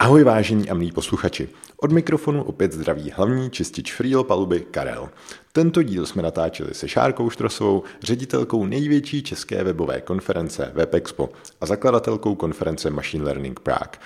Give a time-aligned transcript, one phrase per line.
[0.00, 1.48] Ahoj vážení a milí posluchači.
[1.76, 5.08] Od mikrofonu opět zdraví hlavní čistič Freelo paluby Karel.
[5.52, 11.28] Tento díl jsme natáčeli se Šárkou Štrosovou, ředitelkou největší české webové konference WebExpo
[11.60, 13.98] a zakladatelkou konference Machine Learning Prague.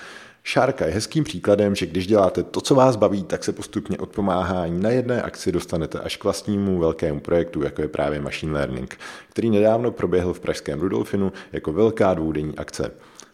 [0.43, 4.09] Šárka je hezkým příkladem, že když děláte to, co vás baví, tak se postupně od
[4.09, 8.99] pomáhání na jedné akci dostanete až k vlastnímu velkému projektu, jako je právě Machine Learning,
[9.29, 12.91] který nedávno proběhl v Pražském Rudolfinu jako velká dvoudenní akce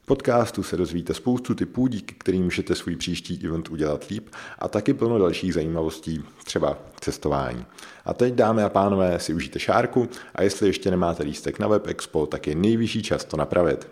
[0.08, 4.28] podcastu se dozvíte spoustu typů, díky kterým můžete svůj příští event udělat líp
[4.58, 7.64] a taky plno dalších zajímavostí, třeba cestování.
[8.04, 11.86] A teď, dámy a pánové, si užijte šárku a jestli ještě nemáte lístek na Web
[11.86, 13.88] Expo, tak je nejvyšší čas to napravit.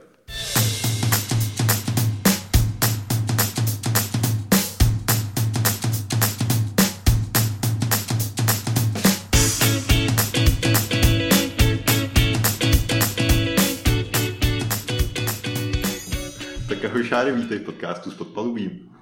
[17.17, 18.93] Šáry, vítej v podcastu s podpalubím.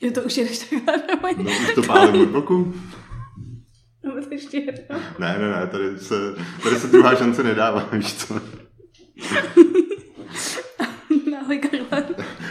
[0.00, 0.94] Je to už jedeš takhle
[1.36, 2.74] No už to pálím od boku.
[4.04, 5.00] No to ještě jedno.
[5.18, 6.14] Ne, ne, ne, tady se,
[6.62, 8.34] tady se druhá šance nedává, víš co.
[11.40, 12.04] Ahoj, Karle.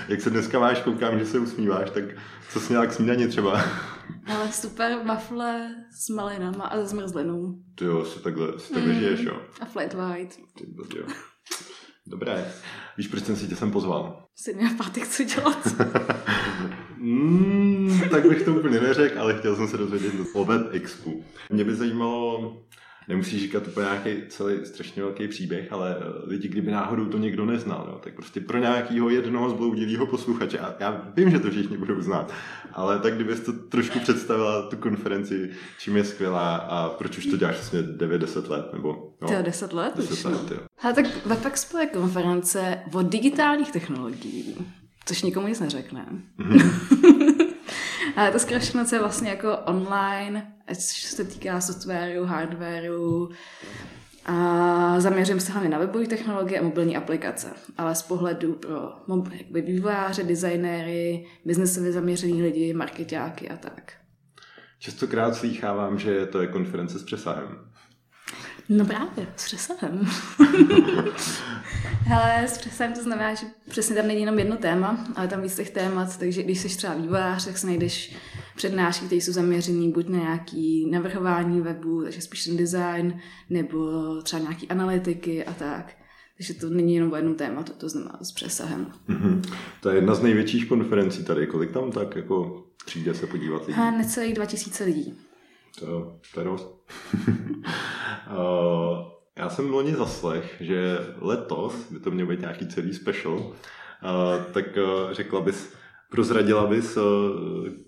[0.08, 2.04] Jak se dneska máš, koukám, že se usmíváš, tak
[2.50, 3.64] co jsi měla k snídani třeba?
[4.26, 7.56] Ale super wafle s malinama a zmrzlinou.
[7.76, 9.00] Ty jo, si takhle, si takhle mm.
[9.00, 9.42] žiješ, jo.
[9.62, 10.36] A flat white.
[10.58, 11.06] Ty, jo.
[12.08, 12.54] Dobré.
[12.98, 14.24] Víš, proč jsem si tě sem pozval?
[14.36, 15.68] Jsi měl pátek co dělat.
[16.98, 21.24] mm, tak bych to úplně neřekl, ale chtěl jsem se dozvědět o Web Expu.
[21.50, 22.58] Mě by zajímalo,
[23.08, 27.46] nemusíš říkat úplně nějaký celý strašně velký příběh, ale eh, lidi, kdyby náhodou to někdo
[27.46, 31.78] neznal, jo, tak prostě pro nějakého jednoho zbloudilého posluchače, a já vím, že to všichni
[31.78, 32.34] budou znát,
[32.74, 37.38] ale tak kdybys to trošku představila tu konferenci, čím je skvělá a proč už to
[37.38, 40.58] děláš vlastně 9-10 let, nebo no, 10 let 10 let, jo.
[40.84, 44.56] A tak WebExpo je konference o digitálních technologií,
[45.06, 46.06] což nikomu nic neřekne.
[46.40, 47.24] Mm-hmm.
[48.16, 53.30] Ale to zkrášenost je vlastně jako online, ať se týká softwaru, hardwaru,
[54.26, 58.94] a zaměřím se hlavně na webové technologie a mobilní aplikace, ale z pohledu pro
[59.62, 63.94] vývojáře, designéry, biznesově zaměřený lidi, marketáky a tak.
[64.80, 67.73] Častokrát slýchávám, že to je konference s přesahem.
[68.70, 70.02] No právě, s přesahem.
[72.06, 75.56] Hele, s přesahem to znamená, že přesně tam není jenom jedno téma, ale tam víc
[75.56, 78.16] těch témat, takže když jsi třeba vývojář, tak si najdeš
[78.56, 83.20] přednášky, které jsou zaměřené buď na nějaký navrhování webu, takže spíš ten design,
[83.50, 83.92] nebo
[84.22, 85.96] třeba nějaký analytiky a tak.
[86.38, 88.92] Takže to není jenom o jednom tématu, to znamená s přesahem.
[89.10, 89.42] Mm-hmm.
[89.82, 91.48] To je jedna z největších konferencí tady.
[91.48, 93.80] Kolik tam tak jako přijde se podívat lidí?
[93.80, 95.14] A necelých 2000 lidí.
[95.80, 96.68] To, to je dost.
[98.32, 98.98] uh,
[99.38, 103.54] já jsem loni zaslech, že letos, by to měl být nějaký celý special, uh,
[104.54, 105.74] tak uh, řekla bys,
[106.10, 106.98] prozradila bys,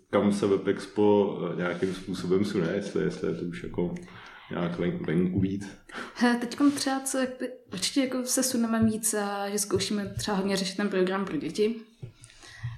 [0.09, 3.95] kam se WebExpo nějakým způsobem sune, jestli, jestli je to už jako
[4.51, 5.67] nějak ven, venku víc.
[6.39, 7.17] Teď třeba co,
[7.73, 11.75] určitě jako se suneme víc a že zkoušíme třeba hodně řešit ten program pro děti.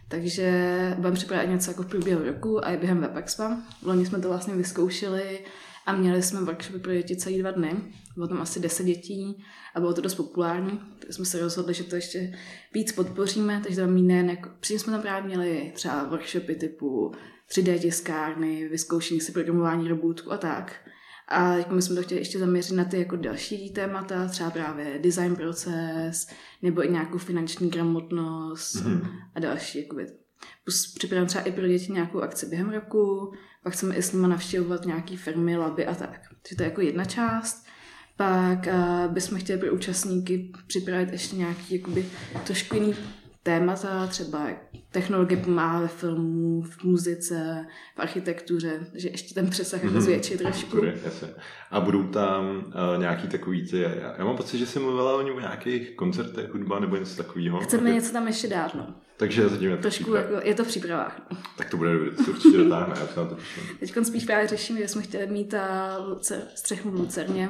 [0.09, 3.43] Takže budeme připravit něco jako v průběhu roku a i během WebExpo.
[3.83, 5.39] Loni jsme to vlastně vyzkoušeli
[5.87, 7.75] a měli jsme workshopy pro děti celý dva dny.
[8.15, 9.43] Bylo tam asi 10 dětí
[9.75, 10.79] a bylo to dost populární.
[10.99, 12.33] Tak jsme se rozhodli, že to ještě
[12.73, 17.11] víc podpoříme, takže tam nejen jako, předtím jsme tam právě měli třeba workshopy typu
[17.51, 20.75] 3D tiskárny, vyzkoušení si programování robotů a tak.
[21.27, 24.99] A jako my jsme to chtěli ještě zaměřit na ty jako další témata, třeba právě
[24.99, 26.27] design proces,
[26.61, 29.21] nebo i nějakou finanční gramotnost mm-hmm.
[29.35, 29.79] a další.
[29.79, 30.26] Jakoby.
[30.95, 33.33] Připravujeme třeba i pro děti nějakou akci během roku,
[33.63, 36.21] pak chceme i s nimi navštěvovat nějaké firmy, laby a tak.
[36.41, 37.65] Takže to je jako jedna část.
[38.15, 42.05] Pak uh, bychom chtěli pro účastníky připravit ještě nějaký jakoby,
[42.45, 42.95] trošku jiný
[43.47, 44.47] témata, třeba
[44.91, 47.65] technologie pomáhá ve filmu, v muzice,
[47.95, 49.99] v architektuře, že ještě ten přesah mm-hmm.
[49.99, 50.77] zvětší trošku.
[51.71, 55.39] A budou tam uh, nějaký takový ty, já, já mám pocit, že jsi mluvila o
[55.39, 57.59] nějakých koncertech, hudba nebo něco takového.
[57.59, 58.95] Chceme něco tam ještě dát, no.
[59.17, 61.21] Takže zatím je to Trošku jako, je to v přípravách.
[61.31, 61.37] No.
[61.57, 63.37] Tak to bude dobré, to se určitě dotáhne, já se na to.
[63.79, 67.49] Teď spíš právě řešíme, že jsme chtěli mít ta lucer, střechu v Lucerně,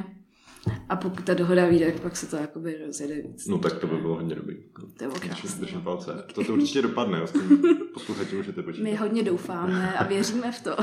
[0.89, 3.47] a pokud ta dohoda vyjde, pak se to jakoby rozjede víc.
[3.47, 4.55] No tak to by bylo hodně dobrý.
[4.97, 5.59] To je krásné.
[5.59, 6.23] Držím palce.
[6.33, 7.21] To se určitě dopadne,
[7.93, 8.83] posluchači můžete počítat.
[8.83, 10.75] My hodně doufáme a věříme v to.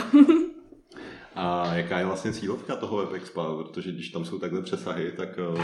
[1.34, 3.56] a jaká je vlastně cílovka toho WebExpa?
[3.56, 5.62] Protože když tam jsou takhle přesahy, tak uh,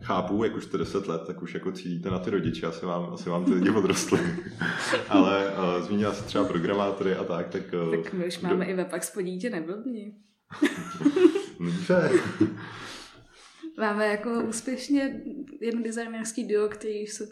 [0.00, 3.10] chápu, jak už jste 10 let, tak už jako cílíte na ty rodiče, asi vám,
[3.12, 4.20] asi vám ty lidi odrostly.
[5.08, 7.62] Ale uh, zmínila se třeba programátory a tak, tak...
[7.86, 8.70] Uh, tak my už máme do...
[8.70, 10.14] i WebExpo dítě, neblbni.
[11.60, 12.10] Dobře.
[13.78, 15.20] Máme jako úspěšně
[15.60, 17.28] jedno designerský duo, který se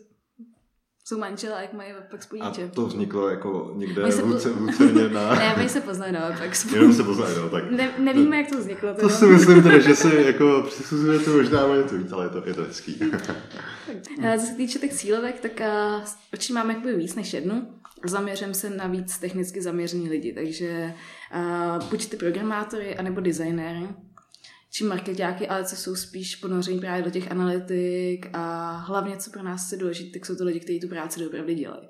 [1.08, 4.52] jsou manželé, jak mají Webex po A to vzniklo jako někde se v po- Luce-
[4.52, 5.34] v Lucerně na...
[5.38, 6.74] Ne, oni se poznají na Webexu.
[6.74, 7.70] Jenom se poznají, no, tak.
[7.70, 8.88] Ne, nevíme, jak to vzniklo.
[8.94, 9.08] To Teda.
[9.08, 12.54] si myslím teda, že si jako přisuzujete možná o něco víc, ale je to, je
[12.54, 13.00] to hezký.
[14.24, 17.68] Ale co se týče těch cílovek, tak uh, určitě máme jakoby víc než jednu.
[18.04, 20.94] Zaměřím se na víc technicky zaměřený lidi, takže
[21.78, 23.88] uh, buď ty programátory, anebo designéry,
[24.70, 29.42] či marketáky, ale co jsou spíš ponoření právě do těch analytik a hlavně, co pro
[29.42, 31.88] nás je důležité, tak jsou to lidi, kteří tu práci doopravdy dělají.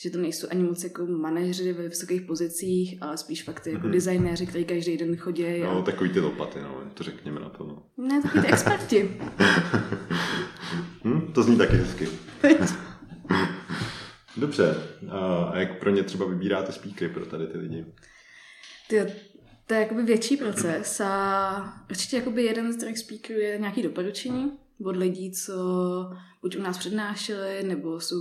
[0.00, 3.82] Že to nejsou ani moc jako manažeři ve vysokých pozicích, ale spíš fakt ty jako
[3.86, 3.92] Mhm.
[3.92, 5.60] designéři, kteří každý den chodí.
[5.62, 5.82] No, A...
[5.82, 7.82] takový ty lopaty, no, to řekněme na to, no.
[8.06, 9.20] Ne, taky ty experti.
[11.04, 12.08] Hm, to zní taky hezky.
[14.38, 14.74] Dobře,
[15.10, 17.86] a, jak pro ně třeba vybíráte speakery pro tady ty lidi?
[18.88, 19.06] Ty,
[19.66, 24.52] to je jakoby větší proces a určitě jakoby jeden z těch speakerů je nějaký doporučení
[24.84, 25.54] od lidí, co
[26.42, 28.16] buď u nás přednášeli, nebo jsou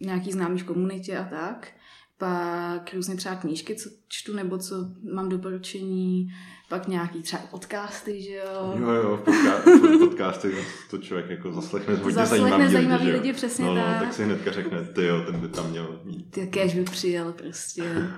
[0.00, 1.72] nějaký známí v komunitě a tak.
[2.18, 4.76] Pak různě třeba knížky, co čtu, nebo co
[5.14, 6.28] mám doporučení,
[6.72, 8.74] pak nějaký třeba podcasty, že jo.
[8.80, 10.54] Jo, jo, podca- podcasty
[10.90, 13.12] to člověk jako zaslechne hodně Zaslechne zajímavý, zajímavý jo?
[13.14, 13.98] lidi, přesně no, no, tak.
[14.00, 16.30] tak si hnedka řekne, ty jo, ten by tam měl mít.
[16.30, 17.82] Ty jakéž by přijel prostě.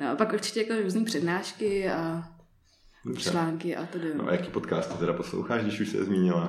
[0.00, 2.24] no a pak určitě jako různý přednášky a
[3.04, 3.30] Dobře.
[3.30, 4.12] články a tedy.
[4.14, 6.48] No a jaký podcasty teda posloucháš, když už se je zmínila?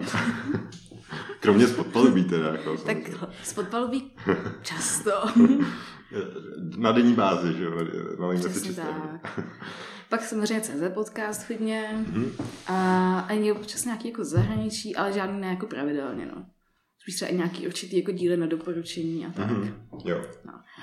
[1.39, 2.47] Kromě spotpalubí teda.
[2.47, 3.17] Jako, Tak samozřejmě.
[3.43, 4.11] spod palubí
[4.61, 5.11] často.
[6.77, 7.71] Na denní bázi, že jo?
[8.19, 9.39] Malým Přesně tak.
[10.13, 12.31] Pak samozřejmě CZ podcast hodně Mhm.
[12.67, 16.45] a ani občas nějaký jako zahraničí, ale žádný ne jako pravidelně, no.
[17.01, 19.51] Spíš třeba i nějaký určitý jako díly na doporučení a tak.
[19.51, 19.87] Mhm.
[20.05, 20.25] Jo.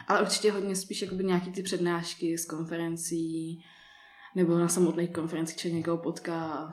[0.09, 3.59] Ale určitě hodně spíš jakoby nějaký ty přednášky z konferencí
[4.37, 6.73] nebo na samotných konferencích, či někoho potká.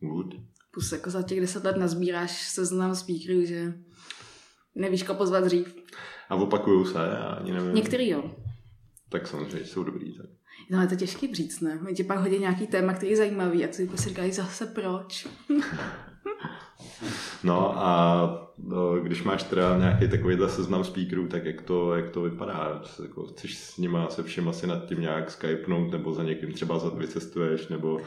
[0.00, 0.34] Good.
[0.70, 3.74] Plus jako za těch deset let nazbíráš seznam speakerů, že
[4.74, 5.76] nevíš, koho pozvat dřív.
[6.28, 7.74] A opakujou se, já ani nevím.
[7.74, 8.34] Některý jo.
[9.08, 10.16] Tak samozřejmě jsou dobrý.
[10.16, 10.26] Tak.
[10.70, 11.78] No ale to je těžký říct, ne?
[11.82, 15.26] My ti pak hodí nějaký téma, který je zajímavý a ty si říkají zase proč.
[17.44, 22.22] No a no, když máš teda nějaký takovýhle seznam speakerů, tak jak to, jak to
[22.22, 22.82] vypadá?
[23.02, 26.78] Jako, chceš s nima se všem asi nad tím nějak skypnout, nebo za někým třeba
[26.78, 28.00] za- vycestuješ, nebo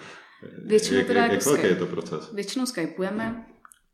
[0.65, 2.33] Většinou jak, teda jak, jako jak velký je to proces?
[2.33, 3.45] Většinou skypujeme,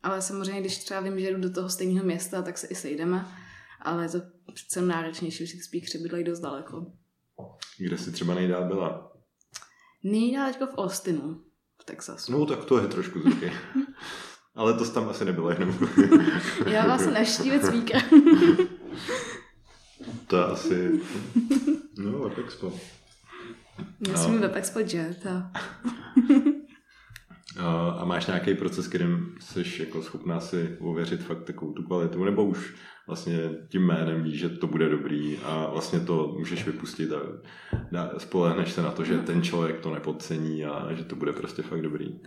[0.02, 3.26] ale samozřejmě, když třeba vím, že jdu do toho stejného města, tak se i sejdeme.
[3.80, 4.18] Ale je to
[4.54, 6.86] přece náročnější, že ty speakeři bydlejí dost daleko.
[7.78, 9.12] Kde jsi třeba nejdál byla?
[10.02, 11.40] Nejdál teďko v Austinu,
[11.82, 12.32] v Texasu.
[12.32, 13.52] No tak to je trošku zvyky.
[14.54, 15.78] Ale to tam asi nebylo jenom.
[16.66, 18.02] Já vás navštívit speaker.
[20.26, 21.00] to je asi...
[21.98, 22.80] No, Web Expo.
[24.08, 25.26] Musím web expo jet
[27.98, 32.44] a máš nějaký proces, kterým jsi jako schopná si ověřit fakt takovou tu kvalitu, nebo
[32.44, 32.74] už
[33.06, 38.72] vlastně tím jménem víš, že to bude dobrý a vlastně to můžeš vypustit a spolehneš
[38.72, 42.20] se na to, že ten člověk to nepodcení a že to bude prostě fakt dobrý.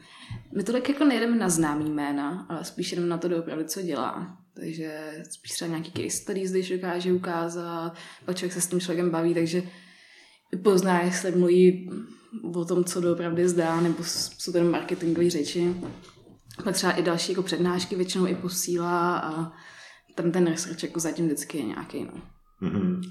[0.55, 4.37] my tolik jako nejdeme na známý jména, ale spíš jdeme na to doopravdy, co dělá.
[4.53, 7.95] Takže spíš třeba nějaký case studies, když dokáže ukázat,
[8.25, 9.63] pak člověk se s tím člověkem baví, takže
[10.63, 11.89] pozná, jestli mluví
[12.55, 15.75] o tom, co doopravdy zdá, nebo jsou jenom marketingové řeči.
[16.63, 19.51] Pak třeba i další jako přednášky většinou i posílá a
[20.15, 22.03] tam ten research jako zatím vždycky je nějaký.
[22.03, 22.21] No.
[22.61, 23.01] Mhm.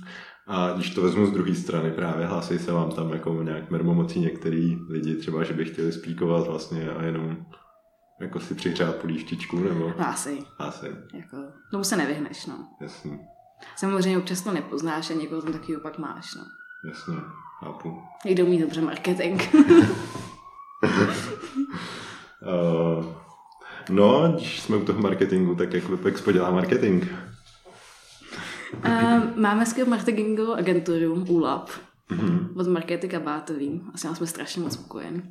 [0.47, 4.21] A když to vezmu z druhé strany, právě hlásí se vám tam jako nějak mermomocí
[4.21, 7.37] některý lidi, třeba, že by chtěli spíkovat vlastně a jenom
[8.21, 11.37] jako si přihřát polívčičku, nebo asi, asi, jako,
[11.71, 12.69] tomu se nevyhneš, no.
[12.81, 13.19] jasný,
[13.77, 16.43] Samozřejmě občas to nepoznáš a někoho tam taky opak máš, no.
[16.89, 17.15] Jasně,
[17.61, 18.03] chápu.
[18.25, 19.43] Někdo umí dobře marketing.
[22.43, 23.05] Uh,
[23.91, 27.05] no, když jsme u toho marketingu, tak jak Webexpo dělá marketing?
[28.83, 28.91] A
[29.37, 31.71] máme skvělou marketingovou agenturu ULAB
[32.11, 32.49] Mhm.
[32.57, 33.83] od Markety Bátový.
[33.95, 35.23] Asi jsme strašně moc spokojení.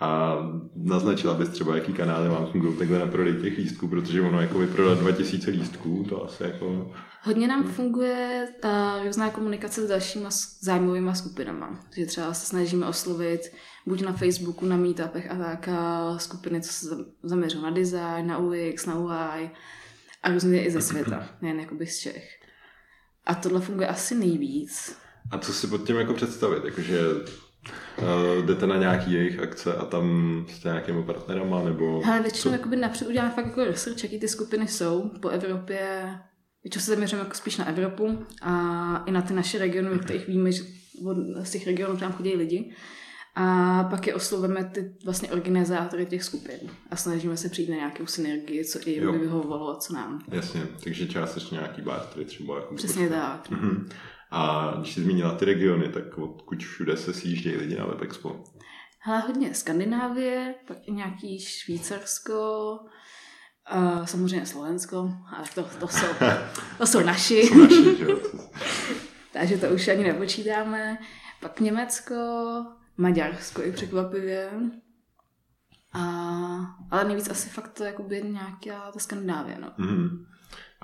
[0.00, 0.36] A
[0.76, 4.58] naznačila bys třeba, jaký kanály vám fungují takhle na prodej těch lístků, protože ono jako
[4.58, 6.92] vyprodat 2000 lístků, to asi jako...
[7.22, 11.80] Hodně nám funguje ta různá komunikace s dalšíma zájmovými skupinama.
[11.96, 13.40] Že třeba se snažíme oslovit
[13.86, 18.26] buď na Facebooku, na meetupech a tak a skupiny, co se za- zaměřují na design,
[18.26, 19.50] na UX, na UI
[20.22, 22.28] a různě i ze světa, nejen jakoby z Čech.
[23.26, 24.96] A tohle funguje asi nejvíc.
[25.30, 26.64] A co si pod tím jako představit?
[26.64, 27.00] Jakože
[27.98, 32.02] uh, jdete na nějaký jejich akce a tam jste nějakými partnerama, nebo...
[32.06, 36.10] Ale většinou jakoby napřed uděláme fakt jako research, jaký ty skupiny jsou po Evropě.
[36.64, 40.28] Většinou se zaměřujeme jako spíš na Evropu a i na ty naše regiony, o kterých
[40.28, 40.62] víme, že
[41.06, 42.74] od, z těch regionů nám chodí lidi.
[43.36, 46.58] A pak je oslovujeme ty vlastně organizátory těch skupin
[46.90, 50.20] a snažíme se přijít na nějakou synergii, co i jim by vyhovovalo a co nám.
[50.28, 52.56] Jasně, takže částečně nějaký bartery třeba.
[52.56, 53.48] Jako Přesně počkat.
[53.48, 53.58] tak.
[53.58, 53.88] Mm-hmm.
[54.30, 58.44] A když jsi zmínila ty regiony, tak odkud všude se sjíždějí lidi na WebExpo?
[58.98, 62.78] Hele, hodně Skandinávie, pak i nějaký Švýcarsko,
[63.74, 66.06] uh, samozřejmě Slovensko, ale to, to, jsou,
[66.78, 67.34] to jsou naši.
[67.34, 68.06] jsou naši
[69.32, 70.98] Takže to už ani nepočítáme.
[71.40, 72.14] Pak Německo,
[72.96, 74.50] Maďarsko i překvapivě.
[75.92, 76.02] A,
[76.90, 79.72] ale nejvíc asi fakt to jakoby nějaká ta Skandinávie, no.
[79.78, 80.26] Mm.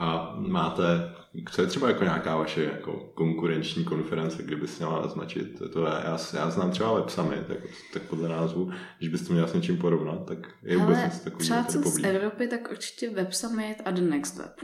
[0.00, 1.14] A máte,
[1.50, 5.62] co je třeba jako nějaká vaše jako konkurenční konference, kdyby se měla naznačit?
[5.72, 7.58] To já, já, já znám třeba Web Summit, tak,
[7.92, 11.38] tak podle názvu, když byste měla s něčím porovnat, tak je vůbec něco takového.
[11.38, 14.60] Třeba co z Evropy, tak určitě Web Summit a The Next Web.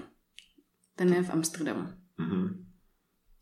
[0.96, 1.88] Ten je v Amsterdamu.
[2.20, 2.48] Mm-hmm.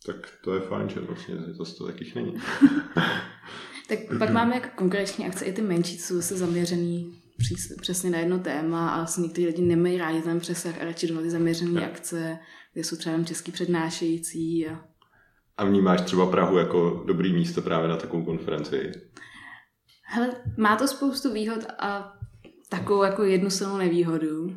[0.06, 2.34] Tak to je fajn, že vlastně to, to takých není.
[3.88, 6.46] tak pak máme jako konkurenční akce i ty menší, co jsou zase
[7.80, 11.30] přesně na jedno téma a vlastně někteří lidi nemají rádi ten přesah a radši jdou
[11.30, 11.86] zaměřené ja.
[11.86, 12.38] akce,
[12.72, 14.68] kde jsou třeba český přednášející.
[14.68, 14.84] A...
[15.56, 18.92] a vnímáš třeba Prahu jako dobrý místo právě na takovou konferenci?
[20.02, 22.12] Hele, má to spoustu výhod a
[22.68, 24.56] takovou jako jednu silnou nevýhodu.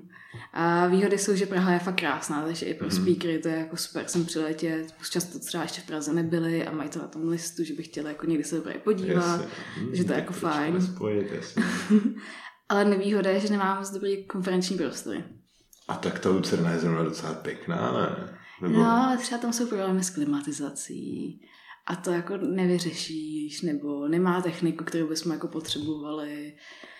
[0.53, 3.01] A výhody jsou, že Praha je fakt krásná, takže i pro mm-hmm.
[3.01, 4.93] speakery to je jako super sem přiletět.
[5.11, 8.07] Často třeba ještě v Praze nebyli a mají to na tom listu, že by chtěli
[8.07, 9.41] jako někdy se dobré podívat.
[9.41, 9.51] Yes.
[9.89, 10.81] Takže to je jako fajn.
[10.81, 11.31] Spojit,
[12.69, 15.23] Ale nevýhoda je, že nemám moc dobrý konferenční prostory.
[15.87, 18.37] A tak ta Lucerna je zrovna docela pěkná, ne?
[18.61, 18.79] Nebo...
[18.79, 21.41] No, třeba tam jsou problémy s klimatizací
[21.87, 26.53] a to jako nevyřešíš, nebo nemá techniku, kterou bychom jako potřebovali,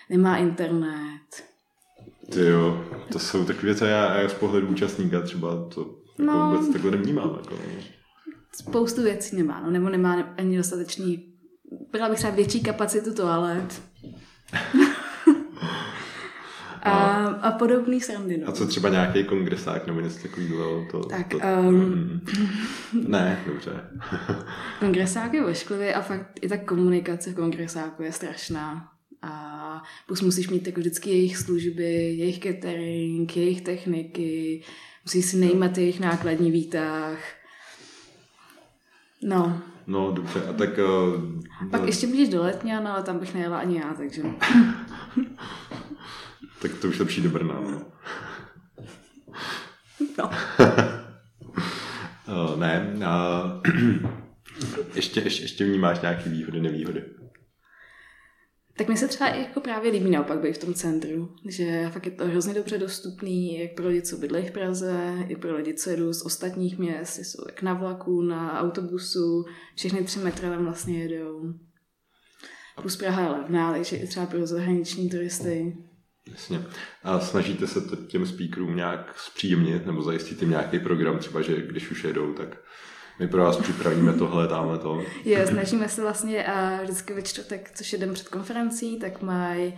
[0.09, 1.43] nemá internet.
[2.31, 5.81] Ty jo, to jsou takové věci, já, já z pohledu účastníka třeba to
[6.19, 7.39] jako no, vůbec takhle nevnímám.
[7.41, 7.57] Jako.
[8.53, 11.33] Spoustu věcí nemá, no, nebo nemá ani dostatečný,
[11.91, 13.81] byla bych třeba větší kapacitu toalet.
[16.83, 18.37] a, a podobný srandy.
[18.37, 18.49] No.
[18.49, 20.87] A co třeba nějaký kongresák nebo něco takového?
[20.91, 22.21] To, tak, to, um, mm,
[23.07, 23.71] ne, dobře.
[24.79, 28.91] kongresák je ošklivý a fakt i ta komunikace v kongresáku je strašná.
[29.21, 34.63] A plus musíš mít jako vždycky jejich služby, jejich catering, jejich techniky,
[35.05, 37.17] musíš si nejmat jejich nákladní výtah.
[39.23, 39.61] No.
[39.87, 40.41] No, dobře.
[40.49, 40.69] A tak...
[40.77, 41.87] Uh, Pak no.
[41.87, 44.21] ještě můžeš do Letňan, ale tam bych nejela ani já, takže...
[46.61, 47.85] Tak to už lepší do Brna, no.
[50.17, 50.29] no.
[52.27, 53.61] uh, ne, uh,
[54.95, 57.03] ještě, ještě, ještě vnímáš nějaké výhody, nevýhody?
[58.77, 62.05] Tak mi se třeba i jako právě líbí naopak být v tom centru, že fakt
[62.05, 65.73] je to hrozně dobře dostupný, jak pro lidi, co bydlejí v Praze, i pro lidi,
[65.73, 69.45] co jedou z ostatních měst, jsou jak na vlaku, na autobusu,
[69.75, 71.53] všechny tři metry tam vlastně jedou.
[72.81, 75.77] Plus Praha je levná, takže i třeba pro zahraniční turisty
[76.31, 76.61] Jasně.
[77.03, 81.61] A snažíte se to těm speakerům nějak zpříjemnit nebo zajistit jim nějaký program, třeba, že
[81.61, 82.57] když už jedou, tak
[83.19, 85.03] my pro vás připravíme tohle, dáme to.
[85.25, 89.73] Je, snažíme se vlastně a vždycky ve čtvrtek, což je den před konferencí, tak mají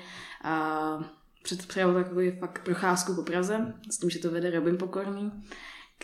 [1.44, 5.32] před přijal takový fakt procházku po Praze, s tím, že to vede Robin Pokorný,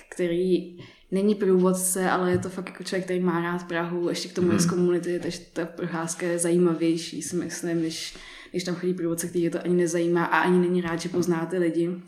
[0.09, 0.77] který
[1.11, 4.51] není průvodce, ale je to fakt jako člověk, který má rád Prahu, ještě k tomu
[4.51, 4.75] je z mhm.
[4.75, 8.17] komunity, takže ta procházka je zajímavější, si myslím, než
[8.55, 11.45] když tam chodí průvodce, který je to ani nezajímá a ani není rád, že pozná
[11.45, 12.01] ty lidi.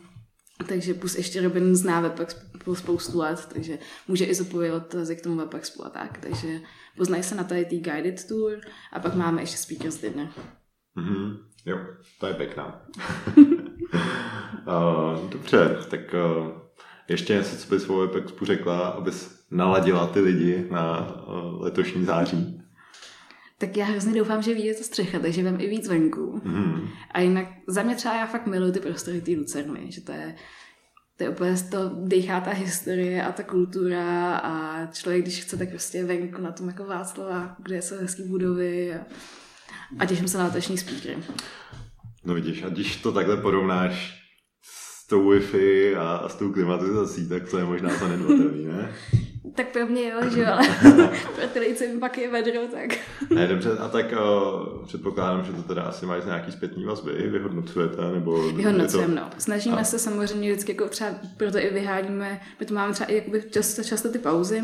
[0.68, 3.78] Takže plus ještě Robin zná Webex po spoustu let, takže
[4.08, 6.18] může i zodpovědět k tomu Webexpu a tak.
[6.18, 6.60] Takže
[6.96, 8.60] poznají se na tady tý guided tour
[8.92, 10.28] a pak máme ještě speakers dinner.
[10.96, 11.38] Mm-hmm.
[11.66, 11.78] Jo,
[12.20, 12.86] to je pěkná.
[13.36, 16.48] uh, dobře, tak uh,
[17.08, 22.57] ještě něco, co bys o Webexpu řekla, abys naladila ty lidi na uh, letošní září
[23.58, 26.40] tak já hrozně doufám, že vyjde to střecha, takže vem i víc venku.
[26.44, 26.88] Mm.
[27.10, 30.34] A jinak za mě třeba já fakt miluji ty prostory té Lucerny, že to je,
[31.16, 35.70] to je úplně to dechá ta historie a ta kultura a člověk, když chce, tak
[35.70, 39.06] prostě venku na tom jako Václava, kde jsou hezké budovy a,
[39.98, 41.16] a těším se na letošní speakery.
[42.24, 44.22] No vidíš, a když to takhle porovnáš
[44.62, 48.94] s tou Wi-Fi a s tou klimatizací, tak to je možná zanedbatelný, ne?
[49.54, 50.68] Tak pro mě jo, že jo, ale
[51.34, 52.98] pro ty lidi, mi pak je vedro, tak...
[53.30, 58.02] ne, dobře, a tak uh, předpokládám, že to teda asi máš nějaký zpětný vazby, vyhodnocujete,
[58.12, 58.52] nebo...
[58.52, 59.20] Vyhodnocujeme, to...
[59.20, 59.30] no.
[59.38, 59.84] Snažíme a...
[59.84, 63.84] se samozřejmě vždycky, jako třeba proto i vyháníme, my to máme třeba i jakoby často,
[63.84, 64.62] často ty pauzy,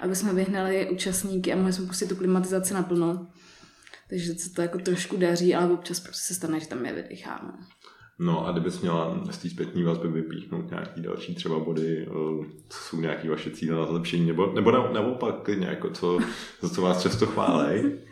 [0.00, 3.26] aby jsme vyhnali účastníky a mohli jsme pustit tu klimatizaci naplno.
[4.08, 7.52] Takže se to jako trošku daří, ale občas prostě se stane, že tam je vydecháme.
[8.18, 12.78] No a kdybys měla z té zpětní vazby vypíchnout nějaký další třeba body, eh, co
[12.78, 16.18] jsou nějaké vaše cíle na zlepšení, nebo, nebo naopak nějako, co,
[16.60, 17.98] za co vás často chválej?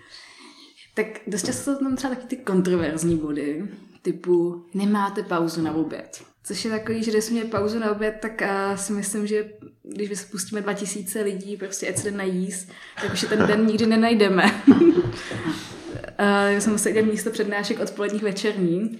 [0.94, 3.68] Tak dost často tam třeba taky ty kontroverzní body,
[4.02, 6.24] typu nemáte pauzu na oběd.
[6.44, 9.50] Což je takový, že když jsme pauzu na oběd, tak uh, si myslím, že
[9.82, 12.68] když spustíme 2000 lidí, prostě ať se jde najíst,
[13.02, 14.62] tak už je ten den nikdy nenajdeme.
[14.68, 18.98] uh, jsem musela dělat místo přednášek odpoledních večerní.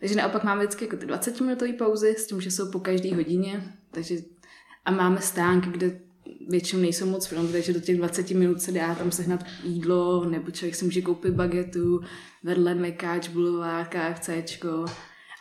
[0.00, 3.14] Takže naopak máme vždycky jako ty 20 minutové pauzy, s tím, že jsou po každé
[3.14, 3.74] hodině.
[3.90, 4.14] Takže,
[4.84, 6.00] a máme stánky, kde
[6.48, 10.50] většinou nejsou moc fronty, takže do těch 20 minut se dá tam sehnat jídlo, nebo
[10.50, 12.00] člověk si může koupit bagetu,
[12.42, 14.84] vedle mekáč, bulvár, KFCčko,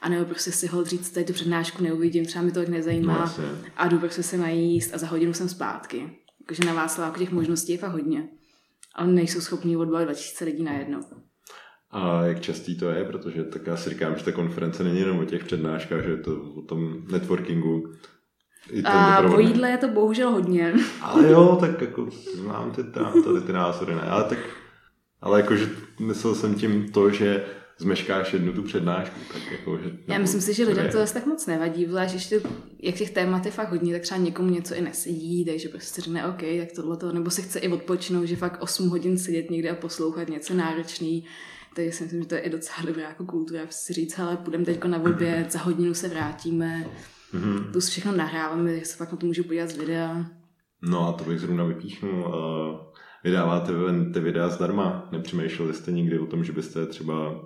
[0.02, 3.36] a nebo prostě si ho říct, tady tu přednášku neuvidím, třeba mi to tak nezajímá
[3.38, 3.46] no,
[3.78, 6.10] a jdu prostě se najíst a za hodinu jsem zpátky.
[6.48, 8.30] Takže na vás jako těch možností je fakt hodně.
[8.96, 11.00] Ale nejsou schopni odbavit 2000 lidí najednou.
[11.96, 13.04] A jak častý to je?
[13.04, 16.18] Protože tak já si říkám, že ta konference není jenom o těch přednáškách, že je
[16.18, 17.94] to o tom networkingu.
[18.84, 20.74] A po jídle je to bohužel hodně.
[21.02, 24.02] Ale jo, tak jako znám ty, tady ty názory, ne?
[24.02, 24.38] Ale tak,
[25.22, 27.46] ale jakože myslel jsem tím to, že
[27.78, 29.20] zmeškáš jednu tu přednášku.
[29.34, 32.42] Tak jako, že, Já myslím si, že lidem to zase tak moc nevadí, zvlášť ještě,
[32.80, 36.28] jak těch témat je fakt hodně, tak třeba někomu něco i nesedí, takže prostě řekne
[36.28, 39.70] OK, tak tohle to, nebo si chce i odpočinout, že fakt 8 hodin sedět někde
[39.70, 41.26] a poslouchat něco náročný,
[41.76, 44.66] takže si myslím, že to je i docela dobrá jako kultura, si říct, ale půjdeme
[44.66, 46.86] teď na oběd, za hodinu se vrátíme,
[47.34, 47.72] mm-hmm.
[47.72, 50.26] tu všechno nahráváme, že se fakt na to můžu podívat z videa.
[50.82, 52.20] No a to bych zrovna vypíchnul.
[52.20, 53.72] Uh, vydáváte
[54.14, 55.10] ty videa zdarma?
[55.12, 57.44] Nepřemýšleli jste nikdy o tom, že byste třeba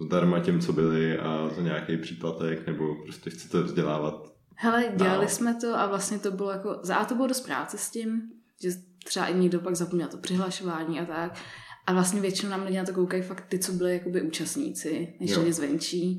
[0.00, 4.32] zdarma těm, co byli a za nějaký příplatek, nebo prostě chcete vzdělávat?
[4.54, 5.28] Hele, dělali no.
[5.28, 8.22] jsme to a vlastně to bylo jako, za A to bylo dost práce s tím,
[8.62, 8.70] že
[9.04, 11.38] třeba i někdo pak zapomněl to přihlašování a tak.
[11.86, 15.36] A vlastně většinou nám lidi na to koukají fakt ty, co byli jakoby účastníci, než
[15.36, 16.18] lidi zvenčí.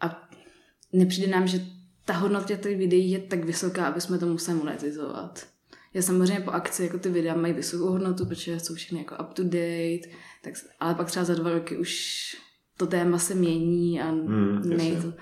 [0.00, 0.28] A
[0.92, 1.66] nepřijde nám, že
[2.04, 5.46] ta hodnota těch videí je tak vysoká, aby jsme to museli monetizovat.
[5.94, 9.32] Já samozřejmě po akci jako ty videa mají vysokou hodnotu, protože jsou všechny jako up
[9.32, 10.08] to date,
[10.42, 12.36] tak, ale pak třeba za dva roky už
[12.76, 15.12] to téma se mění a mm, nejde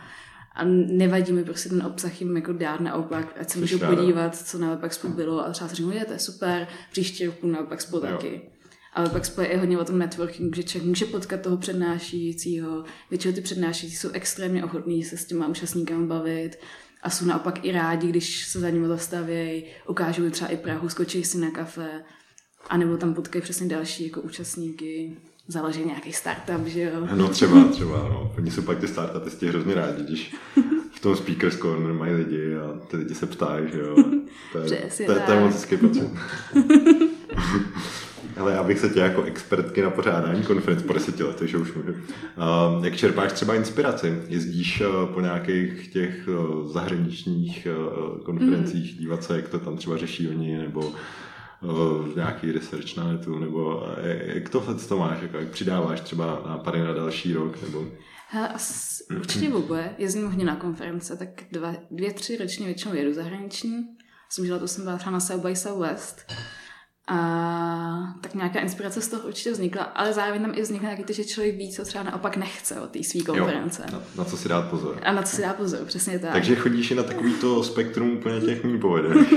[0.56, 4.58] a nevadí mi prostě ten obsah jim jako dát naopak, ať se můžu podívat, co
[4.58, 8.00] na Webexpo bylo a třeba si říkám, je to je super, příští roku na Webexpo
[8.00, 8.50] taky.
[8.96, 12.85] Ale pak je i hodně o tom networking, že člověk může potkat toho přednášejícího.
[13.11, 16.59] Většinou ty přednášející jsou extrémně ochotní se s těma účastníkama bavit
[17.02, 20.88] a jsou naopak i rádi, když se za nimi zastavějí, ukážou jim třeba i Prahu,
[20.88, 22.02] skočí si na kafe,
[22.68, 25.16] anebo tam potkají přesně další jako účastníky,
[25.48, 27.09] založí nějaký startup, že jo?
[27.14, 28.32] No třeba, třeba, no.
[28.38, 30.35] Oni jsou pak ty startupisti hrozně rádi, když
[30.92, 33.96] v tom Speakers Corner mají lidi a ty lidi se ptají, že jo.
[34.52, 36.11] To je, Přesně to, je, to je moc hezký pocit.
[38.37, 41.75] Ale já bych se tě jako expertky na pořádání konferenc po deseti letech, že už
[41.75, 41.92] můžu.
[41.92, 44.22] Uh, jak čerpáš třeba inspiraci?
[44.29, 48.99] Jezdíš uh, po nějakých těch uh, zahraničních uh, konferencích, mm.
[48.99, 50.92] dívat se, jak to tam třeba řeší oni, nebo
[52.16, 53.87] nějaký research na netu, nebo
[54.35, 57.85] jak to to máš, jako, jak přidáváš třeba nápady na další rok, nebo...
[58.29, 58.49] Hele,
[59.16, 59.94] určitě oboje.
[59.99, 63.87] Jezdím hodně na konference, tak dva, dvě, tři ročně většinou jedu zahraniční.
[64.29, 66.33] Jsem žila, to jsem byla třeba na South by Southwest.
[67.09, 71.12] A tak nějaká inspirace z toho určitě vznikla, ale zároveň tam i vznikne taky to,
[71.12, 73.83] že člověk ví, co třeba naopak nechce od té své konference.
[73.92, 75.01] Jo, na, na, co si dát pozor.
[75.03, 76.33] A na co si dát pozor, přesně tak.
[76.33, 79.35] Takže chodíš i na takovýto spektrum úplně těch mým povedených.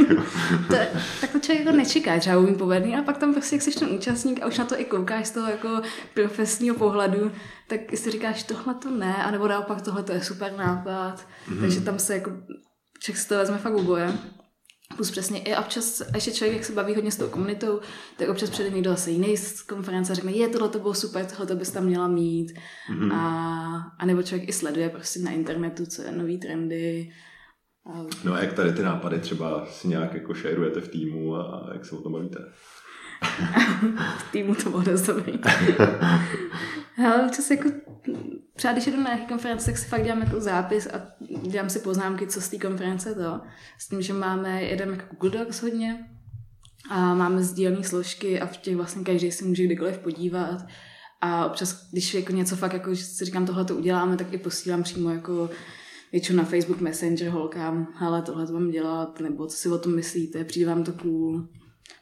[1.22, 3.90] tak to člověk jako nečeká, třeba mým povedený, a pak tam prostě, jak jsi ten
[3.90, 5.82] účastník a už na to i koukáš z toho jako
[6.14, 7.32] profesního pohledu,
[7.68, 11.28] tak si říkáš, tohle to ne, anebo naopak tohle to je super nápad.
[11.50, 11.60] Mm-hmm.
[11.60, 12.32] Takže tam se jako
[13.00, 14.14] člověk si to vezme fakt oboje.
[14.95, 17.80] Plus přesně i občas, ještě člověk, jak se baví hodně s tou komunitou,
[18.17, 21.25] tak občas přijde někdo zase jiný z konference a řekne, je, tohle to bylo super,
[21.25, 22.52] tohle to bys tam měla mít.
[22.93, 23.13] Mm-hmm.
[23.13, 27.10] A, a nebo člověk i sleduje prostě na internetu, co je nový trendy.
[27.93, 28.06] A...
[28.23, 31.86] No a jak tady ty nápady třeba si nějak jako šerujete v týmu a jak
[31.86, 32.39] se o tom bavíte?
[34.17, 35.39] v týmu to bylo dost dobrý.
[37.06, 37.69] Ale občas jako
[38.56, 41.08] třeba když jdu na nějaké konference, tak si fakt dělám jako zápis a
[41.50, 43.42] dělám si poznámky, co z té konference to.
[43.78, 46.06] S tím, že máme jeden jako Google Docs hodně
[46.90, 50.66] a máme sdílené složky a v těch vlastně každý si může kdykoliv podívat.
[51.22, 54.84] A občas, když jako něco fakt, jako si říkám, tohle to uděláme, tak i posílám
[54.84, 55.50] přímo jako
[56.12, 59.96] většinou na Facebook Messenger holkám, hele, tohle to mám dělat, nebo co si o tom
[59.96, 61.48] myslíte, přijde vám to cool.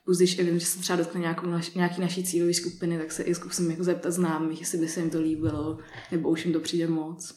[0.05, 3.23] Plus když vím, že se třeba dotkne nějakou naš, nějaký naší cílové skupiny, tak se
[3.23, 5.77] i zkusím jako zeptat známých, jestli by se jim to líbilo,
[6.11, 7.35] nebo už jim to přijde moc.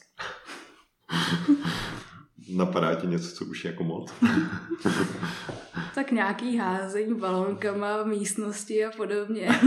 [2.49, 4.13] Napadá ti něco, co už je jako moc?
[5.95, 9.49] tak nějaký házení balonkama v místnosti a podobně.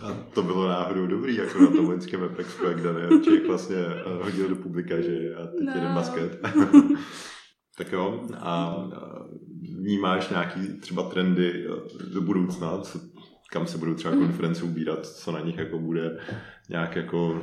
[0.00, 3.76] A to bylo náhodou dobrý, jako na tom loňském Webexpo, jak Daniel Čech vlastně
[4.22, 5.72] hodil do publika, že a teď no.
[5.74, 6.38] jeden basket.
[7.78, 8.76] tak jo, a
[9.78, 13.00] vnímáš nějaký třeba trendy eh, do budoucna, co,
[13.52, 16.18] kam se budou třeba konference ubírat, co na nich jako bude
[16.68, 17.42] nějak jako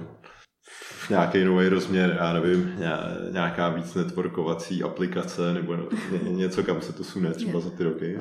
[1.10, 2.76] nějaký nový rozměr, já nevím,
[3.32, 5.78] nějaká víc networkovací aplikace nebo
[6.30, 8.19] něco, kam se to sune třeba za ty roky.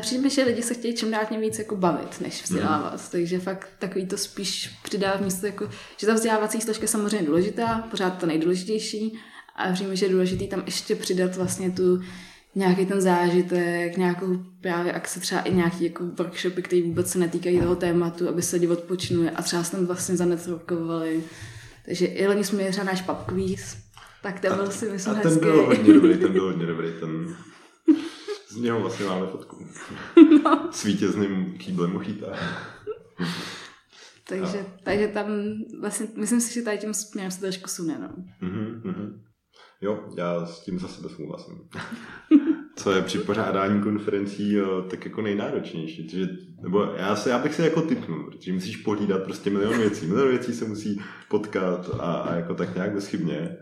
[0.00, 2.92] Přijde že lidi se chtějí čím dál tím víc jako bavit, než vzdělávat.
[2.92, 3.08] Mm.
[3.10, 7.88] Takže fakt takový to spíš přidá místo, jako, že ta vzdělávací složka je samozřejmě důležitá,
[7.90, 9.18] pořád to nejdůležitější,
[9.56, 12.02] a přijde že je důležitý tam ještě přidat vlastně tu
[12.54, 17.60] nějaký ten zážitek, nějakou právě akce, třeba i nějaký jako workshopy, které vůbec se netýkají
[17.60, 21.24] toho tématu, aby se lidi odpočinuli a třeba se tam vlastně zanetworkovali
[21.84, 23.76] takže i loni jsme měli náš pub quiz,
[24.22, 25.44] tak ten byl si myslím A ten hezký.
[25.44, 27.36] byl hodně dobrý, ten byl hodně dobrý, ten...
[28.48, 29.66] Z něho vlastně máme fotku.
[30.44, 30.68] No.
[30.72, 32.26] S vítězným kýblem uchýtá.
[34.28, 34.66] takže, a.
[34.82, 35.26] takže tam
[35.80, 38.08] vlastně, myslím si, že tady tím směrem se trošku sune, no.
[38.48, 39.20] Mm-hmm, mm-hmm.
[39.84, 41.54] Jo, já s tím za sebe souhlasím.
[42.76, 44.56] Co je při pořádání konferencí
[44.90, 46.08] tak jako nejnáročnější.
[46.08, 46.28] Že,
[46.62, 50.06] nebo já, se, já bych se jako typnul, protože musíš pohlídat prostě milion věcí.
[50.06, 53.56] Milion věcí se musí potkat a, a jako tak nějak bezchybně.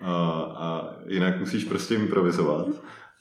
[0.00, 2.66] A, a jinak musíš prostě improvizovat.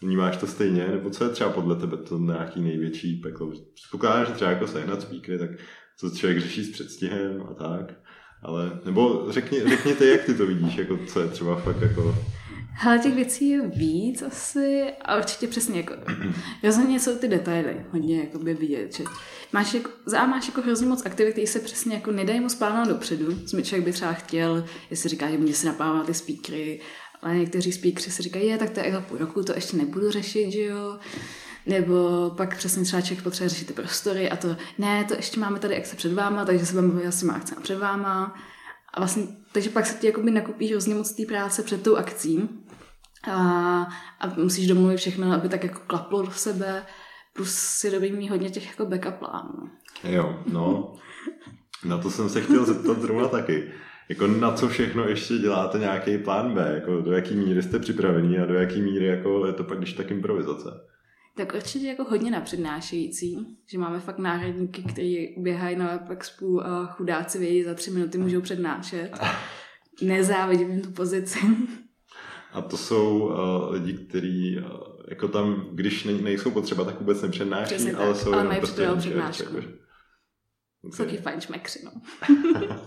[0.02, 0.88] Vnímáš to stejně?
[0.88, 3.52] Nebo co je třeba podle tebe to nějaký největší peklo?
[3.74, 5.50] Předpokládám, že třeba jako sehnat speakery, tak
[5.98, 7.94] co člověk řeší s předstihem a tak.
[8.46, 12.16] Ale, nebo řekni, řekněte, jak ty to vidíš, jako co je třeba fakt jako...
[12.86, 15.94] Ale těch věcí je víc asi a určitě přesně jako,
[16.64, 19.04] rozhodně jsou ty detaily hodně jako by vidět, že
[19.54, 22.88] máš jako, za máš jako hrozně moc aktivit, které se přesně jako nedají moc plánovat
[22.88, 26.80] dopředu, co člověk by třeba chtěl, jestli říká, že mě se napává ty speakery,
[27.22, 30.12] ale někteří speakery si říkají, je, tak to je za půl roku, to ještě nebudu
[30.12, 31.00] řešit, že jo.
[31.66, 35.60] Nebo pak přesně třeba člověk potřebuje řešit ty prostory a to, ne, to ještě máme
[35.60, 38.36] tady akce před váma, takže se budeme bavit s těma akcemi před váma.
[38.94, 42.50] A vlastně, takže pak se ti jakoby nakupí hrozně moc té práce před tou akcí
[43.32, 43.38] a,
[44.20, 46.86] a musíš domluvit všechno, aby tak jako klaplo do sebe,
[47.34, 49.70] plus si dobrý mít hodně těch jako backup plánů.
[50.04, 50.94] Jo, no,
[51.86, 53.72] na to jsem se chtěl zeptat zrovna taky.
[54.10, 56.72] Jako na co všechno ještě děláte nějaký plán B?
[56.74, 59.94] Jako do jaký míry jste připravení a do jaký míry jako je to pak když
[59.94, 60.70] tak improvizace?
[61.36, 66.86] Tak určitě jako hodně na přednášející, že máme fakt náhradníky, kteří běhají na WebExpu a
[66.86, 69.12] chudáci vědí, za tři minuty můžou přednášet.
[70.02, 71.40] Nezávidím tu pozici.
[72.54, 74.66] A to jsou uh, lidi, kteří uh,
[75.10, 78.22] jako tam, když ne, nejsou potřeba, tak vůbec nepřednáší, Přesně ale tak.
[78.22, 79.58] jsou ale mají prostě přednášku.
[79.58, 79.85] Okay.
[80.92, 81.92] Jsou taky fajn šmekři, no.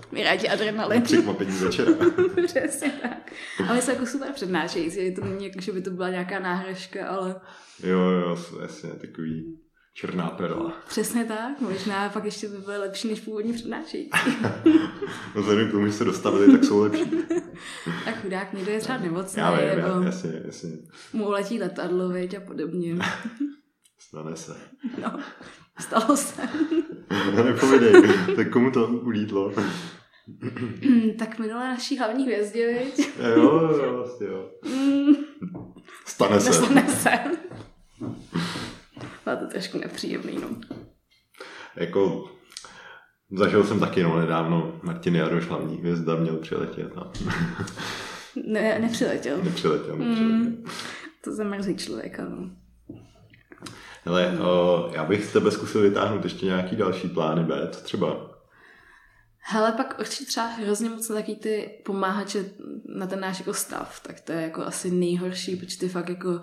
[0.12, 1.02] My rádi adrenalin.
[1.02, 1.92] Překvapení večera.
[2.46, 3.32] Přesně tak.
[3.68, 7.40] Ale jsou jako super přednášející, to není jako, že by to byla nějaká náhražka, ale...
[7.82, 9.58] Jo, jo, jasně, takový
[9.94, 10.72] černá perla.
[10.88, 14.11] Přesně tak, možná pak ještě by byly lepší než původní přednášející.
[15.34, 17.04] no vzhledem k tomu, že se dostavili, tak jsou lepší.
[18.06, 20.70] a chudák někdo je třeba nemocný, já vím, nebo jasně, jasně.
[21.12, 22.98] mu letí letadlo, věď, a podobně.
[23.98, 24.56] Stane se.
[25.02, 25.18] No,
[25.81, 26.43] stalo se.
[27.37, 27.93] no nepovědej,
[28.37, 29.53] tak komu to ulítlo?
[31.19, 33.09] tak minulé naší hlavní hvězdě, viď?
[33.37, 34.51] jo, jo, vlastně jo.
[34.64, 35.14] Mm.
[36.07, 36.53] Stane se.
[36.53, 37.11] Stane se.
[39.25, 40.49] Bylo to trošku nepříjemný, no.
[41.77, 42.31] Jako,
[43.31, 46.93] zažil jsem taky no nedávno Martin Jaroš, hlavní hvězda, měl přiletět.
[46.97, 47.12] A...
[48.47, 49.37] ne, nepřiletěl.
[49.43, 50.38] Nepřiletěl, nepřiletěl.
[50.38, 50.64] Mm,
[51.25, 52.51] to zamrzí člověka, no.
[54.04, 58.38] Hele, o, já bych z tebe zkusil vytáhnout ještě nějaký další plány B, co třeba?
[59.38, 62.44] Hele, pak určitě třeba hrozně moc taky ty pomáhače
[62.96, 66.40] na ten náš jako stav, tak to je jako asi nejhorší, protože ty fakt jako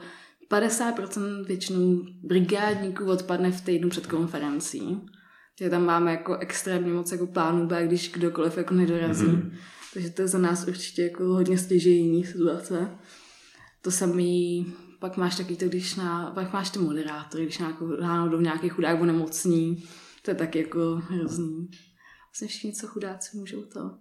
[0.52, 5.02] 50% většinou brigádníků odpadne v týdnu před konferencí.
[5.58, 9.26] Takže tam máme jako extrémně moc jako plánů B, když kdokoliv jako nedorazí.
[9.26, 9.52] Mm-hmm.
[9.94, 12.90] Takže to je za nás určitě jako hodně stěžejní situace.
[13.82, 14.74] To samý,
[15.06, 19.02] pak máš taky to, když na, pak máš ty moderátory, když nějakou, náhodou nějaký chudák
[19.02, 19.84] nemocný,
[20.22, 21.70] to je taky jako hrozný.
[22.30, 23.92] Vlastně všichni, co chudáci můžou to.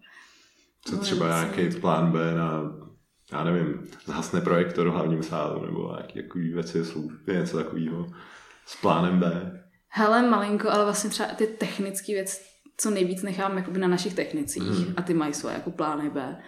[0.84, 2.62] Co třeba nějaký plán B na
[3.32, 8.06] já nevím, zhasne projektor v hlavním sálu nebo nějaké takový věci, jsou něco takového
[8.66, 9.52] s plánem B.
[9.88, 12.40] Hele, malinko, ale vlastně třeba ty technické věci,
[12.76, 14.94] co nejvíc nechám jakoby na našich technicích mm.
[14.96, 16.42] a ty mají svoje jako plány B.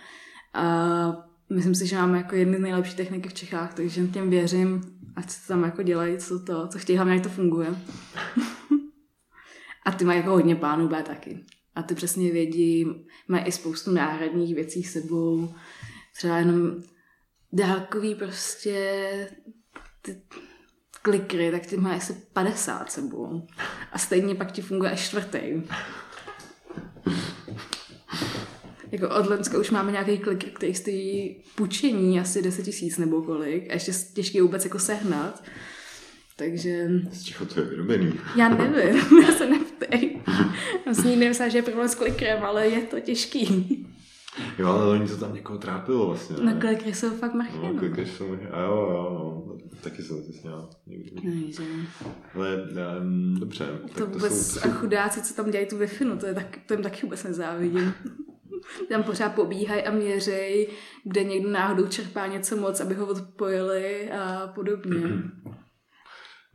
[0.55, 4.83] A myslím si, že máme jako jedny z nejlepších techniky v Čechách, takže těm věřím,
[5.17, 7.69] ať se tam jako dělají, co to, co chtějí, hlavně jak to funguje.
[9.85, 11.45] a ty mají jako hodně plánů B taky.
[11.75, 12.87] A ty přesně vědí,
[13.29, 15.55] mají i spoustu náhradních věcí s sebou,
[16.17, 16.83] třeba jenom
[17.53, 19.31] dálkový prostě
[20.03, 20.23] ty
[21.03, 23.47] klikry, tak ty má asi 50 sebou.
[23.93, 25.63] A stejně pak ti funguje až čtvrtý.
[28.93, 33.71] Jako od Lenska už máme nějaký klik, který stojí půjčení asi 10 tisíc nebo kolik.
[33.71, 35.43] A ještě těžký vůbec jako sehnat.
[36.37, 36.89] Takže...
[37.13, 38.13] Z čeho to je vyrobený?
[38.37, 39.47] Já nevím, já se
[39.91, 40.21] tlustý.
[40.85, 43.87] Vlastně nikdy nemyslela, že je problém s klikrem, ale je to těžký.
[44.59, 46.37] Jo, ale oni to tam někoho trápilo vlastně.
[46.37, 46.55] Ne?
[46.55, 47.59] No klikry jsou fakt mrchy.
[47.63, 48.37] No, klikry jsou.
[48.51, 49.57] A jo, jo, no.
[49.81, 51.11] Taky jsem to sněl někdy.
[51.15, 51.63] No, že...
[52.35, 52.63] Ale
[53.01, 53.67] um, dobře.
[53.99, 54.71] To vůbec, to jsou, to jsou...
[54.71, 57.25] a chudáci, co tam dělají tu wi no to, je tak, to jim taky vůbec
[57.25, 57.95] nezávidím.
[58.89, 60.69] Tam pořád pobíhají a měřej,
[61.05, 65.01] kde někdo náhodou čerpá něco moc, aby ho odpojili a podobně.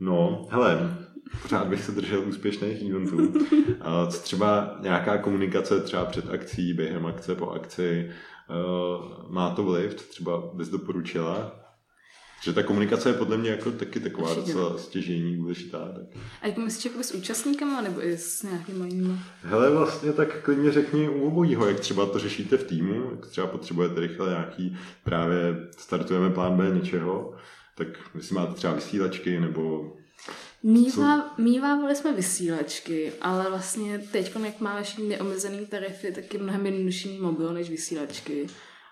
[0.00, 0.96] No, hele,
[1.42, 3.32] pořád bych se držel úspěšných eventů.
[3.80, 8.10] A co třeba nějaká komunikace třeba před akcí, během akce, po akci,
[8.50, 11.61] uh, má to vliv, třeba bys doporučila?
[12.44, 15.78] Že ta komunikace je podle mě jako taky taková docela stěžení důležitá.
[15.78, 16.22] Tak.
[16.42, 19.14] A jak myslíš jako s účastníkama nebo i s nějakými jinými?
[19.42, 23.46] Hele, vlastně tak klidně řekni u obojího, jak třeba to řešíte v týmu, jak třeba
[23.46, 27.34] potřebujete rychle nějaký, právě startujeme plán B něčeho,
[27.76, 29.92] tak jestli máte třeba vysílačky nebo
[30.62, 36.66] Mívá, mívávali jsme vysílačky, ale vlastně teď, jak máme všichni neomezený tarify, tak je mnohem
[36.66, 38.46] jednodušší mobil než vysílačky.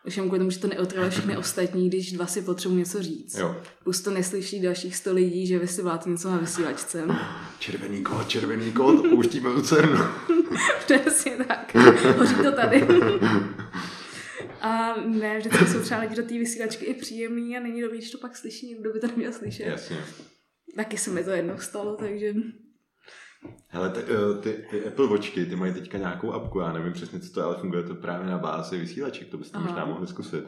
[0.06, 3.38] Už kvůli tomu, že to neotravuje všechny ostatní, když dva si potřebují něco říct.
[3.38, 3.56] Jo.
[3.84, 7.04] Plus to neslyší dalších sto lidí, že vy si vláte něco na vysílačce.
[7.58, 9.98] Červený kód, červený kód, pouštíme Lucernu.
[10.84, 11.74] Přesně tak.
[12.18, 12.86] Hoří to tady.
[14.60, 18.10] A ne, vždycky jsou třeba lidi do té vysílačky i příjemný a není dobrý, když
[18.10, 19.66] to pak slyší někdo, by to neměl slyšet.
[19.66, 19.96] Jasně.
[20.76, 22.34] Taky se mi to jednou stalo, takže...
[23.72, 27.20] Hele, ty, eh, ty, ty Apple Watchky, ty mají teďka nějakou apku, já nevím přesně,
[27.20, 29.66] co to je, ale funguje to právě na bázi vysílaček, to byste Aha.
[29.66, 30.44] možná mohli zkusit.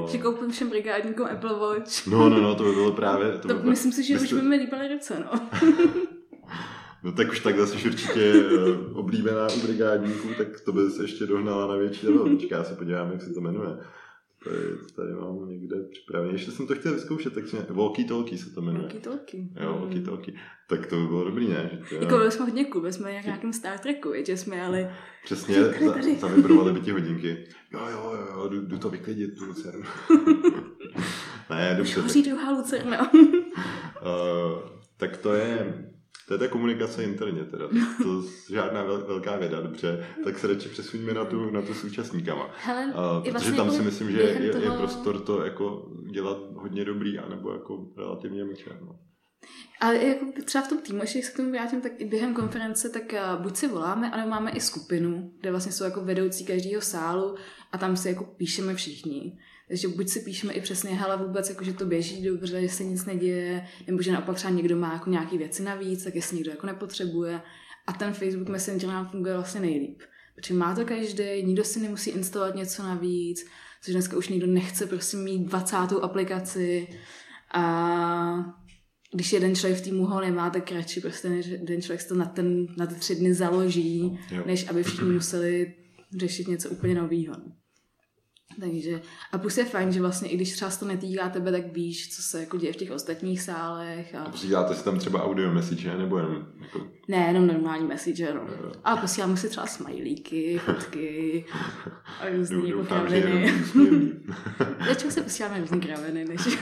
[0.00, 0.08] Uh...
[0.08, 2.06] Že koupím všem brigádníkům Apple Watch.
[2.06, 3.32] No, no, no, to by bylo právě...
[3.32, 4.34] To, to by myslím si, že byste...
[4.36, 5.40] už by mi líbily ruce, no.
[7.02, 11.26] no tak už takhle jsi určitě uh, oblíbená u brigádníků, tak to by se ještě
[11.26, 12.38] dohnala na větší level.
[12.50, 13.78] Já se podívám, jak se to jmenuje.
[14.48, 14.58] Tady,
[14.96, 16.34] tady mám někde připravené.
[16.34, 18.82] Ještě jsem to chtěl vyzkoušet, tak si Walkie Talkie se to jmenuje.
[18.82, 19.48] Walkie Talkie.
[19.60, 20.38] Jo, Walkie Talkie.
[20.68, 21.78] Tak to by bylo dobrý, ne?
[21.90, 24.94] Že to, jako byli jsme hodně cool, jsme jak nějakým Star Treku, že jsme ale...
[25.24, 27.46] Přesně, za, zavibrovaly by ti hodinky.
[27.72, 29.84] Jo, jo, jo, jdu, jdu to vyklidit, tu lucernu.
[31.50, 32.00] ne, dobře.
[32.00, 33.12] Hoří druhá lucerna.
[33.12, 33.20] uh,
[34.96, 35.84] tak to je
[36.28, 37.68] to je ta komunikace interně teda.
[38.02, 40.06] To je žádná vel, velká věda, dobře.
[40.24, 42.50] Tak se radši přesuníme na tu, na tu s účastníkama.
[42.64, 44.64] Hele, uh, protože vlastně tam jako si myslím, že je, toho...
[44.64, 48.80] je, prostor to jako dělat hodně dobrý, anebo jako relativně mlčet.
[48.80, 48.98] No.
[49.80, 52.88] Ale jako třeba v tom týmu, ještě se k tomu vrátím, tak i během konference,
[52.88, 57.36] tak buď si voláme, ale máme i skupinu, kde vlastně jsou jako vedoucí každého sálu
[57.72, 59.38] a tam si jako píšeme všichni.
[59.68, 62.84] Takže buď si píšeme i přesně, hele, vůbec, jako, že to běží dobře, že se
[62.84, 66.50] nic neděje, nebo že naopak třeba někdo má jako nějaké věci navíc, tak jestli někdo
[66.50, 67.40] jako nepotřebuje.
[67.86, 70.02] A ten Facebook Messenger nám funguje vlastně nejlíp.
[70.34, 73.46] Protože má to každý, nikdo si nemusí instalovat něco navíc,
[73.82, 75.76] což dneska už nikdo nechce prostě mít 20.
[76.02, 76.88] aplikaci.
[77.54, 78.56] A
[79.14, 82.24] když jeden člověk v týmu ho nemá, tak radši prostě než jeden člověk to na,
[82.24, 84.42] ten, na ty tři dny založí, jo.
[84.46, 85.74] než aby všichni museli
[86.16, 87.34] řešit něco úplně nového.
[88.60, 89.00] Takže
[89.32, 92.22] a plus je fajn, že vlastně i když třeba to netýká tebe, tak víš, co
[92.22, 94.14] se jako děje v těch ostatních sálech.
[94.14, 96.86] A, a posíláte si tam třeba audio message, nebo jenom jako...
[97.08, 98.40] Ne, jenom normální message, no.
[98.40, 98.72] Jo.
[98.84, 101.44] A posíláme si třeba smajlíky, fotky
[102.20, 103.52] a různý kraviny.
[104.84, 106.40] Většinou se posíláme různý kraviny, než...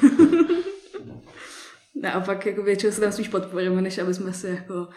[2.03, 4.89] Naopak jako většinou se tam spíš podporujeme, než aby jsme si jako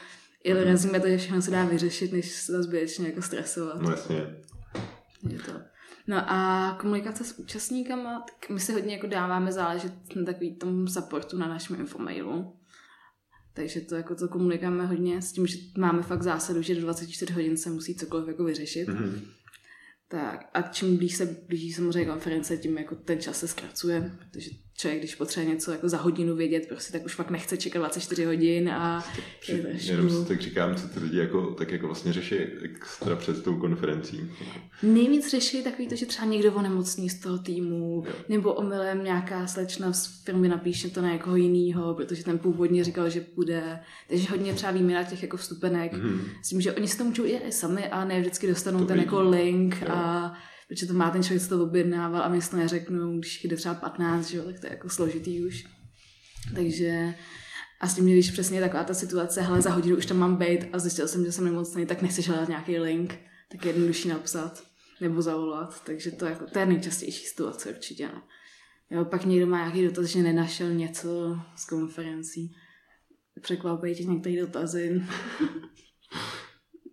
[0.43, 3.81] jeli razíme to, že všechno se dá vyřešit, než se to zbytečně jako stresovat.
[3.81, 4.35] No jasně.
[5.29, 5.51] Je to.
[6.07, 10.87] No a komunikace s účastníkama, tak my si hodně jako dáváme záležet na takový tom
[10.87, 12.53] supportu na našem infomailu.
[13.53, 17.33] Takže to jako to komunikujeme hodně s tím, že máme fakt zásadu, že do 24
[17.33, 18.89] hodin se musí cokoliv jako vyřešit.
[18.89, 19.21] Mm-hmm.
[20.07, 24.49] Tak a čím blíž se blíží samozřejmě konference, tím jako ten čas se zkracuje, protože
[24.77, 28.25] člověk, když potřebuje něco jako za hodinu vědět, prostě tak už fakt nechce čekat 24
[28.25, 29.05] hodin a
[29.47, 29.75] je.
[29.79, 33.55] Jenom si tak říkám, co ty lidi jako, tak jako vlastně řeší extra před tou
[33.59, 34.31] konferencí.
[34.83, 38.13] Nejvíc řeší takový to, že třeba někdo onemocní z toho týmu, jo.
[38.29, 43.09] nebo omylem nějaká slečna z firmy napíše to na někoho jiného, protože ten původně říkal,
[43.09, 43.79] že půjde.
[44.09, 46.19] Takže hodně třeba výměna těch jako vstupenek, mm-hmm.
[46.43, 48.97] s tím, že oni si to můžou i sami a ne vždycky dostanou to ten
[48.97, 49.05] vidí.
[49.05, 49.87] jako link jo.
[49.91, 50.33] a
[50.67, 53.75] protože to má ten člověk, co to objednával a mi to neřeknou, když jde třeba
[53.75, 55.63] 15, že jo, tak to je jako složitý už.
[56.55, 57.13] Takže
[57.79, 60.59] a s tím, když přesně taková ta situace, hele, za hodinu už tam mám být
[60.73, 63.19] a zjistil jsem, že jsem nemocný, tak nechceš hledat nějaký link,
[63.51, 64.63] tak je jednodušší napsat
[65.01, 65.83] nebo zavolat.
[65.83, 68.07] Takže to, jako, to je nejčastější situace určitě.
[68.07, 68.21] No.
[68.89, 72.55] Jo, pak někdo má nějaký dotaz, že nenašel něco z konferencí.
[73.41, 75.03] Překvapí tě některé dotazy.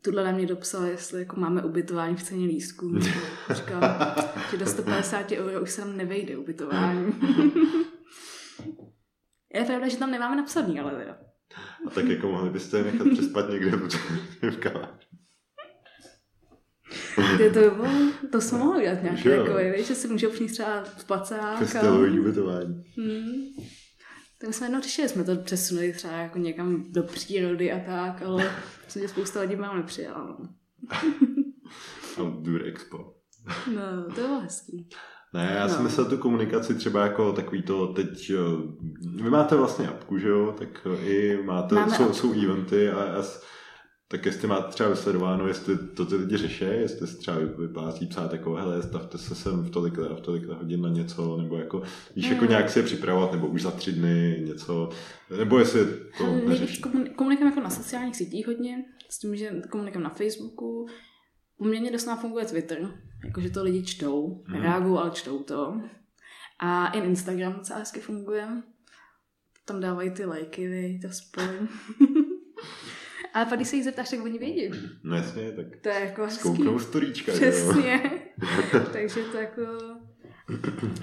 [0.05, 2.99] Tuhle na mě dopsala, jestli jako máme ubytování v ceně lístků.
[3.51, 3.83] Říkám,
[4.51, 7.13] že do 150 euro už se tam nevejde ubytování.
[9.55, 11.19] je pravda, že tam nemáme napsaný, ale teda.
[11.87, 13.71] A tak jako mohli byste je nechat přespat někde
[14.51, 15.07] v kaláři.
[17.17, 17.89] To, to, bylo,
[18.33, 21.59] to jsme mohli dělat nějaké, jako, víš, že si můžou přijít třeba v pacák.
[21.59, 22.85] Festivalový ubytování.
[22.97, 23.45] Hmm.
[24.39, 28.51] Tak jsme jednou řešili, jsme to přesunuli třeba jako někam do přírody a tak, ale
[28.95, 30.37] myslím, že spousta lidí mám nepřijala.
[30.41, 30.49] No.
[32.25, 33.15] Outdoor Expo.
[33.75, 34.89] No, to bylo hezký.
[35.35, 35.75] Ne, já no.
[35.75, 38.33] si myslel tu komunikaci třeba jako takový to teď,
[39.23, 43.23] vy máte vlastně apku, že jo, tak i máte, Máme jsou, jsou eventy a já,
[44.09, 48.33] tak jestli máte třeba vysledováno, jestli to ty lidi řeší, jestli se třeba vyplácí psát
[48.33, 51.83] jako, hele, stavte se sem v tolik, v tolik hodin na něco, nebo jako,
[52.17, 52.33] víš, jako mm.
[52.33, 54.89] jako nějak si je připravovat, nebo už za tři dny něco,
[55.39, 55.87] nebo jestli
[56.19, 56.81] to Ale neřeší.
[57.17, 60.87] Komunikujeme jako na sociálních sítích hodně, s tím, že komunikujeme na Facebooku,
[61.59, 62.89] poměrně dost nám funguje Twitter,
[63.25, 64.63] jakože to lidi čtou, mm.
[64.63, 65.81] reagují, ale čtou to.
[66.61, 68.49] A i Instagram docela hezky funguje.
[69.65, 71.69] Tam dávají ty lajky, to spolu.
[73.35, 74.71] Ale pak, když se jí zeptáš, tak oni vědí.
[75.03, 77.33] No jasně, tak to je jako zkouknou storíčka.
[77.33, 78.11] Přesně.
[78.93, 79.63] Takže to jako...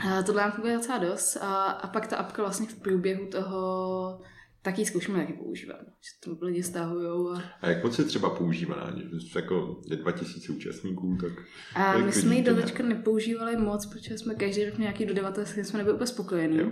[0.10, 1.38] A tohle nám funguje docela dost.
[1.42, 4.22] A, a pak ta apka vlastně v průběhu toho
[4.62, 5.80] taky zkoušíme taky používat.
[5.82, 7.38] Že to lidi stahují.
[7.38, 7.44] A...
[7.62, 8.96] a jak moc je třeba používaná?
[9.36, 11.32] Jako je 2000 účastníků, tak...
[11.76, 15.58] A my jsme ji do teďka nepoužívali moc, protože jsme každý rok nějaký dodavatel, s
[15.58, 16.58] jsme nebyli úplně spokojení.
[16.58, 16.72] Jo.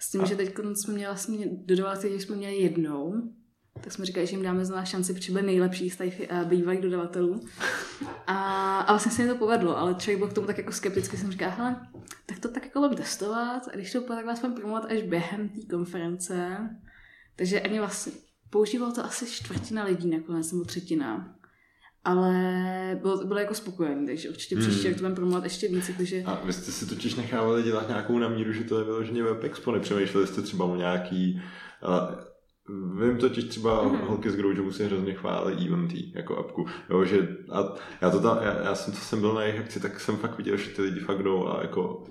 [0.00, 0.24] S tím, a...
[0.24, 3.22] že teď jsme měli vlastně dodavatel, jsme měli jednou,
[3.80, 6.80] tak jsme říkali, že jim dáme znát šanci, protože byli nejlepší z těch uh, bývalých
[6.80, 7.40] dodavatelů.
[8.26, 11.16] A, a vlastně se mi to povedlo, ale člověk byl k tomu tak jako skepticky,
[11.16, 11.86] jsem říkala, hele,
[12.26, 15.02] tak to tak jako budeme testovat a když to bude, tak vás budeme promovat až
[15.02, 16.56] během té konference.
[17.36, 18.12] Takže ani vlastně
[18.50, 21.34] používalo to asi čtvrtina lidí nakonec, nebo třetina.
[22.04, 22.34] Ale
[23.02, 24.66] bylo, bylo jako spokojený, takže určitě hmm.
[24.66, 25.90] příště to budeme promovat ještě víc.
[25.96, 26.22] Takže...
[26.26, 29.72] A vy jste si totiž nechávali dělat nějakou namíru, že to je vyloženě web expo,
[29.72, 31.42] nepřemýšleli jste třeba o nějaký
[32.68, 34.06] Vím totiž třeba mm-hmm.
[34.06, 36.66] holky z Grouju musí hrozně chválit eventy jako apku.
[36.90, 39.80] Jo, že a já, to tam, já, já, jsem, co jsem byl na jejich akci,
[39.80, 42.04] tak jsem fakt viděl, že ty lidi fakt jdou a jako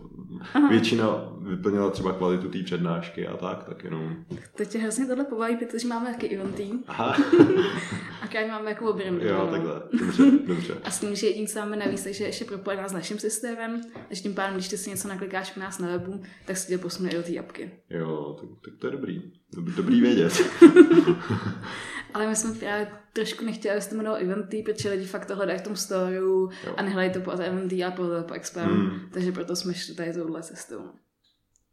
[0.54, 0.70] Aha.
[0.70, 1.08] většina
[1.48, 4.16] vyplnila třeba kvalitu té přednášky a tak, tak jenom.
[4.56, 6.70] To tě hrozně tohle pobaví, protože máme taky eventy.
[6.88, 7.18] Aha.
[8.22, 9.20] a když máme jako objem.
[9.22, 9.52] Jo, no.
[9.52, 9.82] takhle.
[10.00, 10.78] Dobře, dobře.
[10.84, 14.24] A s tím, že jediný, co máme navíc, takže ještě propojená s naším systémem, takže
[14.24, 17.10] tím pádem, když ty si něco naklikáš u nás na webu, tak si tě posune
[17.10, 17.72] i do té apky.
[17.90, 19.32] Jo, tak, tak to je dobrý.
[19.56, 20.44] Dobrý, dobrý vědět.
[22.14, 25.36] Ale my jsme právě trošku nechtěli, aby se to jmenovalo eventy, protože lidi fakt to
[25.36, 28.66] hledají v tom storu a nehledají to po eventy, ale po, po expem.
[28.66, 29.10] Hmm.
[29.12, 30.82] Takže proto jsme šli tady touhle cestou.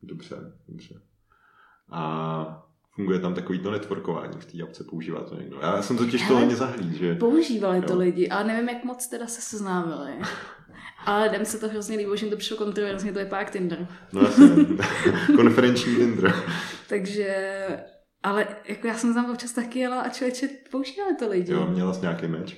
[0.06, 0.36] Dobře,
[0.68, 1.00] dobře.
[1.90, 5.58] A funguje tam takový to networkování v té apce, používá to někdo.
[5.62, 7.14] Já jsem totiž to hodně zahlíd, že...
[7.14, 7.82] Používali jo.
[7.82, 10.12] to lidi, ale nevím, jak moc teda se seznámili.
[11.06, 13.88] Ale dem se to hrozně líbilo, že jim to přišlo kontroverzně, to je pak Tinder.
[14.12, 14.46] No jasně,
[15.36, 16.34] konferenční Tinder.
[16.88, 17.54] Takže
[18.22, 21.52] ale jako já jsem tam občas taky jela a člověče používali to lidi.
[21.52, 22.56] Jo, měla jsi nějaký meč?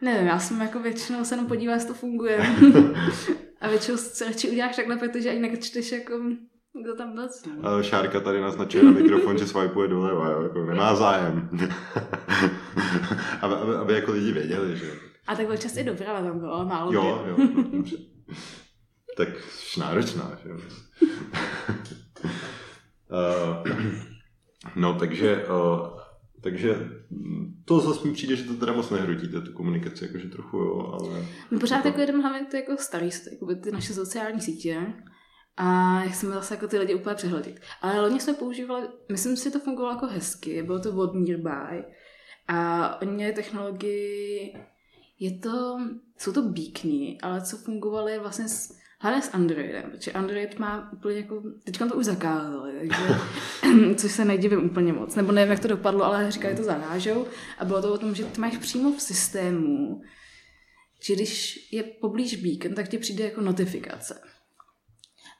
[0.00, 2.46] Nevím, já jsem jako většinou se jenom podívala, jestli to funguje.
[3.60, 6.20] a většinou se radši uděláš takhle, protože ani nečteš jako
[6.82, 7.28] kdo tam byl?
[7.62, 11.48] A Šárka tady naznačuje na mikrofon, že swipeuje doleva, jo, jako nemá zájem.
[13.40, 14.92] aby, aby, aby, jako lidi věděli, že...
[15.26, 17.96] A tak občas i doprava tam bylo, málo Jo, jo, no, dobře.
[19.16, 19.28] tak
[19.78, 20.56] náročná, že jo.
[23.10, 23.98] uh,
[24.76, 25.88] No, takže, uh,
[26.40, 26.90] takže
[27.64, 31.26] to zase mi přijde, že to teda moc nehrotíte, tu komunikaci, jakože trochu jo, ale...
[31.50, 34.92] My pořád jako jedeme hlavně ty jako starý, jako ty naše sociální sítě,
[35.60, 37.60] a jak jsme zase jako ty lidi úplně přehledit.
[37.82, 41.84] Ale hlavně jsme používali, myslím si, to fungovalo jako hezky, bylo to od Nearby.
[42.48, 44.54] A oni měli technologii,
[45.18, 45.78] je to,
[46.18, 51.16] jsou to beacony, ale co fungovaly vlastně s, hlavně s Androidem, protože Android má úplně
[51.16, 53.14] jako, teďka to už zakázali, takže,
[53.94, 57.26] což se nedivím úplně moc, nebo nevím, jak to dopadlo, ale říkali to zanážou
[57.58, 60.02] a bylo to o tom, že ty máš přímo v systému,
[61.02, 64.20] že když je poblíž beacon, tak ti přijde jako notifikace.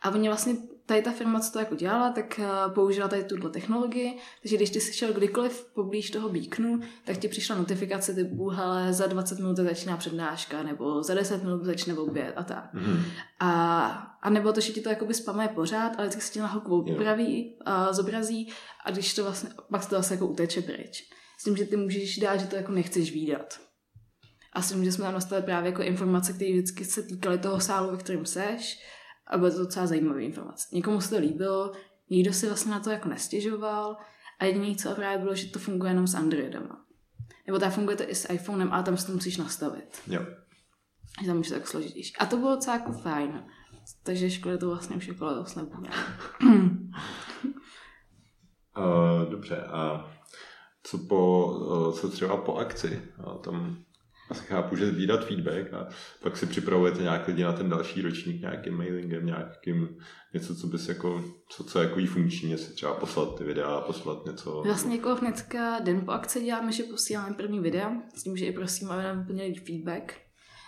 [0.02, 0.56] A oni vlastně,
[0.86, 4.70] tady ta firma, co to jako dělala, tak eh, použila tady tuto technologii, takže když
[4.70, 9.38] ty jsi šel kdykoliv poblíž toho beaconu, tak ti přišla notifikace typu, hele, za 20
[9.38, 12.74] minut začíná přednáška, nebo za 10 minut začne oběd a tak.
[12.74, 13.02] Mm-hmm.
[13.40, 13.90] A,
[14.22, 16.76] a nebo to, že ti to jakoby spamuje pořád, ale vždycky se ti na holku
[16.76, 18.52] upraví, a zobrazí
[18.84, 21.10] a když to vlastně, pak to vlastně jako uteče pryč.
[21.38, 23.60] S tím, že ty můžeš dát, že to jako nechceš výdat.
[24.52, 27.60] A s tím, že jsme tam nastavili právě jako informace, které vždycky se týkaly toho
[27.60, 28.78] sálu, ve kterém seš,
[29.30, 30.68] a bylo to docela zajímavý informace.
[30.72, 31.72] Někomu se to líbilo,
[32.10, 33.96] nikdo si vlastně na to jako nestěžoval
[34.38, 36.68] a jediné, co právě bylo, že to funguje jenom s Androidem.
[37.46, 40.02] Nebo tak funguje to i s iPhonem, ale tam si to musíš nastavit.
[40.06, 40.26] Jo.
[41.20, 42.16] Že tam už to tak složitější.
[42.16, 43.44] A to bylo docela jako fajn.
[44.02, 45.62] Takže školy to vlastně už jako dost uh,
[49.30, 50.10] Dobře, a
[50.82, 53.02] co, po, eh, co třeba po akci.
[53.24, 53.87] A tam asi
[54.34, 55.88] chápu, že sbírat feedback a
[56.22, 59.88] pak si připravujete nějak lidi na ten další ročník nějakým mailingem, nějakým
[60.34, 64.62] něco, co bys jako, co, co jako funkční, jestli třeba poslat ty videa, poslat něco.
[64.64, 68.52] Vlastně jako hnedka den po akci děláme, že posíláme první videa, s tím, že i
[68.52, 70.14] prosím, aby nám vyplnili feedback.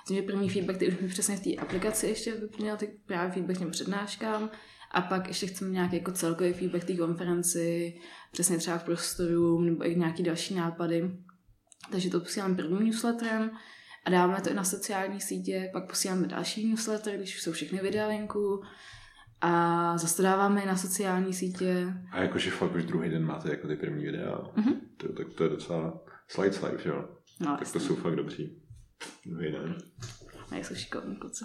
[0.05, 2.91] S tím, že první feedback, ty už mi přesně v té aplikaci ještě vyplnil, ty
[3.07, 4.51] právě feedback těm přednáškám.
[4.91, 7.95] A pak ještě chceme nějaký jako celkový feedback té konferenci,
[8.33, 11.11] přesně třeba v prostoru, nebo i nějaký další nápady.
[11.91, 13.51] Takže to posíláme prvním newsletterem
[14.05, 17.79] a dáváme to i na sociální sítě, pak posíláme další newsletter, když už jsou všechny
[17.79, 18.63] videa venku
[19.41, 21.95] a zase to dáváme i na sociální sítě.
[22.11, 24.37] A jakože fakt už druhý den máte jako ty první videa.
[24.37, 24.77] Mm-hmm.
[24.97, 27.09] To, tak to je docela slide slide, jo?
[27.41, 27.81] No, tak jasný.
[27.81, 28.63] to jsou fakt dobří.
[29.27, 29.79] Druhý den.
[30.51, 31.45] Nejsou šikovní kluci.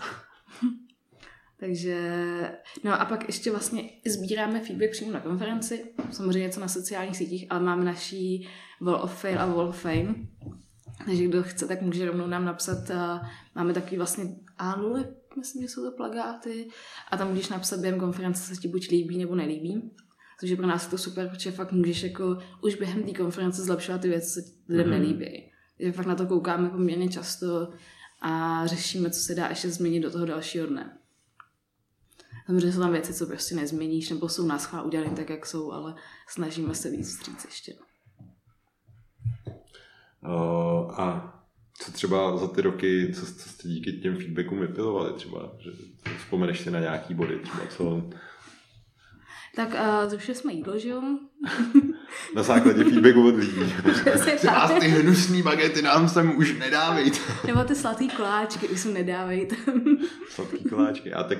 [1.59, 1.99] Takže,
[2.83, 7.47] no a pak ještě vlastně sbíráme feedback přímo na konferenci, samozřejmě něco na sociálních sítích,
[7.49, 8.47] ale máme naší
[8.81, 10.15] Wall of Fail a Wall of Fame,
[11.05, 14.23] takže kdo chce, tak může rovnou nám napsat, uh, máme takový vlastně
[14.59, 15.05] A0,
[15.37, 16.67] myslím, že jsou to plagáty,
[17.11, 19.91] a tam můžeš napsat během konference, se ti buď líbí nebo nelíbí.
[20.39, 24.01] Což je pro nás to super, protože fakt můžeš jako už během té konference zlepšovat
[24.01, 24.89] ty věci, co lidem mm-hmm.
[24.89, 25.51] nelíbí.
[25.77, 27.73] Takže fakt na to koukáme poměrně často
[28.21, 30.97] a řešíme, co se dá ještě změnit do toho dalšího dne.
[32.45, 35.71] Samozřejmě jsou tam věci, co prostě nezměníš, nebo jsou na schvál udělané tak, jak jsou,
[35.71, 35.95] ale
[36.27, 37.73] snažíme se víc vstříc ještě.
[40.23, 41.31] Uh, a
[41.77, 45.71] co třeba za ty roky, co, co jste díky těm feedbackům vypilovali třeba, že
[46.17, 48.09] vzpomeneš si na nějaký body třeba, co...
[49.55, 51.01] Tak uh, zrušili jsme jídlo, že jo?
[52.35, 53.73] Na základě feedbacku od lidí.
[54.37, 57.17] Třeba ty hnusný bagety nám sem už nedávejte.
[57.47, 59.55] Nebo ty sladký koláčky už sem nedávejte.
[60.29, 61.13] sladký koláčky.
[61.13, 61.37] A tak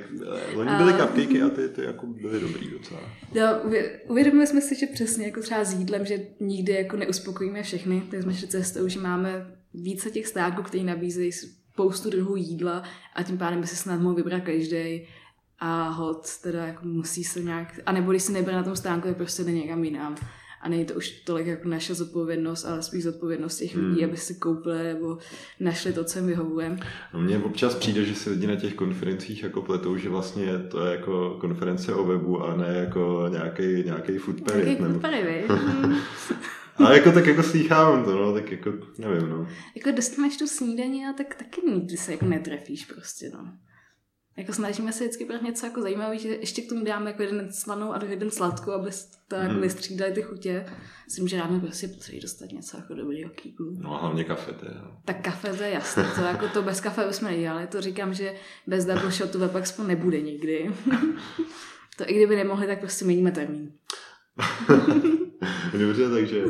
[0.54, 3.00] uh, oni byly cupcakey a ty, ty jako byly dobrý docela.
[3.36, 3.72] No,
[4.08, 8.22] uvědomili jsme si, že přesně jako třeba s jídlem, že nikdy jako neuspokojíme všechny, tak
[8.22, 11.32] jsme šli cestou, že máme více těch stáků, které nabízejí
[11.74, 12.84] spoustu druhů jídla
[13.16, 15.08] a tím pádem by se snad mohl vybrat každý
[15.60, 19.08] a hod teda jako musí se nějak, a nebo když se nebere na tom stánku,
[19.08, 20.16] tak prostě jde někam jinam.
[20.62, 24.10] A není to už tolik jako naše zodpovědnost, ale spíš zodpovědnost těch lidí, hmm.
[24.10, 25.18] aby si koupili nebo
[25.60, 26.78] našli to, co jim vyhovuje.
[27.14, 30.86] No mně občas přijde, že si lidi na těch konferencích jako pletou, že vlastně to
[30.86, 34.56] je jako konference o webu a ne jako nějaký, nějaký food.
[34.56, 35.52] Nějaký food period,
[36.78, 39.48] Ale jako tak jako slýchávám to, no, tak jako nevím, no.
[39.76, 43.54] Jako dostaneš tu snídaní a tak taky nikdy se jako netrefíš prostě, no.
[44.38, 47.52] Jako snažíme se vždycky brát něco jako zajímavé, že ještě k tomu dáme jako jeden
[47.52, 48.90] slanou a jeden sladkou, aby
[49.28, 49.62] to jako hmm.
[49.62, 50.66] vystřídali ty chutě.
[51.06, 53.78] Myslím, že ráno prostě potřebuji dostat něco jako dobrýho kýblu.
[53.80, 54.74] No a hlavně kafe, to je.
[55.06, 58.34] Tak kafe to je jasné, to jako to bez kafe bychom nedělali, to říkám, že
[58.68, 60.72] bez double shotu Web Expo nebude nikdy.
[61.98, 63.72] to i kdyby nemohli, tak prostě měníme termín.
[65.80, 66.44] Dobře, takže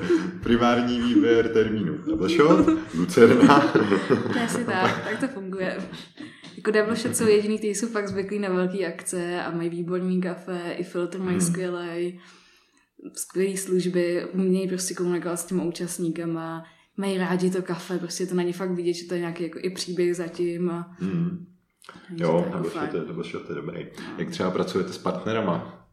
[0.43, 1.97] primární výběr termínu.
[1.97, 3.73] Double shot, Lucerna.
[4.29, 5.77] Přesně tak, tak to funguje.
[6.57, 10.75] Jako Devlshed jsou jediný, kteří jsou fakt zvyklí na velké akce a mají výborný kafe,
[10.77, 11.47] i filtr mají hmm.
[11.47, 12.19] skvělý,
[13.13, 16.65] skvělé služby, umějí prostě komunikovat s těmi účastníkama,
[16.97, 19.59] mají rádi to kafe, prostě to na ně fakt vidět, že to je nějaký jako
[19.61, 20.69] i příběh zatím.
[20.69, 20.95] A...
[20.99, 21.45] Hmm.
[22.15, 23.87] Jo, Devlshed jako je dobrý.
[24.17, 25.84] Jak třeba pracujete s partnerama?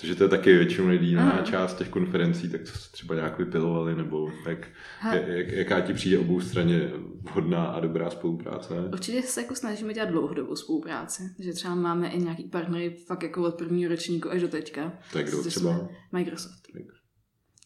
[0.00, 3.96] Takže to je taky většinou nedílná část těch konferencí, tak co se třeba nějak vypilovali,
[3.96, 4.68] nebo jak,
[5.12, 6.90] jak, jaká ti přijde obou straně
[7.22, 8.74] vhodná a dobrá spolupráce?
[8.92, 13.42] Určitě se jako snažíme dělat dlouhodobou spolupráci, že třeba máme i nějaký partnery fakt jako
[13.42, 14.92] od prvního ročníku až do teďka.
[15.12, 15.88] Tak kdo třeba?
[16.12, 16.60] Microsoft.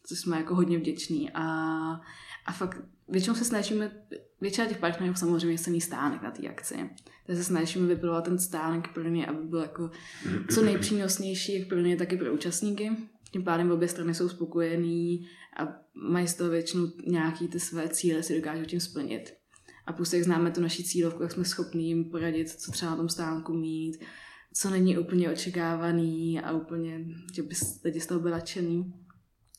[0.07, 1.45] Což jsme jako hodně vděční a,
[2.45, 3.91] a fakt většinou se snažíme,
[4.41, 6.91] většina těch partnerů samozřejmě se stánek na té akci.
[7.27, 9.91] Takže se snažíme vypilovat ten stánek pro ně, aby byl jako
[10.55, 12.91] co nejpřínosnější, jak pro ně, tak i pro účastníky.
[13.31, 15.27] Tím pádem obě strany jsou spokojený
[15.61, 19.33] a mají z toho většinou nějaký ty své cíle, si dokážou tím splnit.
[19.87, 22.97] A plus, jak známe tu naši cílovku, jak jsme schopni jim poradit, co třeba na
[22.97, 23.99] tom stánku mít,
[24.55, 29.04] co není úplně očekávaný a úplně, že by lidi z toho byli nadšený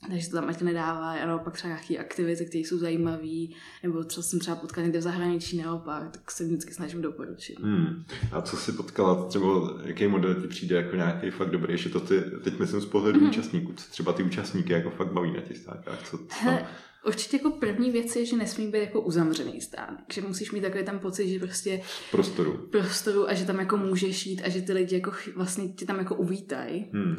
[0.09, 3.47] takže to tam ať nedává, a naopak třeba nějaké aktivity, které jsou zajímavé,
[3.83, 7.59] nebo třeba jsem třeba potkal někde v zahraničí naopak, tak se vždycky snažím doporučit.
[7.59, 8.03] Hmm.
[8.31, 9.47] A co si potkala, třeba
[9.83, 13.19] jaký model ti přijde jako nějaký fakt dobrý, že to ty, teď myslím z pohledu
[13.19, 13.29] hmm.
[13.29, 16.59] účastníků, co třeba ty účastníky jako fakt baví na těch stánkách, co, co tam...
[17.07, 20.83] Určitě jako první věc je, že nesmí být jako uzavřený stánek, že musíš mít takový
[20.83, 21.81] tam pocit, že prostě
[22.11, 22.67] prostoru.
[22.71, 25.97] prostoru a že tam jako můžeš jít a že ty lidi jako vlastně tě tam
[25.97, 26.89] jako uvítají.
[26.93, 27.17] Hmm.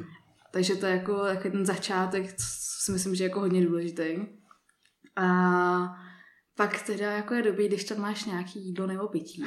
[0.56, 2.34] Takže to je jako, jako ten začátek,
[2.84, 4.16] si myslím, že je jako hodně důležitý.
[5.16, 5.26] A
[6.56, 9.44] Pak teda jako je dobrý, když tam máš nějaký jídlo nebo pití.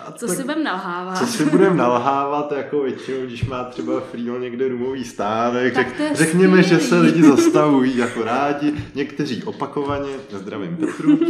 [0.00, 1.18] A Co tak- si budem nalhávat?
[1.18, 6.16] Co si budeme nalhávat, jako většinou, když má třeba Frýl někde rumový stánek, Tak řek,
[6.16, 7.06] řekněme, že se skvělý.
[7.06, 11.18] lidi zastavují jako rádi, někteří opakovaně, zdravím Petru,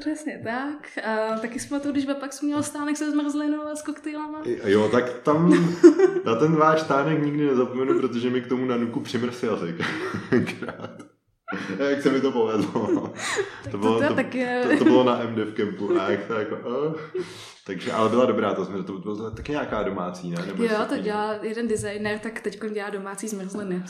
[0.00, 1.04] Přesně tak.
[1.04, 4.38] A taky jsme to, když pak jsem měl stánek se zmrzlinou a s koktejlama.
[4.64, 5.54] jo, tak tam
[6.24, 9.76] na ten váš stánek nikdy nezapomenu, protože mi k tomu na nuku přimrz jazyk.
[10.60, 11.05] Krát.
[11.90, 13.12] Jak se mi to povedlo.
[13.70, 16.34] To bylo, to to, tak je- to, to bylo na MDF campu a jak to
[16.34, 16.94] jako, oh.
[17.66, 20.46] Takže, ale byla dobrá, to, jsme, to bylo taky nějaká domácí, ne?
[20.46, 23.82] Nebo Jo, to dělá jeden designer, tak teď dělá domácí zmrzliny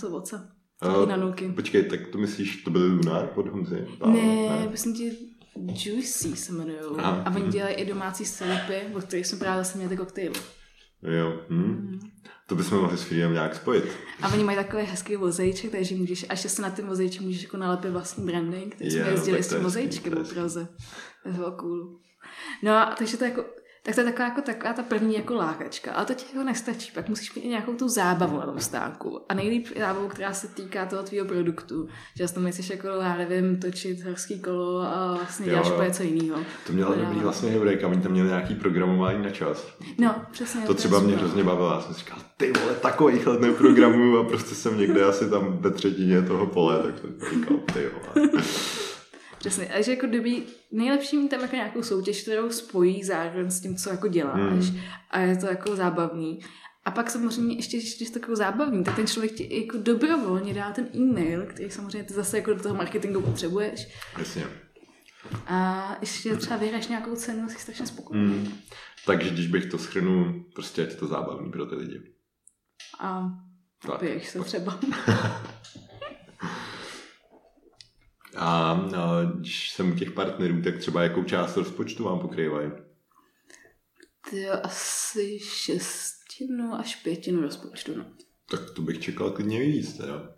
[0.82, 1.52] I na nuky.
[1.52, 3.86] Počkej, tak to myslíš, to byly Lunar od Honzy?
[4.00, 5.16] A- Ne, myslím ti
[5.84, 6.98] Juicy se jmenujou.
[6.98, 7.50] Aha, A oni mhm.
[7.50, 10.40] dělají i domácí sirupy, o kterých jsme právě zase měli ty koktejly.
[11.02, 12.00] Jo, hm.
[12.46, 13.84] To bychom mohli s Freedom nějak spojit.
[14.22, 17.56] A oni mají takový hezký vozejček, takže můžeš, až se na ty vozejček můžeš jako
[17.56, 18.74] nalepit vlastní branding.
[18.76, 20.34] Teď jsme Jo, jezdili tak s tím je hezký.
[20.34, 20.68] Praze.
[21.22, 21.98] To bylo cool.
[22.62, 23.44] No a takže to jako,
[23.86, 25.92] tak to je taková, jako, taková ta první jako lákačka.
[25.92, 29.20] Ale to ti jako nestačí, pak musíš mít i nějakou tu zábavu na tom stánku.
[29.28, 31.88] A nejlíp zábavu, která se týká toho tvýho produktu.
[32.16, 36.02] Že tam chceš jako, já nevím, točit horský kolo a vlastně Jo, děláš úplně něco
[36.02, 36.40] jiného.
[36.66, 37.00] To měla Jo.
[37.04, 39.66] dobrý vlastně hebrejk a oni tam měli nějaký programování na čas.
[39.98, 40.60] No, přesně.
[40.60, 41.70] To třeba mě hrozně bavilo.
[41.70, 45.58] Já jsem si říkal, ty vole, takových let neprogramuju a prostě jsem někde asi tam
[45.60, 48.42] ve třetině toho pole, tak jsem říkal, ty vole.
[49.46, 50.42] Přesně, takže jako kdyby
[50.72, 54.80] nejlepší mít tam jako nějakou soutěž, kterou spojí zároveň s tím, co jako děláš Hmm.
[55.10, 56.40] a je to jako zábavný.
[56.84, 60.54] A pak samozřejmě ještě, když je to jako zábavný, tak ten člověk ti jako dobrovolně
[60.54, 63.88] dá ten e-mail, který samozřejmě ty zase jako do toho marketingu potřebuješ.
[64.18, 64.44] Jasně.
[65.46, 68.26] A ještě třeba vyhráš nějakou cenu, jsi strašně spokojený.
[68.26, 68.52] Hmm.
[69.06, 72.00] Takže když bych to schrnul, prostě je to zábavný pro ty lidi.
[73.00, 73.22] A
[73.86, 74.00] Tak.
[74.24, 74.80] se třeba.
[78.36, 78.80] A,
[79.34, 82.70] když jsem u těch partnerů, tak třeba jakou část rozpočtu vám pokrývají?
[84.30, 88.04] Ty jo, asi šestinu až pětinu rozpočtu, no.
[88.50, 90.34] Tak to bych čekal klidně víc, teda.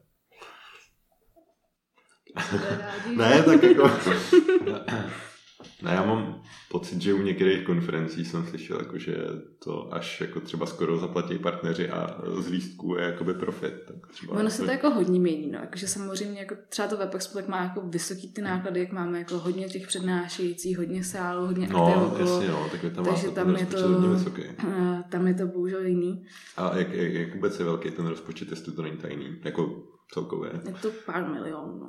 [3.17, 3.91] Ne, tak jako...
[5.83, 9.17] Ne, já mám pocit, že u některých konferencí jsem slyšel, jako, že
[9.65, 13.75] to až jako třeba skoro zaplatí partneři a z lístků je jakoby profit.
[13.87, 15.59] Tak třeba Ono se to jako hodně mění, no.
[15.59, 19.39] Jakože samozřejmě jako třeba to WebExpo tak má jako vysoký ty náklady, jak máme jako
[19.39, 23.89] hodně těch přednášejících, hodně sálů, hodně No, jasně, no, tak tam Takže tam je to-
[23.89, 24.43] hodně vysoký.
[24.43, 26.27] A tam je to bohužel jiný.
[26.57, 29.83] A jak, jak, jak vůbec je velký ten rozpočet, jestli to není tajný, jako
[30.15, 30.51] celkově.
[30.67, 31.79] Je to pár milionů.
[31.79, 31.89] No.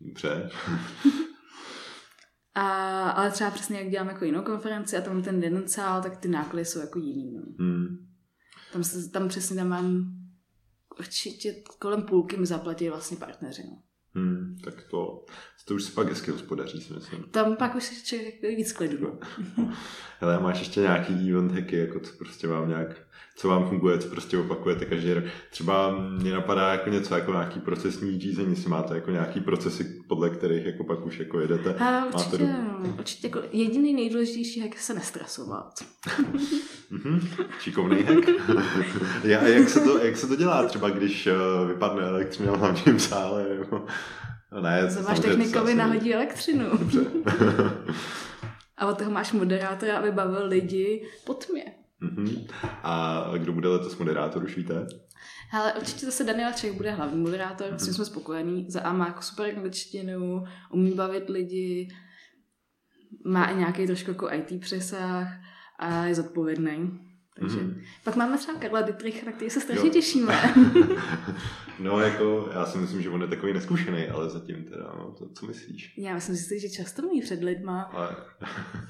[0.00, 0.50] Dobře.
[2.54, 6.16] A, ale třeba přesně jak děláme jako jinou konferenci a tam ten jeden sál, tak
[6.16, 7.32] ty náklady jsou jako jiný.
[7.34, 7.42] No.
[7.58, 8.06] Hmm.
[8.72, 10.14] Tam, se, tam přesně tam mám
[10.98, 13.62] určitě kolem půlky mi zaplatí vlastně partneři.
[13.66, 13.82] No.
[14.14, 14.56] Hmm.
[14.64, 15.24] Tak to,
[15.64, 17.22] to už si pak hezky hospodaří, si myslím.
[17.22, 18.98] Tam pak už se člověk víc klidu.
[19.00, 19.18] No.
[20.20, 22.96] Hele, máš ještě nějaký event hacky, jako co prostě vám nějak,
[23.40, 25.24] co vám funguje, co prostě opakujete každý rok.
[25.50, 30.30] Třeba mě napadá jako něco jako nějaký procesní řízení, jestli máte jako nějaký procesy, podle
[30.30, 31.74] kterých jako pak už jako jedete.
[31.74, 35.72] A Máte určitě, do- určitě jako jediný nejdůležitější jak se nestresovat.
[36.90, 37.28] Mhm,
[37.60, 38.28] šikovný hack.
[39.24, 42.98] Já, jak, se to, jak se to dělá třeba, když uh, vypadne elektřina v hlavním
[42.98, 43.46] sále?
[43.58, 43.86] Nebo...
[44.52, 46.64] No ne, to Za máš samozřejmě technikovi nahodí elektřinu.
[46.78, 47.00] Dobře.
[48.76, 51.64] A od toho máš moderátora, aby bavil lidi po tmě.
[52.00, 52.46] Mhm.
[52.82, 54.86] A kdo bude letos moderátor, už víte?
[55.52, 57.78] Ale určitě zase Daniel Čech bude hlavní moderátor, Mhm.
[57.78, 58.70] s tím jsme spokojení.
[58.70, 61.88] Za A má jako super angličtinu, umí bavit lidi,
[63.24, 65.28] má i nějaký trošku jako IT přesah
[65.78, 67.00] a je zodpovědný.
[67.40, 67.80] Takže Mhm.
[68.04, 69.92] pak máme třeba Karla Dietricha, který se strašně Jo.
[69.92, 70.54] těšíme.
[71.78, 75.28] No, jako, já si myslím, že on je takový neskušený, ale zatím teda, no, to,
[75.34, 75.94] co myslíš?
[75.96, 77.82] Já myslím si, že často mluví před lidma.
[77.92, 78.16] Ale,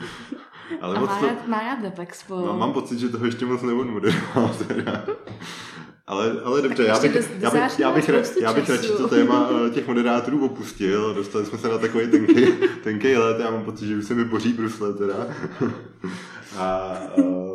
[0.81, 2.37] ale A moc má, to, rád, má rád Webexpo.
[2.47, 5.05] no, mám pocit, že toho ještě moc neodmoderoval teda.
[6.07, 9.09] Ale, ale dobře, já bych, já bych, já bych, ra- spoustu já bych radši to
[9.09, 11.15] téma eh, těch moderátorů opustil.
[11.15, 12.47] Dostali jsme se na takový tenký,
[12.85, 15.15] tenký let, já mám pocit, že už se mi poří brusle teda.
[16.59, 17.50] A, uh,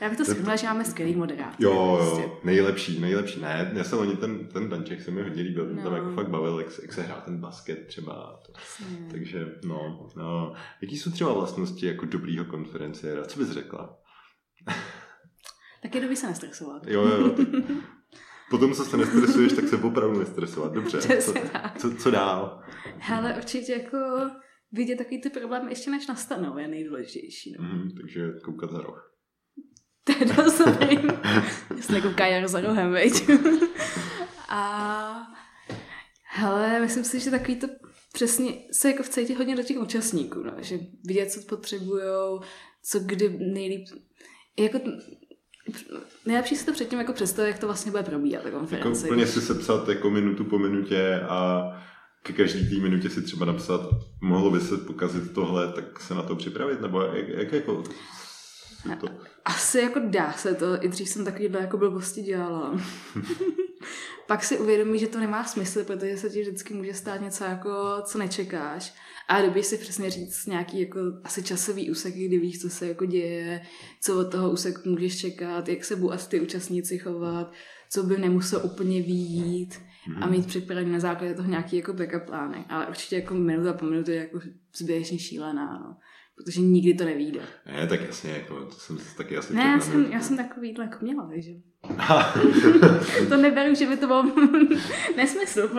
[0.00, 1.54] Já bych to shrnula, že máme skvělý moderátor.
[1.58, 2.22] Jo, prostě.
[2.22, 3.40] jo, nejlepší, nejlepší.
[3.40, 5.96] Ne, já se loni ten, ten Danček se mi hodně líbil, ten tam No.
[5.96, 8.40] jako fakt bavil, jak, se- jak se hrál ten basket třeba.
[8.46, 8.52] To,
[9.10, 10.52] takže, no, no.
[10.82, 13.24] Jaký jsou třeba vlastnosti jako dobrýho konferenciéra?
[13.24, 13.96] Co bys řekla?
[15.82, 16.86] Tak je dobrý se nestresovat.
[16.86, 17.34] Jo, jo,
[18.50, 20.72] Potom, co se nestresuješ, tak se opravdu nestresovat.
[20.72, 21.00] Dobře.
[21.00, 21.34] Co,
[21.78, 22.62] co, co dál?
[23.12, 23.98] Ale určitě jako
[24.72, 27.56] vidět takový ty problémy ještě než nastanou je nejdůležitější.
[27.58, 27.64] No.
[27.64, 29.09] Mhm, takže koukat za roh.
[30.04, 30.62] To je dost.
[31.76, 33.12] Jestli nekouká Jaro za rohem, veď.
[34.48, 35.26] A
[36.24, 37.66] hele, myslím si, že takový to
[38.12, 42.40] přesně se jako vcítit hodně do těch účastníků, no, že vidět, co potřebujou,
[42.82, 43.86] co kdy nejlíp,
[44.58, 44.80] jako
[46.26, 49.06] nejlepší si to předtím jako představit, jak to vlastně bude probíhat, ta konference.
[49.06, 51.70] Jako úplně si sepsat jako minutu po minutě a
[52.22, 53.80] ke každý té minutě si třeba napsat,
[54.20, 57.82] mohlo by se pokazit tohle, tak se na to připravit, nebo jak, jak jako
[59.00, 59.08] to...
[59.44, 62.80] Asi jako dá se to, i dřív jsem takovýhle jako blbosti dělala.
[64.26, 67.70] Pak si uvědomí, že to nemá smysl, protože se ti vždycky může stát něco, jako,
[68.04, 68.94] co nečekáš.
[69.28, 73.04] A dobíš si přesně říct nějaký jako asi časový úsek, kdy víš, co se jako
[73.04, 73.62] děje,
[74.02, 77.52] co od toho úseku můžeš čekat, jak se budou asi ty účastníci chovat,
[77.90, 79.80] co by nemuselo úplně výjít
[80.16, 80.30] a mhm.
[80.30, 82.64] mít připravený na základě toho nějaký jako backup plány.
[82.68, 84.40] Ale určitě jako minuta po minutu je jako
[84.76, 85.96] zběžně šílená, no.
[86.44, 87.40] Protože nikdy to nevíde.
[87.66, 90.98] Ne, tak jasně, jako, to jsem taky asi Ne, já jsem, já jsem takový jako
[91.00, 91.50] měla, takže.
[93.28, 94.22] to neberu, že by to bylo
[95.16, 95.70] nesmysl.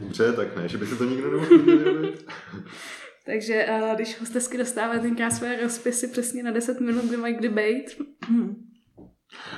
[0.00, 2.12] Dobře, tak ne, že by se to nikdo nemohl
[3.26, 7.48] Takže uh, když hostesky dostávají tenkrát své rozpisy přesně na 10 minut, kde mají kdy
[7.48, 8.02] bejt.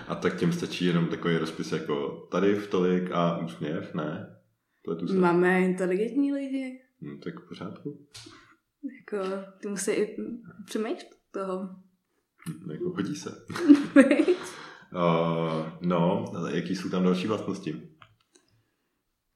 [0.09, 4.36] a tak těm stačí jenom takový rozpis jako tady v tolik a úsměv, ne?
[4.84, 5.14] Pletu se.
[5.14, 6.80] Máme inteligentní lidi.
[7.01, 8.07] No, tak v pořádku.
[8.83, 9.28] Jako,
[9.61, 10.16] ty musí i
[10.64, 11.76] přemýšlet toho.
[12.72, 13.47] Jako hodí se.
[14.93, 17.91] uh, no, ale jaký jsou tam další vlastnosti?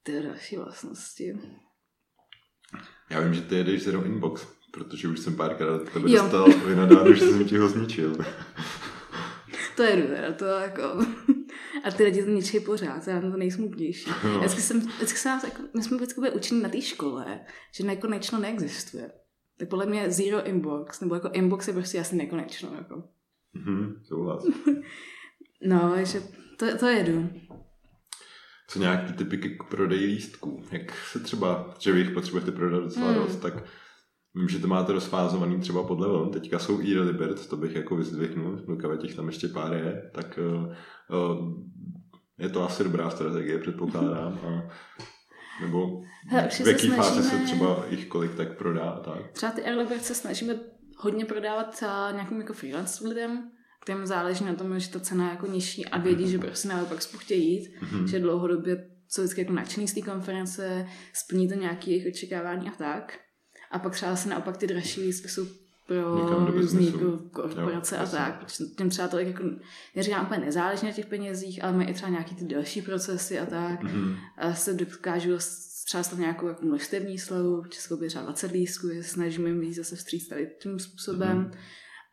[0.03, 1.33] Ty další vlastnosti.
[3.11, 6.23] Já vím, že ty jedeš Zero Inbox, protože už jsem párkrát tebe jo.
[6.23, 8.17] dostal vynadáno, že jsem ti ho zničil.
[9.77, 11.07] to je teda, to jako...
[11.85, 14.11] A ty lidi to ničí pořád, já to nejsmutnější.
[14.25, 14.39] No.
[14.39, 17.41] Vždycky jsem, vždycky jsem, jako, my jsme vždycky byli učení na té škole,
[17.73, 19.11] že nekonečno neexistuje.
[19.59, 22.75] Tak podle mě Zero Inbox, nebo jako Inbox je prostě asi nekonečno.
[22.75, 23.03] Jako.
[23.53, 24.45] Mhm, souhlas.
[25.67, 26.21] no, že
[26.59, 27.31] to, to jedu
[28.75, 30.63] co nějaký typy k prodeji lístků.
[30.71, 33.15] Jak se třeba, že vy jich potřebujete prodat docela mm.
[33.15, 33.65] dost, tak
[34.35, 36.31] vím, že to máte rozfázovaný třeba podle vln.
[36.31, 40.39] Teďka jsou i Libert, to bych jako vyzdvihnul, v těch tam ještě pár je, tak
[40.53, 40.75] uh,
[41.19, 41.53] uh,
[42.39, 44.39] je to asi dobrá strategie, předpokládám.
[44.47, 44.69] A,
[45.61, 46.97] nebo Hele, v jaký snažíme...
[46.97, 49.33] fázi se třeba jich kolik tak prodá a tak?
[49.33, 50.55] Třeba ty Airlibert se snažíme
[50.97, 53.51] hodně prodávat nějakým jako freelance lidem,
[53.83, 57.03] kterým záleží na tom, že ta cena je jako nižší a vědí, že prostě naopak
[57.03, 58.05] spolu chtějí jít, mm-hmm.
[58.05, 62.73] že dlouhodobě jsou vždycky jako nadšený z té konference, splní to nějaké jejich očekávání a
[62.73, 63.19] tak.
[63.71, 65.47] A pak třeba se naopak ty dražší lístky jsou
[65.87, 69.45] pro různý jako korporace jo, a tak, protože těm třeba tolik jako,
[69.97, 73.47] neříkám úplně nezáleží na těch penězích, ale mají i třeba nějaký ty další procesy a
[73.47, 73.83] tak.
[73.83, 74.17] Mm-hmm.
[74.37, 75.31] A se dokážu
[75.85, 79.77] třeba stát nějakou jako množstevní slevu, v Českou by třeba 20 lístků, snažíme jim víc
[79.77, 81.51] zase vstříc tady tím způsobem.
[81.51, 81.59] Mm-hmm.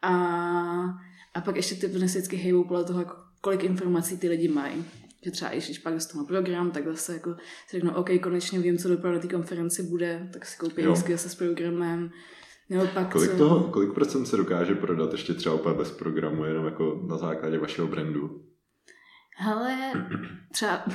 [0.01, 4.85] A a pak ještě ty vždycky hejbou podle toho, jako kolik informací ty lidi mají.
[5.25, 7.35] Že třeba když pak dostanu program, tak zase jako
[7.67, 11.11] si řeknu, OK, konečně vím, co dopadlo na té konferenci bude, tak si koupím lístky
[11.11, 12.11] zase s programem.
[12.71, 13.37] Nebo pak kolik, co...
[13.37, 17.57] toho, kolik procent se dokáže prodat ještě třeba úplně bez programu, jenom jako na základě
[17.57, 18.45] vašeho brandu?
[19.37, 19.93] Hele,
[20.51, 20.85] třeba,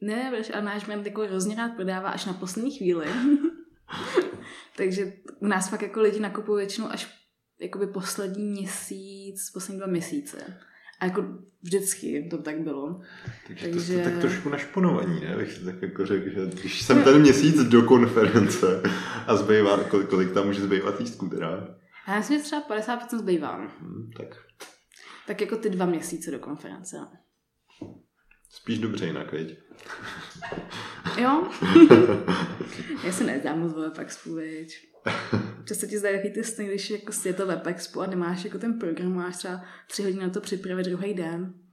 [0.00, 3.06] ne, ale náš brand jako hrozně rád prodává až na poslední chvíli.
[4.76, 7.28] Takže u nás fakt jako lidi nakupují většinou až
[7.60, 10.58] jakoby poslední měsíc, poslední dva měsíce.
[11.00, 11.24] A jako
[11.62, 13.00] vždycky to tak bylo.
[13.46, 13.94] Takže, Takže...
[13.94, 15.36] to jste tak trošku našponovaní, ne?
[15.36, 18.82] Bych tak jako řekl, že když jsem ten měsíc do konference
[19.26, 21.76] a zbývá, kolik, kolik tam může zbývat lístků teda?
[22.08, 23.56] Já myslím, že třeba 50% zbývá.
[23.56, 24.36] Hmm, tak.
[25.26, 26.96] tak jako ty dva měsíce do konference.
[28.50, 29.58] Spíš dobře jinak, veď?
[31.18, 31.48] jo.
[33.04, 34.68] Já se nezdám moc pak spůvěď.
[35.64, 38.78] Často ti zdají ty sny, když jako je to web expo a nemáš jako ten
[38.78, 41.54] program, máš třeba tři hodiny na to připravit druhý den.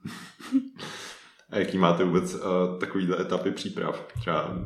[1.54, 2.42] A jaký máte vůbec uh,
[2.80, 4.08] takovýhle etapy příprav?
[4.20, 4.58] Třeba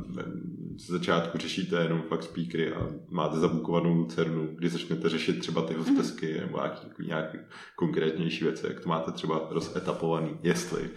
[0.77, 5.73] z začátku řešíte jenom fakt speakery a máte zabukovanou lucernu, kdy začnete řešit třeba ty
[5.73, 6.39] hostesky mm.
[6.39, 7.37] nebo nějaký, nějaký
[7.75, 10.89] konkrétnější věci, jak to máte třeba rozetapovaný, jestli.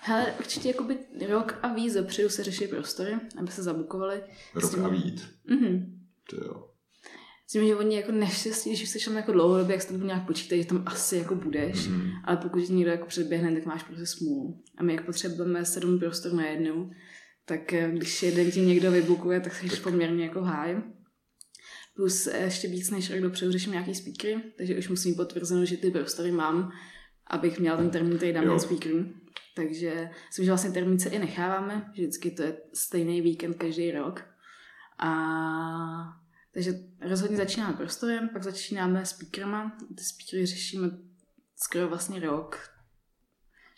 [0.00, 0.98] Hele, určitě jakoby
[1.28, 4.22] rok a víc dopředu se řeší prostory, aby se zabukovali.
[4.54, 5.28] Rok a víc?
[5.46, 6.00] Mhm.
[6.30, 6.71] To jo.
[7.54, 10.62] Myslím, že oni jako neštěstí, když jsi tam jako dlouhodobě, jak se to nějak počítají,
[10.62, 12.10] že tam asi jako budeš, mm.
[12.24, 14.62] ale pokud někdo jako předběhne, tak máš prostě smůlu.
[14.78, 16.90] A my jak potřebujeme sedm prostor na jednu,
[17.44, 20.82] tak eh, když jeden ti někdo vybukuje, tak jsi poměrně jako háj.
[21.96, 25.76] Plus eh, ještě víc než rok dopředu řeším nějaký speakery, takže už musím potvrzeno, že
[25.76, 26.70] ty prostory mám,
[27.26, 29.04] abych měl ten termín, který dám na speakery.
[29.56, 33.90] Takže myslím, že vlastně termín se i necháváme, že vždycky to je stejný víkend každý
[33.90, 34.24] rok.
[34.98, 36.21] A
[36.54, 39.76] takže rozhodně začínáme prostorem, pak začínáme speakerama.
[39.96, 40.90] Ty speakery řešíme
[41.56, 42.68] skoro vlastně rok.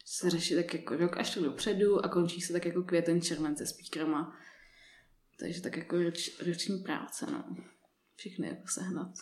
[0.06, 3.56] Se řeší tak jako rok až to dopředu a končí se tak jako květen červen
[3.56, 4.36] se speakerama.
[5.38, 7.56] Takže tak jako roč, roční práce, no.
[8.16, 9.12] Všechny jako sehnat.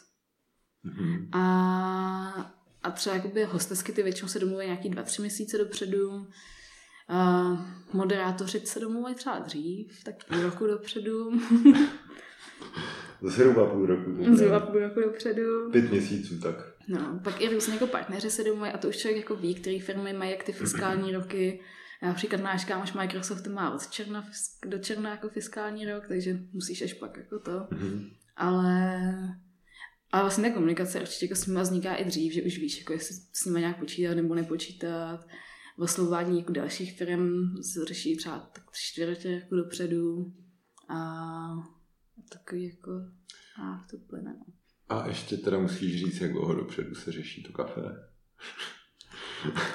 [0.82, 1.28] Mhm.
[1.32, 6.28] A, a třeba jakoby hostesky ty většinou se domluví nějaký dva, tři měsíce dopředu.
[7.08, 7.42] A
[7.92, 11.30] moderátoři se domluvají třeba dřív, tak půl roku dopředu.
[13.22, 14.24] Zhruba půl roku.
[14.24, 15.70] to Zhruba půl roku dopředu.
[15.72, 16.54] Pět měsíců tak.
[16.88, 19.80] No, pak i různě jako partneři se domluví a to už člověk jako ví, který
[19.80, 21.60] firmy mají jak ty fiskální roky.
[22.02, 24.28] Například náš kámoš Microsoft má od června
[24.66, 27.66] do června jako fiskální rok, takže musíš až pak jako to.
[27.70, 28.10] Mhm.
[28.36, 28.98] Ale,
[30.12, 32.92] ale vlastně ta komunikace určitě jako s nimi vzniká i dřív, že už víš, jako
[32.92, 35.26] jestli s nimi nějak počítat nebo nepočítat.
[35.78, 40.32] Oslovování jako dalších firm se řeší třeba tak tři čtvrtě jako dopředu.
[40.88, 40.98] A
[42.32, 42.90] takový jako
[43.62, 44.34] a to plyne.
[44.38, 44.54] No.
[44.88, 47.80] A ještě teda musíš říct, jak dlouho dopředu se řeší to kafe.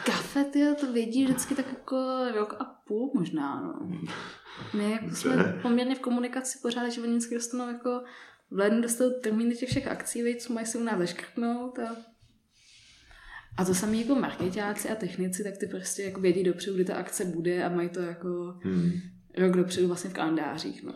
[0.05, 1.97] Kafe, ty to vědí vždycky tak jako
[2.35, 3.99] rok a půl možná, no.
[4.73, 8.03] My jako jsme poměrně v komunikaci pořád, že oni vždycky dostanou jako
[8.51, 11.95] v lednu dostanou termíny těch všech akcí, veď, co mají si u nás zaškrtnout a
[13.57, 16.95] a to samý jako marketáci a technici, tak ty prostě jako vědí dopředu, kdy ta
[16.95, 18.91] akce bude a mají to jako Hmm.
[19.37, 20.93] rok dopředu vlastně v kalendářích, no.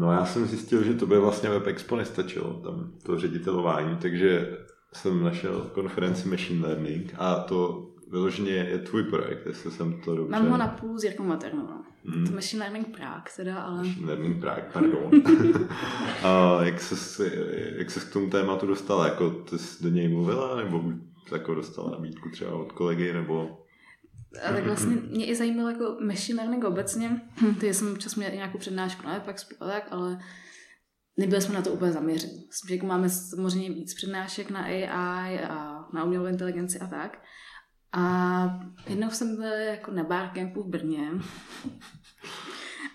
[0.00, 4.58] No já jsem zjistil, že to by vlastně Web Expo nestačilo, tam to ředitelování, takže
[4.92, 10.32] jsem našel konferenci Machine Learning a to vyloženě je tvůj projekt, jestli jsem to dobře...
[10.32, 11.84] Mám ho na půl s Jirkou Maternou, no.
[12.04, 12.26] Hmm.
[12.26, 13.76] To Machine Learning Prague teda, ale...
[13.76, 15.10] Machine Learning Prague, pardon.
[16.24, 17.30] a jak se,
[17.76, 19.04] jak se k tomu tématu dostala?
[19.04, 20.82] Jako ty jsi do něj mluvila, nebo
[21.32, 23.59] jako dostala nabídku třeba od kolegy, nebo...
[24.48, 27.20] A tak vlastně mě i zajímalo jako machine learning obecně.
[27.60, 29.14] Ty jsem občas měla nějakou přednášku na
[29.60, 30.18] a tak, ale
[31.16, 32.46] nebyli jsme na to úplně zaměření.
[32.46, 37.22] Myslím, že jako máme samozřejmě víc přednášek na AI a na umělou inteligenci a tak.
[37.92, 41.10] A jednou jsem byla jako na barcampu v Brně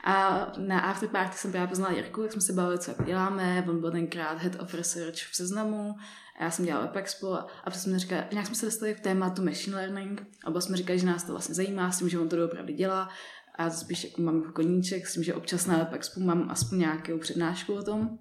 [0.03, 3.65] a na afterparty jsem právě poznala Jirku, jak jsme se bavili, co děláme.
[3.69, 5.95] On byl tenkrát head of research v Seznamu
[6.39, 9.43] a já jsem dělala Webexpo a potom jsme říkali, nějak jsme se dostali k tématu
[9.43, 12.29] machine learning a oba jsme říkali, že nás to vlastně zajímá, s tím, že on
[12.29, 13.09] to doopravdy dělá
[13.57, 16.49] a já to spíš jako mám jako koníček, s tím, že občas na Webexpo mám
[16.49, 18.19] aspoň nějakou přednášku o tom.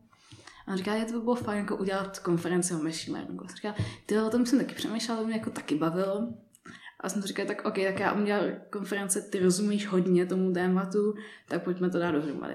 [0.66, 3.44] A on říká, že to by bylo fajn jako udělat konferenci o machine learningu.
[3.44, 3.74] A říkala,
[4.06, 6.28] ty o tom jsem taky přemýšlela, to mě jako taky bavilo.
[7.00, 11.14] A jsem říkala, tak ok, tak já udělal konference, ty rozumíš hodně tomu tématu,
[11.48, 12.54] tak pojďme to dát dohromady.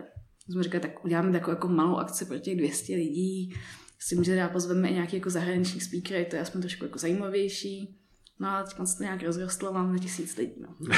[0.50, 3.54] Jsme říkali, tak uděláme takovou jako malou akci pro těch 200 lidí,
[4.00, 7.00] s tím, že teda pozveme i nějaký jako zahraniční speakery, to je aspoň trošku jako
[7.00, 7.96] zajímavější.
[8.40, 10.54] No a teď se to nějak rozrostlo, máme tisíc lidí.
[10.62, 10.96] No.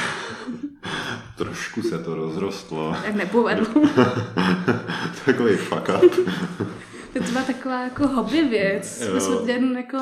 [1.36, 2.96] Trošku se to rozrostlo.
[3.04, 3.66] Tak nepovedlo.
[5.24, 6.14] Takový fuck up.
[7.12, 9.00] to byla taková jako hobby věc.
[9.00, 9.20] Jo.
[9.20, 9.98] Jsme jen jako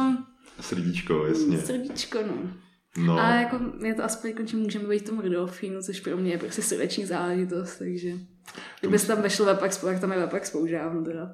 [0.60, 1.58] Srdíčko, jasně.
[1.58, 2.50] srdíčko, no.
[2.96, 6.16] No, A jako je to aspoň jako, že můžeme být v tom Rudolfínu, což pro
[6.16, 8.10] mě je prostě srdeční záležitost, takže
[8.80, 10.18] kdyby se tam vešlo Expo, tak tam je
[10.60, 11.30] už dávno teda.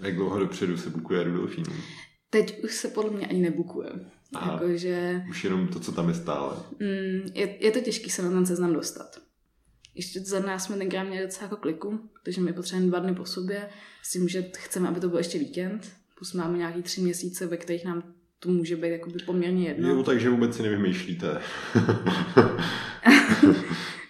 [0.00, 1.64] Jak dlouho dopředu se bukuje Rudolfín?
[2.30, 3.90] Teď už se podle mě ani nebukuje.
[4.34, 4.52] Aha.
[4.52, 6.56] Jakože Už jenom to, co tam je stále.
[6.80, 9.20] mm, je, je, to těžké se na ten seznam dostat.
[9.94, 13.24] Ještě za nás jsme tenkrát měli docela jako kliku, takže my potřebujeme dva dny po
[13.24, 13.68] sobě,
[14.02, 17.56] s tím, že chceme, aby to byl ještě víkend, plus máme nějaký tři měsíce, ve
[17.56, 18.02] kterých nám
[18.38, 19.88] to může být jakoby poměrně jedno.
[19.88, 21.40] Jo, takže vůbec si nevymýšlíte.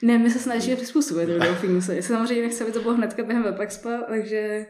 [0.02, 2.02] Ne, my se snažíme přizpůsobit Rudolfínu se.
[2.02, 4.66] Samozřejmě nechci, aby to bylo hnedka během Webexpa, takže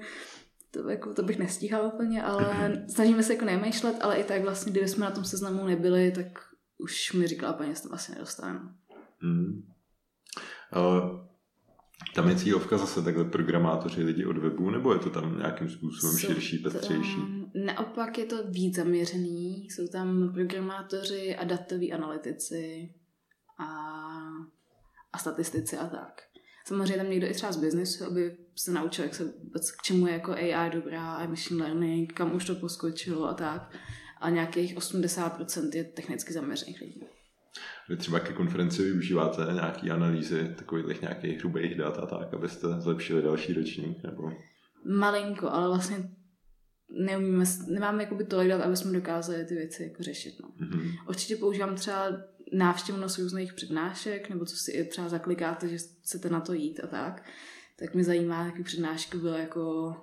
[0.74, 4.72] to, jako, to bych nestíhala úplně, ale snažíme se jako nemýšlet, ale i tak vlastně,
[4.72, 6.26] kdyby jsme na tom seznamu nebyli, tak
[6.78, 8.60] už mi říkala paní, že se tam asi nedostaneme.
[9.18, 9.62] Hmm.
[10.72, 11.02] Ale
[12.14, 16.16] tam je cílovka zase takhle programátoři lidi od webu, nebo je to tam nějakým způsobem
[16.16, 17.16] Jsou širší, pestřejší?
[17.66, 19.68] Naopak je to víc zaměřený.
[19.70, 22.94] Jsou tam programátoři a datoví analytici
[23.58, 23.66] a,
[25.12, 26.22] a statistici a tak.
[26.64, 30.06] Samozřejmě tam někdo i třeba z biznesu, aby se naučil, jak se vůbec, k čemu
[30.06, 33.76] je jako AI dobrá, a machine learning, kam už to poskočilo a tak.
[34.20, 37.04] A nějakých 80% je technicky zaměřených lidí.
[37.88, 43.22] Vy třeba ke konferenci využíváte nějaký analýzy takových nějakých hrubých dat a tak, abyste zlepšili
[43.22, 44.32] další ročník, nebo...
[44.84, 46.10] Malinko, ale vlastně
[46.88, 50.34] neumíme, nemáme jakoby tolik dat, aby jsme dokázali ty věci jako řešit.
[50.42, 50.48] No.
[50.56, 50.90] Mhm.
[51.08, 52.10] Určitě používám třeba
[52.52, 56.86] návštěvnost různých přednášek, nebo co si i třeba zaklikáte, že chcete na to jít a
[56.86, 57.24] tak.
[57.78, 59.94] Tak mě zajímá, jaký přednášky byly jako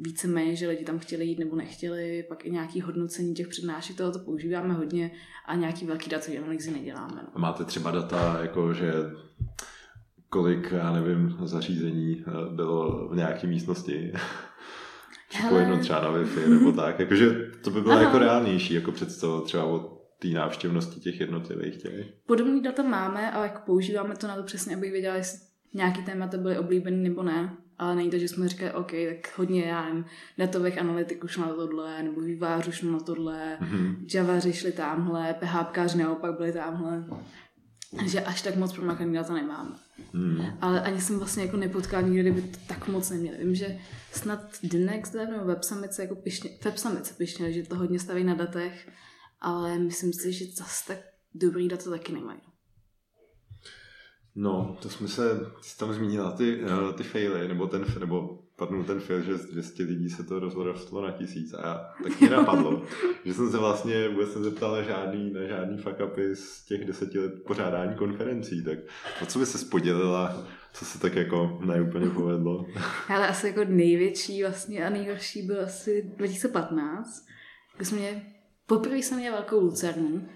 [0.00, 4.18] víceméně, že lidi tam chtěli jít nebo nechtěli, pak i nějaký hodnocení těch přednášek, tohoto
[4.18, 5.10] používáme hodně
[5.46, 7.20] a nějaký velký datový analýzy neděláme.
[7.22, 7.28] No.
[7.34, 8.92] A máte třeba data, jako že
[10.28, 14.12] kolik, já nevím, zařízení eh, bylo v nějaké místnosti
[15.28, 17.00] připojeno třeba na Wi-Fi nebo tak.
[17.00, 18.02] Jakože to by bylo Aha.
[18.02, 22.06] jako reálnější, jako představa třeba o té návštěvnosti těch jednotlivých těch.
[22.26, 25.38] Podobný data máme, ale jako používáme to na to přesně, abych věděla, jestli
[25.74, 27.56] nějaký témata byly oblíbený nebo ne.
[27.78, 30.04] Ale není to, že jsme říkali, OK, tak hodně, já nevím,
[30.38, 33.96] datových analytiků šlo na tohle, nebo vývářů šlo na tohle, mm-hmm.
[34.14, 37.04] Javaři šli tamhle, PHPkáři naopak byli tamhle.
[38.06, 39.70] Že až tak moc promakaný data nemáme.
[40.12, 40.44] Mm.
[40.60, 43.34] Ale ani jsem vlastně jako nepotkal nikdy, kdyby to tak moc neměl.
[43.38, 43.78] Vím, že
[44.12, 48.34] snad Dinex nebo WebSummit se jako pišně, WebSummit se pišně, že to hodně staví na
[48.34, 48.88] datech,
[49.40, 50.98] ale myslím si, že zase tak
[51.34, 52.40] dobrý data taky nemají.
[54.38, 55.40] No, to jsme se,
[55.78, 59.82] tam zmínila ty, uh, ty faily, nebo ten, nebo padnul ten fail, že z 200
[59.82, 62.82] lidí se to rozrostlo na tisíc a já, tak mě napadlo,
[63.24, 66.84] že jsem se vlastně vůbec se zeptal na žádný, na žádný fuck upy z těch
[66.84, 68.78] deseti let pořádání konferencí, tak
[69.22, 72.66] o co by se podělila, co se tak jako neúplně povedlo?
[73.08, 77.26] Ale asi jako největší vlastně a nejhorší byl asi 2015,
[77.76, 78.22] kdy jsme
[78.66, 80.28] poprvé jsem měla velkou lucernu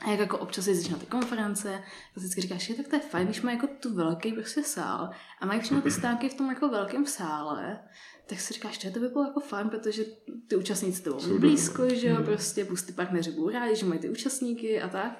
[0.00, 3.00] a jak jako občas jezdíš na ty konference, tak vždycky říkáš, že tak to je
[3.00, 5.10] fajn, když má jako tu velký prostě sál
[5.40, 7.78] a mají všechny ty stánky v tom jako velkém sále,
[8.26, 10.04] tak si říkáš, že to by bylo jako fajn, protože
[10.48, 12.24] ty účastníci to jsou blízko, že jo, hmm.
[12.24, 15.18] prostě pusty partneři budou rádi, že mají ty účastníky a tak.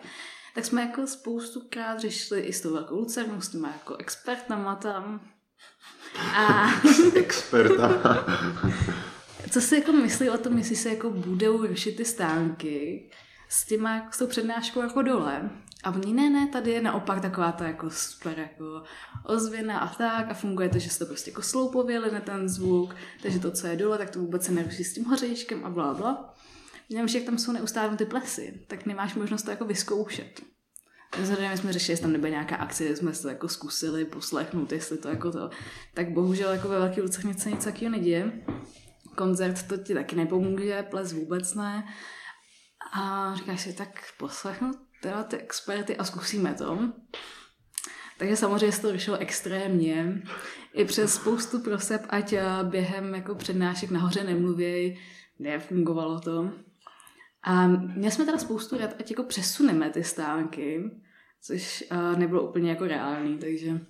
[0.55, 4.75] Tak jsme jako spoustu krát řešili i s tou velkou lucernou, s těma jako expertama
[4.77, 5.21] tam.
[6.35, 6.67] A...
[7.15, 8.25] Experta.
[9.57, 13.11] Co si jako myslí o tom, jestli se jako budou řešit ty stánky,
[13.49, 15.51] s, těma, s tou přednáškou jako dole.
[15.85, 18.83] A oni, ne, ne, tady je naopak taková ta jako super jako
[19.25, 22.95] ozvěna a tak a funguje to, že se to prostě jako sloupově na ten zvuk,
[23.23, 25.95] takže to, co je dole, tak to vůbec se neruší s tím hořejičkem a bla,
[25.95, 26.35] bla.
[26.89, 30.41] Jenom, že jak tam jsou neustále ty plesy, tak nemáš možnost to jako vyzkoušet.
[31.21, 34.99] Vzhledem jsme řešili, jestli tam nebyla nějaká akce, jsme se to jako zkusili poslechnout, jestli
[34.99, 35.51] to jako to.
[35.95, 38.33] Tak bohužel jako ve velkých lucech něco, něco takového neděje.
[39.17, 41.85] Koncert to ti taky nepomůže, ples vůbec ne.
[42.93, 43.89] A říkáš si, tak
[44.19, 44.71] poslechnu
[45.03, 46.79] teda ty experty a zkusíme to.
[48.19, 50.23] Takže samozřejmě se to řešilo extrémně.
[50.73, 54.99] I přes spoustu proseb, ať během jako přednášek nahoře nemluvěj,
[55.39, 56.51] nefungovalo to.
[57.43, 60.91] A měli jsme teda spoustu rad, ať jako přesuneme ty stánky,
[61.43, 61.85] což
[62.17, 63.81] nebylo úplně jako reálný, takže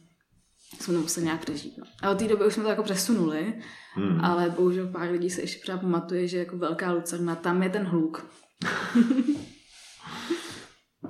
[0.81, 1.79] jsme to museli nějak přežít.
[1.79, 1.85] No.
[2.03, 3.55] A od té doby už jsme to jako přesunuli,
[3.95, 4.21] hmm.
[4.21, 7.83] ale bohužel pár lidí se ještě třeba pamatuje, že jako velká lucerna, tam je ten
[7.83, 8.27] hluk.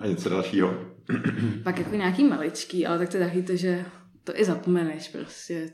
[0.01, 0.75] A něco dalšího?
[1.65, 3.85] Pak jako nějaký maličký, ale tak to taky to, že
[4.25, 5.73] to i zapomeneš prostě.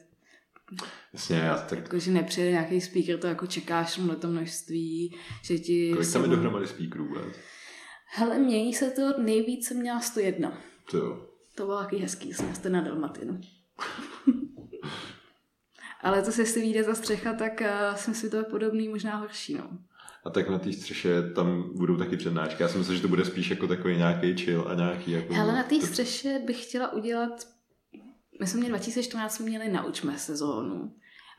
[1.13, 1.79] Jasně, já tak...
[1.79, 5.93] Jako, že nepřijde nějaký speaker, to jako čekáš na to množství, že ti...
[5.93, 7.37] Kolik tam je dohromady speakerů vůbec?
[8.07, 10.59] Hele, mění se to, nejvíc jsem měla 101.
[10.91, 11.27] To jo.
[11.55, 13.41] To bylo taky hezký, jsem jste na Dalmatinu.
[16.03, 18.89] Ale to se jestli vyjde ta střecha, tak uh, si myslím, že to je podobný,
[18.89, 19.79] možná horší, no.
[20.25, 22.63] A tak na té střeše tam budou taky přednášky.
[22.63, 25.35] Já si myslím, že to bude spíš jako takový nějaký chill a nějaký jako...
[25.35, 27.49] Ale na té střeše bych chtěla udělat...
[28.41, 30.93] My jsme měli 2014 jsme měli Naučme sezónu.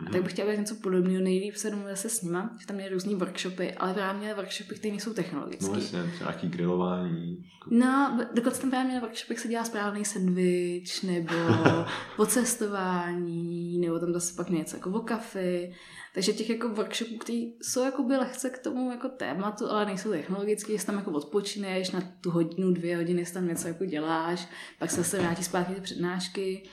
[0.07, 2.75] A tak bych chtěla být něco podobného, nejlíp se domluvit se s nima, že tam
[2.75, 5.67] měli různý workshopy, ale právě měli workshopy, které nejsou technologické.
[5.67, 7.45] No jasně, nějaký grilování.
[7.71, 11.35] No, dokonce tam právě měli workshopy, jak se dělá správný sandwich, nebo
[12.17, 15.73] o cestování, nebo tam zase pak něco jako o kafy.
[16.13, 20.09] Takže těch jako workshopů, které jsou jako by lehce k tomu jako tématu, ale nejsou
[20.09, 24.47] technologické, jestli tam jako odpočineš na tu hodinu, dvě hodiny, jestli tam něco jako děláš,
[24.79, 26.63] pak se zase vrátí zpátky ty přednášky.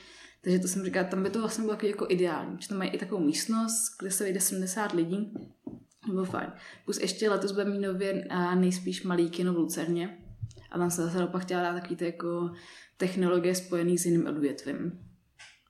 [0.43, 2.97] Takže to jsem říkala, tam by to vlastně bylo jako ideální, že tam mají i
[2.97, 5.33] takovou místnost, kde se vejde 70 lidí.
[6.07, 6.51] Bylo fajn.
[6.85, 10.17] Plus ještě letos bude mít nově a nejspíš malý kino v Lucerně.
[10.71, 12.51] A tam se zase naopak chtěla dát takový ty jako
[12.97, 14.99] technologie spojený s jiným odvětvím.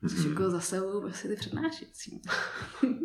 [0.00, 0.28] Což mm-hmm.
[0.28, 2.22] jako zase budou prostě ty přednášející.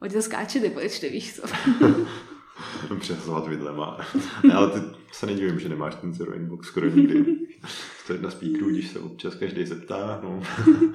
[0.00, 1.42] Oni to skáče ty počty, víš co.
[3.00, 4.06] Přehazovat vidlema.
[4.54, 7.24] ale ty se nedivím, že nemáš ten zero inbox skoro nikdy.
[8.06, 8.38] To je jedna z
[8.70, 10.20] když se občas každý zeptá.
[10.22, 10.42] No.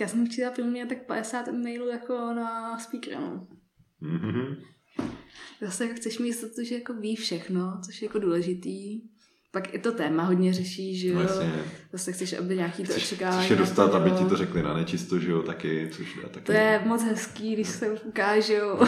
[0.00, 3.46] Já jsem chtěla pro mě tak 50 mailů jako na speaker, no.
[4.02, 4.56] Mm-hmm.
[5.60, 9.00] Zase jako chceš mít to, že jako ví všechno, což je jako důležitý.
[9.52, 11.18] Pak i to téma hodně řeší, že jo.
[11.18, 11.52] Vlastně.
[11.92, 13.44] Zase chceš, aby nějaký to očekávání.
[13.44, 16.46] Chceš dostat, aby ti to řekli na nečisto, že jo, taky, což je taky.
[16.46, 18.78] To je moc hezký, když se ukážou.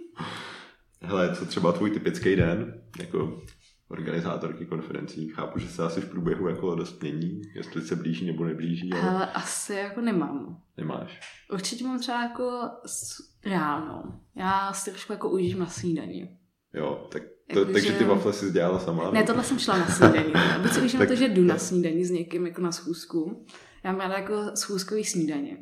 [1.02, 3.42] Hele, co třeba tvůj typický den, jako
[3.88, 5.28] organizátorky konferencí.
[5.28, 8.92] Chápu, že se asi v průběhu jako dost mění, jestli se blíží nebo neblíží.
[8.92, 10.60] Ale, ale asi jako nemám.
[10.76, 11.20] Nemáš?
[11.52, 12.70] Určitě mám třeba jako
[13.46, 14.20] ráno.
[14.36, 16.38] Já si trošku jako užijím na snídaní.
[16.74, 17.22] Jo, tak
[17.52, 17.98] to, jako, takže že...
[17.98, 19.10] ty wafle si dělala sama?
[19.10, 20.32] Ne, tohle jsem šla na snídaní.
[20.34, 21.08] Aby si tak...
[21.08, 23.46] to, že jdu na snídaní s někým jako na schůzku.
[23.84, 25.58] Já mám ráda jako schůzkový snídaně.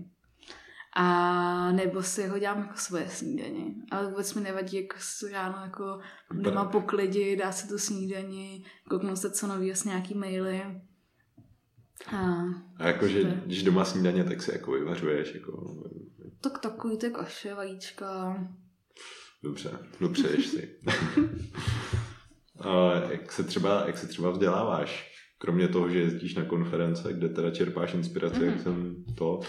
[0.98, 3.64] A nebo si ho dělám jako svoje snídaně.
[3.90, 4.96] Ale vůbec mi nevadí jako
[5.32, 6.00] ráno jako
[6.32, 10.62] doma poklidit, dát si tu snídaní, kouknout se co nového s nějaký maily.
[12.12, 12.44] A,
[12.76, 15.84] A jakože, to když doma snídaně, tak si jako vyvařuješ, jako...
[16.40, 18.38] tak takový ty kaše, vajíčka.
[19.42, 19.78] Dobře,
[20.12, 20.80] přeješ si.
[22.60, 25.15] A jak se třeba, jak se třeba vzděláváš?
[25.38, 28.62] Kromě toho, že jezdíš na konference, kde teda čerpáš inspiraci, jak Mhm.
[28.62, 29.40] jsem to,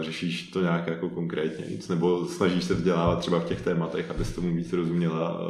[0.00, 1.88] eh, řešíš to nějak jako konkrétně nic?
[1.88, 5.44] Nebo snažíš se vzdělávat třeba v těch tématech, abys tomu víc rozuměla eh,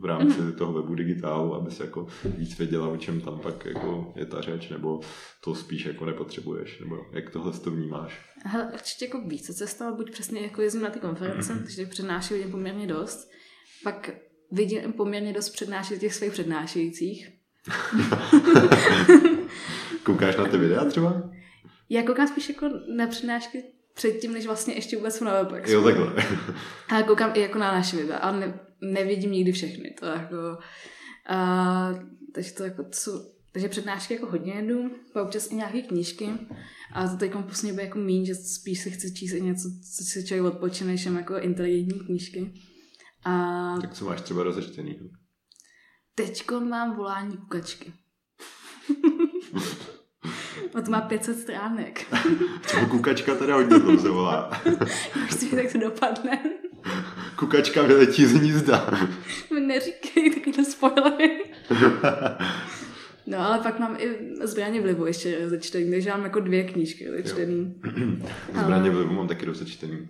[0.00, 0.52] v rámci Mhm.
[0.52, 2.06] toho webu digitálu, abys jako
[2.38, 5.00] víc věděla, o čem tam pak jako je ta řeč, nebo
[5.44, 8.20] to spíš jako nepotřebuješ, nebo jak tohle to vnímáš?
[8.44, 11.62] Hele, určitě jako více cesta, buď přesně jako jezdím na ty konference, Mhm.
[11.62, 13.28] takže přednáší vidím poměrně dost.
[13.84, 14.10] Pak
[14.52, 17.28] vidím poměrně dost přednáší těch svých přednášejících.
[20.08, 21.30] Koukáš na ty videa třeba?
[21.88, 25.54] Já koukám spíš jako na přednášky předtím, než vlastně ještě vůbec jsem na webu.
[25.66, 26.24] Jo, takhle.
[26.88, 29.94] Ale koukám i jako na naše videa, ale ne, nevidím nikdy všechny.
[30.00, 30.58] To jako,
[31.28, 31.90] a,
[32.34, 36.30] takže to jako, co, takže přednášky jako hodně jedu, pak občas i nějaké knížky.
[36.94, 40.04] A to teď posledně bude jako míň, že spíš si chci číst i něco, co
[40.04, 42.52] si člověk odpočine, než jako inteligentní knížky.
[43.24, 45.10] A Tak co máš třeba rozečtený?
[46.14, 47.92] teďko mám volání kukačky.
[50.74, 52.06] A to má 500 stránek.
[52.60, 54.50] Třeba kukačka teda hodně to se volá.
[55.26, 56.40] Prostě tak to dopadne.
[57.36, 58.90] Kukačka vyletí z hnízda.
[59.54, 61.44] Mi neříkej takovýhle spoilery.
[63.30, 67.74] No ale pak mám i zbraně vlivu ještě začtený, takže mám jako dvě knížky začtený.
[68.62, 70.08] Zbraně vlivu mám taky rozečtený.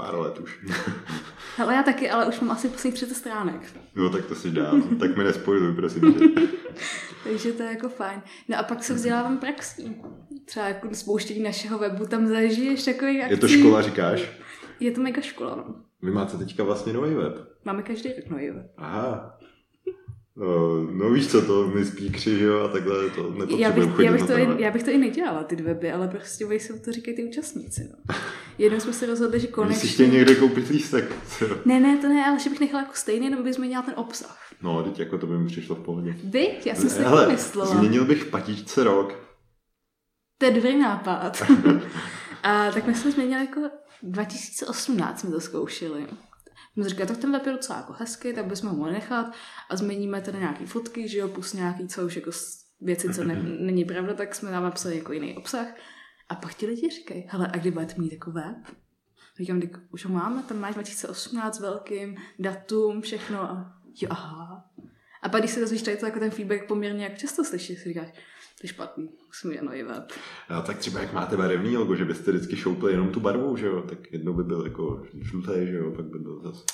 [0.00, 0.60] Pár let už.
[1.56, 3.60] Hele, já taky, ale už mám asi poslední 30 stránek.
[3.96, 4.82] Jo, tak to si dám.
[5.00, 6.28] Tak mi nespojluj, prosím tě.
[7.24, 8.22] Takže to je jako fajn.
[8.48, 9.96] No a pak se vzdělávám praxí.
[10.44, 13.32] Třeba jako spouštění našeho webu, tam zažiješ takový akcí.
[13.32, 14.30] Je to škola, říkáš?
[14.80, 15.74] Je to mega škola, no.
[16.02, 17.34] Vy máte teďka vlastně nový web.
[17.64, 18.66] Máme každý rok nový web.
[18.76, 19.38] Aha.
[20.40, 24.06] No, no víš co, to my spíkři, jo, a takhle to Já nepotřebujeme bych, chodit
[24.06, 26.80] já, bych to i, já bych to i nedělala, ty weby, ale prostě oni se
[26.80, 27.90] to říkají ty účastníci.
[27.90, 28.14] No.
[28.58, 29.88] Jednou jsme se rozhodli, že si konečně...
[29.88, 31.12] chtěl někde koupit lístek.
[31.38, 31.44] co?
[31.64, 34.38] Ne, ne, to ne, ale že bych nechala jako stejný, jenom bych změnila ten obsah.
[34.62, 36.16] No, teď jako to by mi přišlo v pohodě.
[36.24, 36.66] Viď?
[36.66, 37.76] Já jsem si Hele, tak myslela.
[37.76, 39.14] změnil bych v patičce rok.
[40.38, 41.42] To je dobrý nápad.
[42.42, 43.60] a tak my jsme změnili jako
[44.02, 46.06] 2018 jsme to zkoušeli.
[46.72, 49.32] Jsme říkali, tak ten web je docela jako hezký, tak bychom ho mohli nechat
[49.70, 52.30] a změníme teda nějaký fotky, že jo, plus nějaký, co už jako
[52.80, 55.66] věci, co ne, není pravda, tak jsme tam napsali jako jiný obsah.
[56.28, 58.56] A pak ti lidi říkají, hele, a kdy budete mít jako web?
[59.40, 64.70] Říkám, tak už ho máme, tam máš 2018 velkým, datum, všechno a jo, aha.
[65.22, 67.88] A pak když se dozvíš tady to, jako ten feedback poměrně jak často slyšíš, si
[67.88, 68.08] říkáš,
[68.60, 70.12] to je špatný, musím nový web.
[70.50, 73.66] No, tak třeba jak máte barevný logo, že byste vždycky šoupli jenom tu barvu, že
[73.66, 76.64] jo, tak jednou by byl jako žlutý, že jo, pak by byl zase...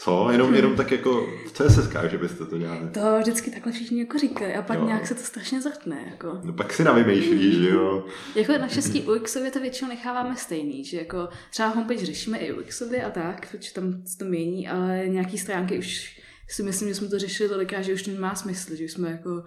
[0.00, 0.28] Co?
[0.32, 2.80] Jenom, jenom tak jako v CSS, že byste to dělali.
[2.94, 4.86] To vždycky takhle všichni jako říkají a pak Jo.
[4.86, 6.06] nějak se to strašně zrtne.
[6.10, 8.06] Jako, No pak si navymýšlíš, že jo.
[8.34, 13.04] jako na šestí UXově to většinou necháváme stejný, že jako třeba homepage řešíme i UXově
[13.04, 17.08] a tak, protože tam se to mění, ale nějaký stránky už si myslím, že jsme
[17.08, 19.44] to řešili tolikrát, že už to nemá smysl, že už jsme jako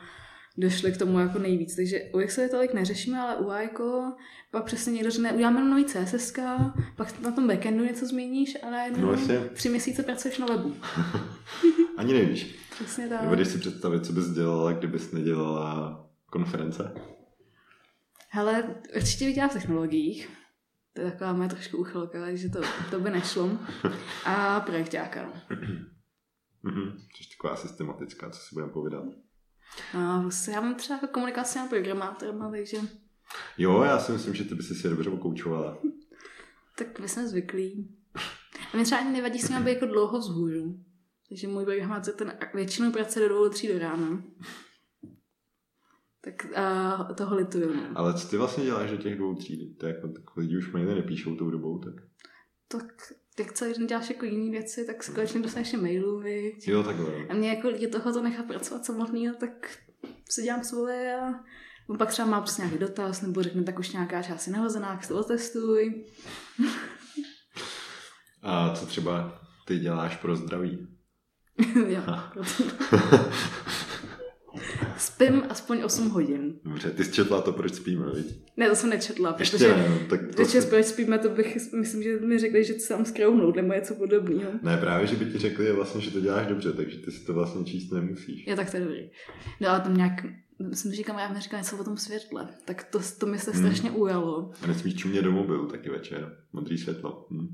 [0.58, 1.76] došli k tomu jako nejvíc.
[1.76, 4.14] Takže UXově tolik neřešíme, ale UI jako
[4.52, 6.34] pak přesně někdo řekne, uděláme nový CSS,
[6.96, 9.40] pak na tom backendu něco změníš a No jasně.
[9.40, 10.76] tři měsíce pracuješ na webu.
[11.98, 12.56] Ani nevíš.
[12.70, 13.30] Přesně tak.
[13.30, 16.94] Když si představit, co bys dělala, kdybys nedělala konference.
[18.30, 20.30] Hele, určitě viděla v technologiích.
[20.94, 23.50] To je taková moje trošku uchylka, že to, to by nešlo.
[24.26, 25.24] A projekťáka.
[25.24, 25.34] no.
[26.64, 26.98] Mhm.
[27.18, 29.04] Což je taková systematická, co si budeme povídat.
[29.94, 32.78] A vlastně já mám třeba jako komunikaci na programátorem, takže
[33.58, 35.78] Jo, já si myslím, že ty bys si dobře okoučovala.
[36.78, 37.96] tak my jsme zvyklí.
[38.74, 40.80] A mě třeba ani nevadí s ním, aby jako dlouho vzhůru.
[41.30, 44.24] Takže můj programátor ten většinou pracuje do dvou, tří do rána.
[46.22, 47.74] Tak a toho lituju.
[47.74, 47.84] No.
[47.96, 49.78] Ale co ty vlastně děláš do těch dvou tříd?
[49.78, 51.94] To je jako, tak lidi už maily nepíšou tou dobou, tak...
[52.78, 56.68] Tak jak celý den děláš jako jiné věci, tak se konečně dostaneš i mailů, viď?
[56.68, 57.28] Jo, takhle.
[57.30, 59.78] A mě jako lidi toho to nechá pracovat samotného, tak
[60.30, 61.34] si dělám svoje a
[61.88, 64.88] on pak třeba má prostě nějaký dotaz, nebo řekne, tak už nějaká část je nahozená,
[64.88, 66.06] tak si to otestuj.
[68.42, 70.88] A co třeba ty děláš pro zdraví?
[71.88, 72.02] jo.
[75.06, 76.54] Spím aspoň 8 hodin.
[76.66, 78.36] Dobře, ty jsi četla to, proč spíme, viď?
[78.58, 80.62] Ne, to jsem nečetla, Ještě protože ne, no, tak to Když si...
[80.62, 84.52] proč spíme, to bych, myslím, že mi řekli, že se tam skrouhnout, nebo něco podobného.
[84.62, 87.34] Ne, právě, že by ti řekli vlastně, že to děláš dobře, takže ty si to
[87.34, 88.48] vlastně číst nemusíš.
[88.48, 89.10] Jo, tak to je dobrý.
[89.62, 90.26] No ale tam nějak,
[90.70, 93.62] myslím, že kamarád mi říkal něco o tom světle, tak to, to mi se Hmm.
[93.66, 94.52] strašně ujalo.
[94.62, 96.36] A nesmíš čumět do mobilu taky večer.
[96.54, 97.28] Modrý světlo.
[97.32, 97.48] Hm.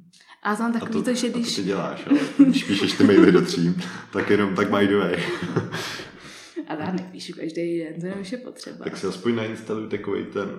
[0.44, 1.56] A tam A takový to, to, že a to když...
[1.56, 3.76] ty děláš, ale když píšeš ty maily do tří,
[4.14, 5.16] tak jenom tak by the way.
[6.68, 8.84] A já nepíšu každý den, to je už je potřeba.
[8.84, 10.50] tak si aspoň nainstaluj takový ten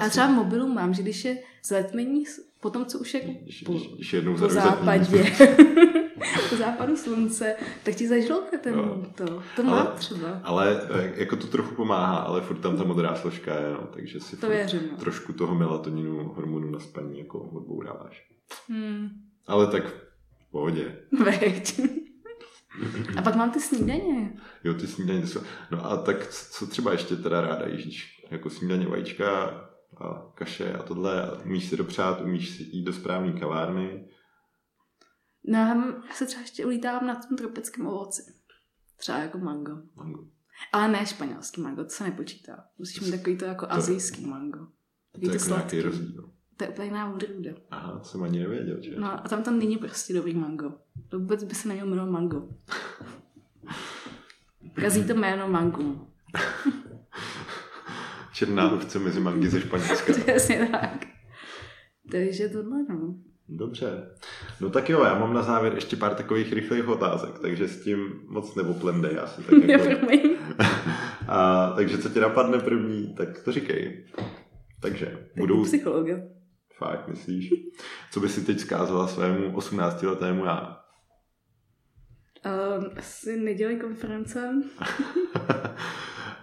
[0.00, 2.24] Já třeba v mobilu mám, že když je zletmení,
[2.60, 5.24] potom co už je Když, po, když, jednou po západě,
[6.50, 9.06] po západu slunce, tak ti zažloupe ten Jo.
[9.14, 9.42] to.
[9.56, 10.40] To mám Ale- třeba.
[10.44, 14.20] Ale eh, jako to trochu pomáhá, ale furt tam ta modrá složka je, no, takže
[14.20, 14.80] si To věřím.
[14.90, 14.96] No.
[14.96, 18.26] trošku toho melatoninu, hormonu na spaní jako odbouráváš.
[18.68, 19.08] Hmm.
[19.46, 19.84] Ale tak
[20.48, 20.96] v pohodě.
[21.24, 21.80] Veď.
[23.16, 24.40] A pak mám ty snídaně.
[24.64, 25.40] Jo, ty snídaně to jsou...
[25.70, 28.26] No a tak co třeba ještě teda ráda jíš?
[28.30, 29.46] Jako snídaně vajíčka
[30.00, 31.22] a kaše a tohle.
[31.30, 34.08] A umíš si dopřát, umíš si jít do správné kavárny.
[35.44, 35.58] No
[36.08, 38.22] já se třeba ještě ulítávám na tom tropickém ovoci.
[38.96, 39.72] Třeba jako mango.
[39.94, 40.24] Mango.
[40.72, 42.64] Ale ne španělský mango, to se nepočítá.
[42.78, 44.58] Musíš mít takový to jako To- azijský mango.
[44.58, 44.66] To
[45.12, 46.30] Takový je to jako nějaký rozdíl.
[46.56, 47.50] To je úplně jiná odrůda.
[47.70, 48.90] Aha, to jsem ani nevěděl, že?
[48.96, 50.72] No a tam tam není prostě dobrý mango.
[51.08, 52.48] To vůbec by se neměl jmenovat mango.
[54.74, 55.82] Kazí to jméno mango.
[58.32, 60.12] Černá ovce mezi mangy ze Španělska.
[60.26, 61.06] Přesně tak.
[62.12, 63.14] Takže tohle no.
[63.48, 64.16] Dobře.
[64.60, 68.20] No tak jo, já mám na závěr ještě pár takových rychlých otázek, takže s tím
[68.28, 69.42] moc neoplendej asi.
[69.42, 70.06] Tak Já jako...
[71.28, 74.04] A, takže co tě napadne první, tak to říkej.
[74.80, 75.64] Takže Budu budu...
[75.64, 76.14] psychologa.
[76.82, 77.50] Fakt, myslíš?
[78.10, 80.84] Co by si teď zkázala svému 18-letému já?
[82.46, 84.52] Um, asi nedělej konference.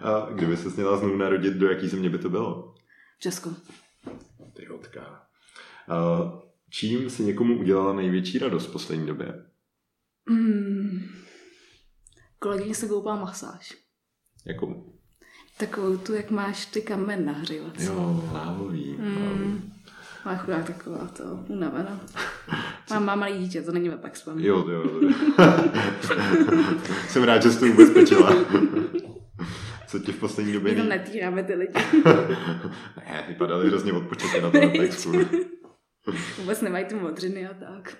[0.02, 2.74] A kdyby se měla znovu narodit, do jaký země by to bylo?
[3.18, 3.56] V Česku.
[4.56, 5.26] Ty hodka.
[6.70, 9.46] Čím si někomu udělala největší radost v poslední době?
[10.28, 11.00] Hmm.
[12.38, 13.76] Kolegyně se koupala masáž.
[14.46, 15.00] Jakou?
[15.58, 17.80] Takovou tu, jak máš ty kamen nahřívat.
[17.80, 18.96] Jo, lávový.
[18.96, 19.72] Hmm.
[20.24, 22.00] Má chudák taková to unavená.
[22.90, 24.38] Má, má malý dítě, to není ve Paxpam.
[24.38, 24.82] Jo, jo.
[25.00, 25.12] jo.
[27.08, 28.34] Jsem rád, že jsi to ubezpečila.
[29.86, 30.88] Co ti v poslední době nej...
[30.88, 31.72] netýráme ty lidi.
[32.96, 35.12] Ne, vypadaly hrozně odpočetě na tom textu.
[36.38, 37.96] Vůbec nemají ty modřiny a tak.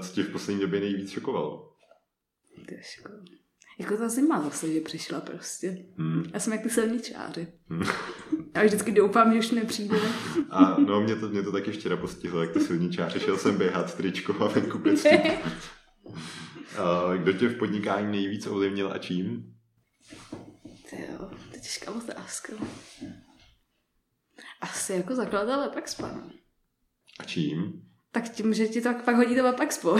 [0.00, 1.72] Co ti v poslední době nejvíc šokovalo?
[2.68, 3.37] To je škoda.
[3.78, 5.78] Jako ta zima zase, že přišla prostě.
[5.96, 6.24] Hmm.
[6.34, 7.46] Já jsem jak ty silničáři.
[7.68, 7.82] Hmm.
[8.54, 9.96] Já vždycky doufám, že už nepřijde.
[10.50, 13.20] A no, mě to, mě to taky včera postihlo, jak to silničáři.
[13.20, 15.06] Šel jsem běhat tričko a venku pět
[16.78, 19.54] A Kdo tě v podnikání nejvíc ovlivnil a čím?
[20.92, 22.52] Jo, to je těžká otázka.
[24.60, 26.30] Asi jako zakladatel no.
[27.20, 27.72] A čím?
[28.12, 29.98] Tak tím, že ti to pak hodí to Webexpo.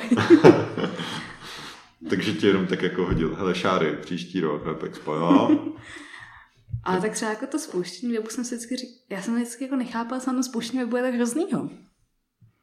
[2.10, 5.58] Takže ti jenom tak jako hodil, hele Šáry, příští rok Web Expo, jo?
[6.84, 8.88] Ale tak třeba jako to spouštění webu jsem si vždycky řík...
[9.10, 11.70] Já jsem vždycky jako nechápala, co to spouštění webu je tak hroznýho.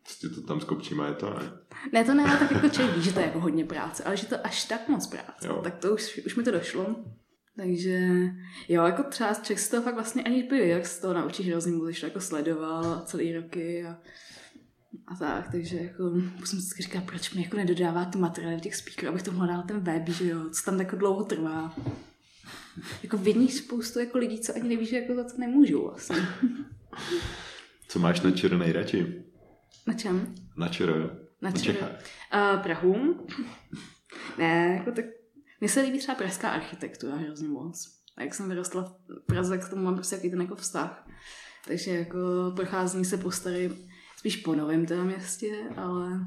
[0.04, 1.52] Prostě to tam s kopčíma je to, ne?
[1.94, 4.18] Ne, to ne, ale tak jako člověk ví, že to je jako hodně práce, ale
[4.18, 5.48] že to až tak moc práce.
[5.48, 5.62] Jo.
[5.64, 6.96] Tak to už, už mi to došlo.
[7.58, 8.10] Takže
[8.70, 11.80] jo, jako třeba člověk si to fakt vlastně ani nepoví, jak se to naučí hrozně
[11.86, 13.98] když to jako sledoval celý roky a,
[15.08, 16.04] a tak, takže jako
[16.40, 19.80] musím si říkat, proč mi jako nedodává ty materiály těch speakerů, abych to hledal ten
[19.80, 21.76] web, že jo, co tam jako dlouho trvá.
[23.04, 26.18] Jako vidíš spoustu jako lidí, co ani neví, že jako za to nemůžou vlastně.
[27.88, 29.24] Co máš na čer nejradši?
[29.88, 30.36] Na čem?
[30.58, 30.90] Na čer,
[31.42, 31.62] Na na čem?
[31.62, 31.92] Čechách.
[32.34, 33.28] Uh, Prahu.
[34.38, 35.06] ne, jako tak...
[35.62, 37.96] Mně se líbí třeba pražská architektura hrozně moc.
[38.18, 41.08] A jak jsem vyrostla v Praze, k tomu mám prostě jaký ten jako vztah.
[41.68, 42.18] Takže jako
[42.56, 43.90] procházení se po starým,
[44.26, 46.20] spíš po novém teda městě, ale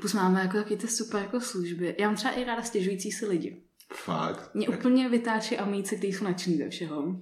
[0.00, 1.94] plus máme jako taky ty super jako služby.
[1.98, 3.62] Já mám třeba i ráda stěžující si lidi.
[3.94, 4.50] Fakt.
[4.54, 7.16] Mě Jak- úplně vytáčí amíci, kteří jsou nadšení ze všeho.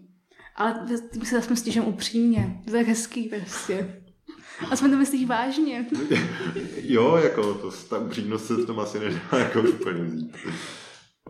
[0.56, 0.86] Ale
[1.20, 2.62] my se zase stěžujeme upřímně.
[2.64, 4.02] To je tak hezký prostě.
[4.70, 5.86] A jsme to myslíš vážně.
[6.76, 10.36] Jo, jako to, ta upřímnost se v tom asi nedá jako úplně vzít.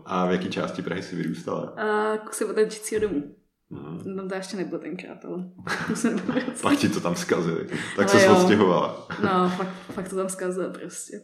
[0.05, 1.61] A v jaký části Prahy jsi vyrůstala?
[1.63, 2.55] A kusy od
[3.01, 3.35] domu.
[3.73, 4.15] Mhm.
[4.15, 5.49] No to ještě nebylo tenkrát, ale
[5.87, 6.15] to se
[6.61, 7.67] Pak ti to tam zkazili.
[7.95, 8.35] Tak Ale se jo.
[8.37, 9.07] odstěhovala.
[9.23, 11.19] No, fakt, fakt to tam zkazil prostě.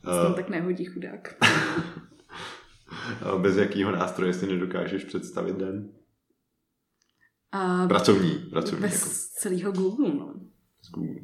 [0.00, 1.36] Se tam tak nehodí chudák.
[3.22, 5.88] A Bez jakého nástroje si nedokážeš představit den?
[7.52, 8.80] A Pracovní, pracovní.
[8.80, 9.10] bez Jako,
[9.40, 10.34] celého Google, no.
[10.82, 11.14] z Google.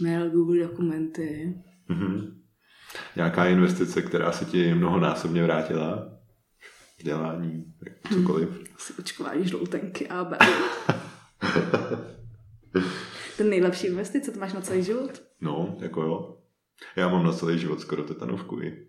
[0.00, 1.54] Gmail, Google dokumenty.
[1.88, 2.40] Mhm.
[3.16, 6.19] Nějaká investice, která se ti mnohonásobně vrátila?
[7.00, 8.48] Vzdělání, tak cokoliv.
[8.76, 10.38] Asi očkování žloutenky a B.
[13.36, 15.22] Ten nejlepší investice, to máš na celý život.
[15.40, 16.38] No, jako jo.
[16.96, 18.88] Já mám na celý život skoro tetanovku i.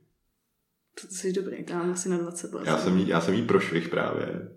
[1.01, 2.67] To jsi dobrý, to mám asi na 20 let.
[2.67, 4.49] Já jsem jí, já jsem jí prošvih právě.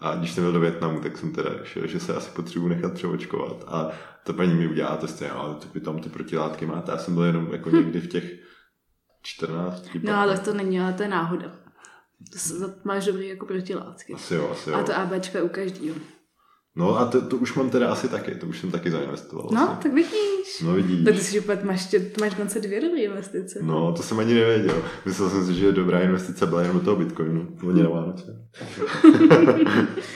[0.00, 2.94] A když jsem byl do Větnamu, tak jsem teda šel, že se asi potřebuji nechat
[2.94, 3.64] přeočkovat.
[3.66, 3.90] A
[4.24, 6.92] ta paní mi udělala testy, ale ty, tam ty protilátky máte.
[6.92, 8.32] Já jsem byl jenom jako někdy v těch
[9.22, 9.88] 14.
[10.02, 11.62] No ale to není, ale to je náhoda.
[12.32, 14.12] To, se- to máš dobrý jako protilátky.
[14.14, 14.76] Asi jo, asi jo.
[14.76, 15.96] A to ABčko je u každého.
[16.76, 19.48] No a to, to už mám teda asi taky, to už jsem taky zainvestoval.
[19.52, 19.82] No, vlastně.
[19.82, 20.60] tak vidíš.
[20.64, 21.04] No vidíš.
[21.04, 23.58] Tak ty si úplně máš, tě, máš dokonce dvě dobré investice.
[23.62, 24.82] No, to jsem ani nevěděl.
[25.06, 27.56] Myslel jsem si, že dobrá investice byla jenom do toho Bitcoinu.
[27.68, 28.48] Oni na Vánoce.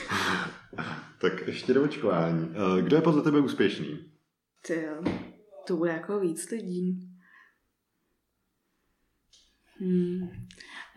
[1.21, 2.55] tak ještě do očkování.
[2.77, 3.99] Eh, Kdo je podle tebe úspěšný?
[4.67, 5.13] Ty jo,
[5.67, 7.09] to bude jako víc lidí.
[9.79, 10.29] Hmm.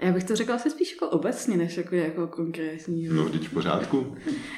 [0.02, 3.08] Já bych to řekla asi spíš jako obecně, než jako, jako konkrétní.
[3.08, 4.16] No, vždyť v pořádku.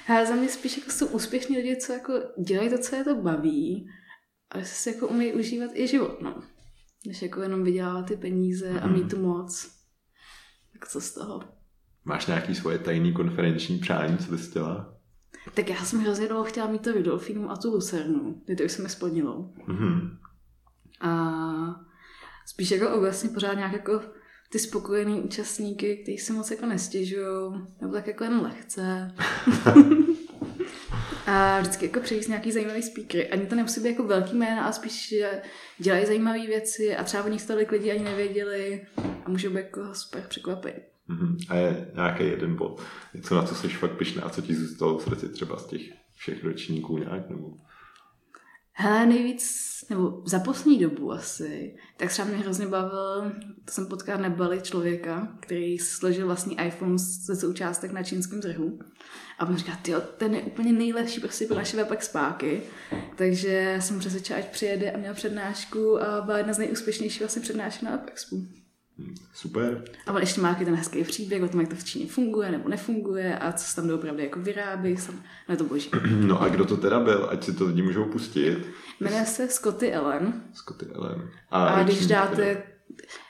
[0.09, 2.13] A za mě spíš jako jsou úspěšní lidi, co jako
[2.47, 3.89] dělají to, co je to baví,
[4.51, 6.43] a že si jako umí užívat i život, no.
[7.07, 9.71] Než jako jenom vydělávat ty peníze a mít tu moc.
[10.73, 11.41] Tak co z toho?
[12.05, 14.95] Máš nějaký svoje tajný konferenční přání, co bys chtěla?
[15.55, 18.43] Tak já jsem hrozně dlouho chtěla mít to Rudolfínum a tu Lucernu.
[18.47, 19.53] Ty to už se mi splnilo.
[19.67, 20.19] Mhm.
[21.01, 21.81] A
[22.47, 24.01] spíš jako obecně pořád nějak jako
[24.53, 29.15] ty spokojený účastníky, kteří si moc jako nestěžují, nebo tak jako jen lehce.
[31.27, 33.29] a vždycky jako přijít nějaký zajímavý speakery.
[33.29, 35.43] Ani to nemusí být jako velký jména, ale spíš, že
[35.79, 38.87] dělají zajímavé věci a třeba o nich tolik lidí ani nevěděli
[39.25, 40.83] a můžou být jako super překvapit.
[41.09, 41.37] Mhm.
[41.49, 42.83] A je nějaký jeden bod,
[43.15, 45.83] něco na co jsi fakt pišná, co ti zůstalo v srdci třeba z těch
[46.17, 47.47] všech ročníků nějak, nebo...
[48.75, 53.33] Hele, nejvíc, nebo za poslední dobu asi, tak třeba mě hrozně bavil,
[53.65, 58.79] to jsem potkal nebali člověka, který složil vlastní iPhone ze součástek na čínském trhu.
[59.39, 62.63] A on říká, tyjo, ten je úplně nejlepší prostě pro naše webpack spáky.
[63.17, 67.83] Takže jsem přesvědčila, ať přijede a měl přednášku a byla jedna z nejúspěšnějších vlastně přednášek
[67.83, 68.47] na WebExpu.
[69.35, 69.85] Super.
[70.07, 72.69] A on ještě má ten hezký příběh o tom, jak to v Číně funguje nebo
[72.69, 74.97] nefunguje a co se tam doopravdy jako vyrábí.
[74.97, 75.91] Jsem, no to boží.
[76.11, 78.67] No a kdo to teda byl, ať si to lidi můžou pustit?
[79.01, 81.31] Jmenuje se Scotty Ellen Scotty Ellen.
[81.51, 82.25] A, a když ročník teda.
[82.25, 82.63] dáte,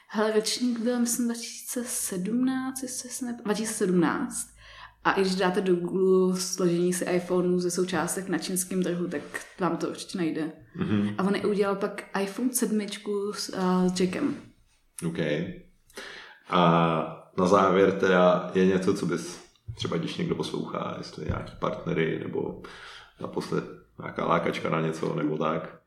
[0.09, 4.53] hele, ročník byl, myslím, 2017, jestli se ne, 2017.
[5.05, 9.23] A i když dáte do Google složení si iPhoneu ze součástek na čínském trhu, tak
[9.61, 10.53] vám to určitě najde.
[10.77, 11.15] Mhm.
[11.19, 12.81] A on i udělal pak iPhone 7
[13.33, 14.52] s, uh, s Jackem.
[15.07, 15.19] OK.
[16.51, 19.43] A na závěr teda je něco, co bys
[19.75, 22.63] třeba když někdo poslouchá, jestli nějaký partnery nebo
[23.21, 23.65] naposled
[23.99, 25.79] nějaká lákačka na něco nebo tak,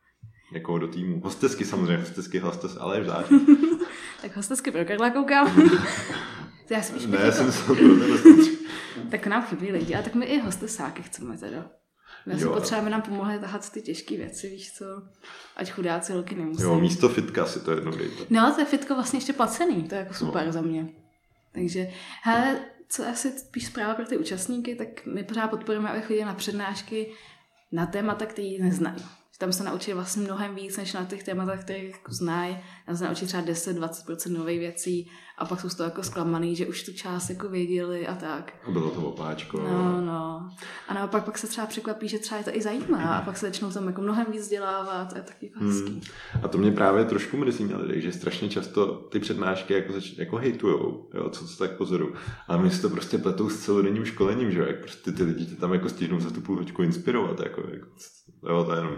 [0.53, 1.19] někoho do týmu.
[1.19, 3.25] Hostesky samozřejmě, hostesky, hostes, ale je vzáč.
[4.21, 5.55] Tak hostesky pro Karla koukám.
[6.67, 8.55] To já spíš Ne, bych jsem jako, se soustředil.
[9.11, 11.65] tak nám chybí lidi, a tak my i hostesáky chceme teda.
[12.25, 12.53] My si Jo.
[12.53, 14.85] potřebujeme nám pomohli tahat ty těžké věci, víš co?
[15.55, 16.63] Ať chudáci holky nemusí.
[16.63, 18.23] Jo, místo fitka si to jednou dejte.
[18.29, 20.51] No, to je fitko vlastně ještě placený, to je jako super no.
[20.51, 20.89] za mě.
[21.51, 22.59] Takže, hele,
[22.89, 26.33] co je asi spíš zpráva pro ty účastníky, tak my pořád podporujeme, aby chodili na
[26.33, 27.11] přednášky
[27.71, 29.05] na témata, který neznají.
[29.39, 32.57] Tam se naučí vlastně mnohem víc, než na těch tématech, které jako znají.
[32.85, 36.67] Tam se naučí třeba 10-20% nových věcí a pak jsou z toho jako zklamaný, že
[36.67, 38.53] už tu část jako věděli a tak.
[38.67, 39.57] A bylo to opáčko.
[39.57, 40.49] No, no.
[40.87, 43.45] A naopak pak se třeba překvapí, že třeba je to i zajímá a pak se
[43.45, 45.91] začnou tam jako mnohem víc vzdělávat a je taky jako hezký.
[45.91, 46.01] Hmm.
[46.43, 50.17] A to mě právě trošku mrzí na lidech, že strašně často ty přednášky jako, zač-
[50.17, 52.13] jako hejtujou, jo, co se tak pozoru.
[52.47, 55.45] A my si to prostě pletou s celodenním školením, že jo, jak prostě ty lidi
[55.45, 57.87] tě tam jako stihnou za tu půl hoďku inspirovat, jako, jako
[58.49, 58.95] jo, to je jenom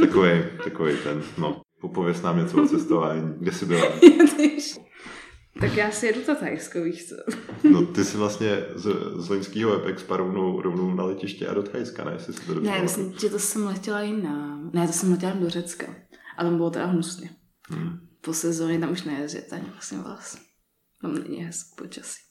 [0.00, 0.30] takový,
[0.64, 3.86] takový ten, no, popověz nám něco o cestování, kde jsi byla.
[5.60, 7.14] tak já si jedu to Thajsko, víš co?
[7.70, 12.04] No, ty jsi vlastně z, z loňského Epexpa rovnou, rovnou na letiště a do Thajska,
[12.04, 12.12] ne?
[12.12, 14.70] Jestli si to Ne, myslím, že to jsem letěla jinam.
[14.74, 15.86] Ne, to jsem letěla do Řecka.
[16.38, 17.30] A tam bylo teda hnusně.
[17.70, 17.98] Hmm.
[18.20, 20.38] Po sezóně tam už nejezdit ani vlastně vás.
[21.02, 22.25] Tam není hezky počasí.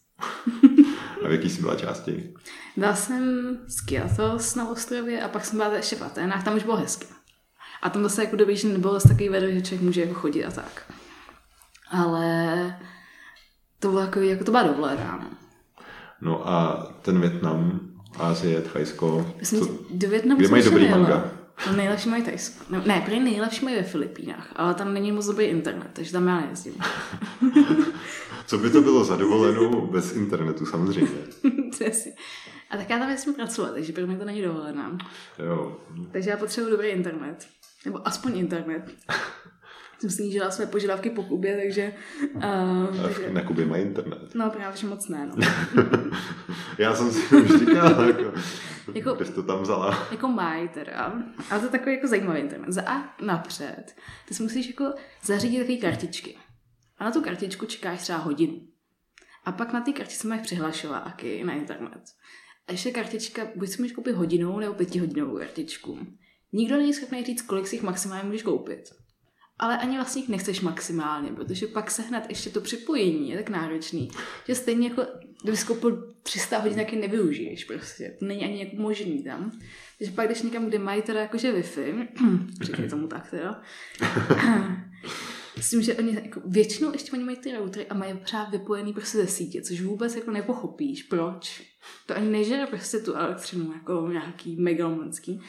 [1.26, 2.34] A v jaký jsi byla části?
[2.78, 6.64] Byla jsem z Kyatos na ostrově a pak jsem byla ještě v Aténách, tam už
[6.64, 7.06] bylo hezky.
[7.82, 10.46] A tam zase jako dobrý, že nebylo zase takový vedro, že člověk může jako chodit
[10.46, 10.94] a tak.
[11.92, 12.80] Ale
[13.80, 15.20] to bylo jako, jako to byla dovolená.
[15.24, 15.30] no.
[16.22, 17.80] No a ten Větnam,
[18.20, 20.98] Asie, Thajsko, Myslím, co, do Větnamu kde mají dobrý nejela.
[20.98, 21.32] manga?
[21.68, 22.64] No, nejlepší mají Tajsko.
[22.70, 26.28] No, ne, prý nejlepší mají ve Filipínách, ale tam není moc dobrý internet, takže tam
[26.28, 26.74] já nejezdím.
[28.48, 31.18] Co by to bylo za dovolenou bez internetu, samozřejmě.
[32.70, 34.98] A tak já tam nesmím pracovat, takže pro mě to není dovolená.
[35.40, 35.78] Jo.
[36.12, 37.48] Takže já potřebuji dobrý internet.
[37.86, 38.96] Nebo aspoň internet.
[40.00, 41.94] Jsem snížila své požadavky po Kubě, takže...
[42.36, 44.36] Uh, takže na Kubě mají internet.
[44.36, 45.36] no právě, že moc ne, no.
[46.78, 48.34] Já jsem si už říkal, jako,
[48.94, 50.08] Jako- jsi to tam vzala.
[50.12, 51.14] Jako mají teda.
[51.52, 52.72] Ale to je takový jako zajímavý internet.
[52.72, 53.96] Za A napřed.
[54.28, 54.94] Ty si musíš jako
[55.24, 56.38] zařídit takové kartičky.
[56.98, 58.68] A na tu kartičku čekáš třeba hodinu.
[59.44, 62.04] A pak na té kartičce máš přihlašováky na internet.
[62.68, 66.00] A ještě kartička, buď si můžeš koupit hodinou nebo pětihodinovou kartičku.
[66.54, 68.84] Nikdo není schopný říct, kolik si jich maximálně můžeš koupit.
[69.60, 74.12] Ale ani vlastně jich nechceš maximálně, protože pak sehnat ještě to připojení je tak náročný,
[74.48, 75.06] že stejně jako
[75.44, 78.16] kdyby koupil 300 hodin, taky nevyužiješ prostě.
[78.20, 79.52] To není ani jako možný tam.
[79.98, 82.08] Takže pak jdeš někam, kde mají teda jakože Wi-Fi,
[82.90, 83.62] tomu tak teda,
[85.62, 88.94] s tím, že oni jako, většinou ještě oni mají ty routery a mají pořád vypojený
[88.94, 91.64] prostě ze sítě, což vůbec jako nepochopíš, proč.
[92.06, 95.42] To ani nežere prostě tu elektřinu jako nějaký megalomanský.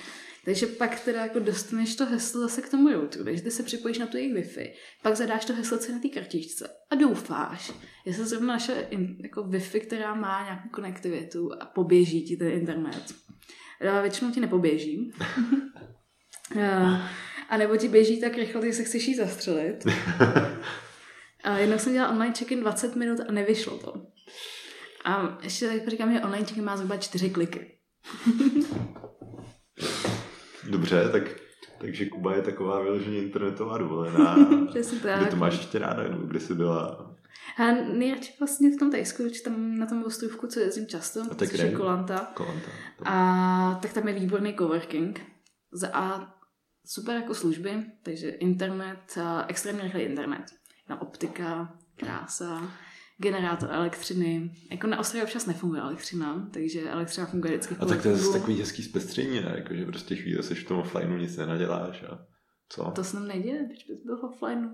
[0.44, 3.98] Takže pak teda jako dostaneš to heslo zase k tomu routeru, takže ty se připojíš
[3.98, 4.72] na tu jejich Wi-Fi,
[5.02, 7.72] pak zadáš to heslo co na té kartičce a doufáš,
[8.06, 8.88] že se zrovna naše
[9.22, 13.14] jako Wi-Fi, která má nějakou konektivitu a poběží ti ten internet.
[13.90, 15.12] A většinou ti nepoběží.
[17.48, 19.86] a nebo ti běží tak rychle, že se chceš jít zastřelit.
[21.44, 23.94] A jednou jsem dělala online check-in 20 minut a nevyšlo to.
[25.04, 27.78] A ještě tak říkám, že online check-in má zhruba 4 kliky.
[30.70, 31.22] Dobře, tak
[31.78, 34.36] takže Kuba je taková vyloženě internetová dovolená.
[34.68, 35.20] Přesně tak.
[35.20, 37.12] Kde to máš ještě ráda, nebo kde jsi byla?
[37.58, 41.52] A nejradši vlastně v tom Tajsku, tam na tom ostrovku, co jezdím často, a tak
[41.52, 42.30] je Kolanta.
[42.34, 42.70] Kolanta.
[43.04, 45.20] A tak tam je výborný coworking.
[45.72, 46.35] Za A
[46.86, 49.18] super jako služby, takže internet,
[49.48, 50.44] extrémně rychlý internet.
[50.88, 52.70] Na optika, krása,
[53.18, 54.50] generátor elektřiny.
[54.70, 58.60] Jako na ostrově občas nefunguje elektřina, takže elektřina funguje vždycky A tak to je takový
[58.60, 59.54] hezký zpestření, ne?
[59.56, 62.26] Jako, že prostě chvíli seš v tom offlineu, nic nenaděláš a
[62.68, 62.90] co?
[62.94, 64.68] To se nám neděje, proč bys byl v offlineu?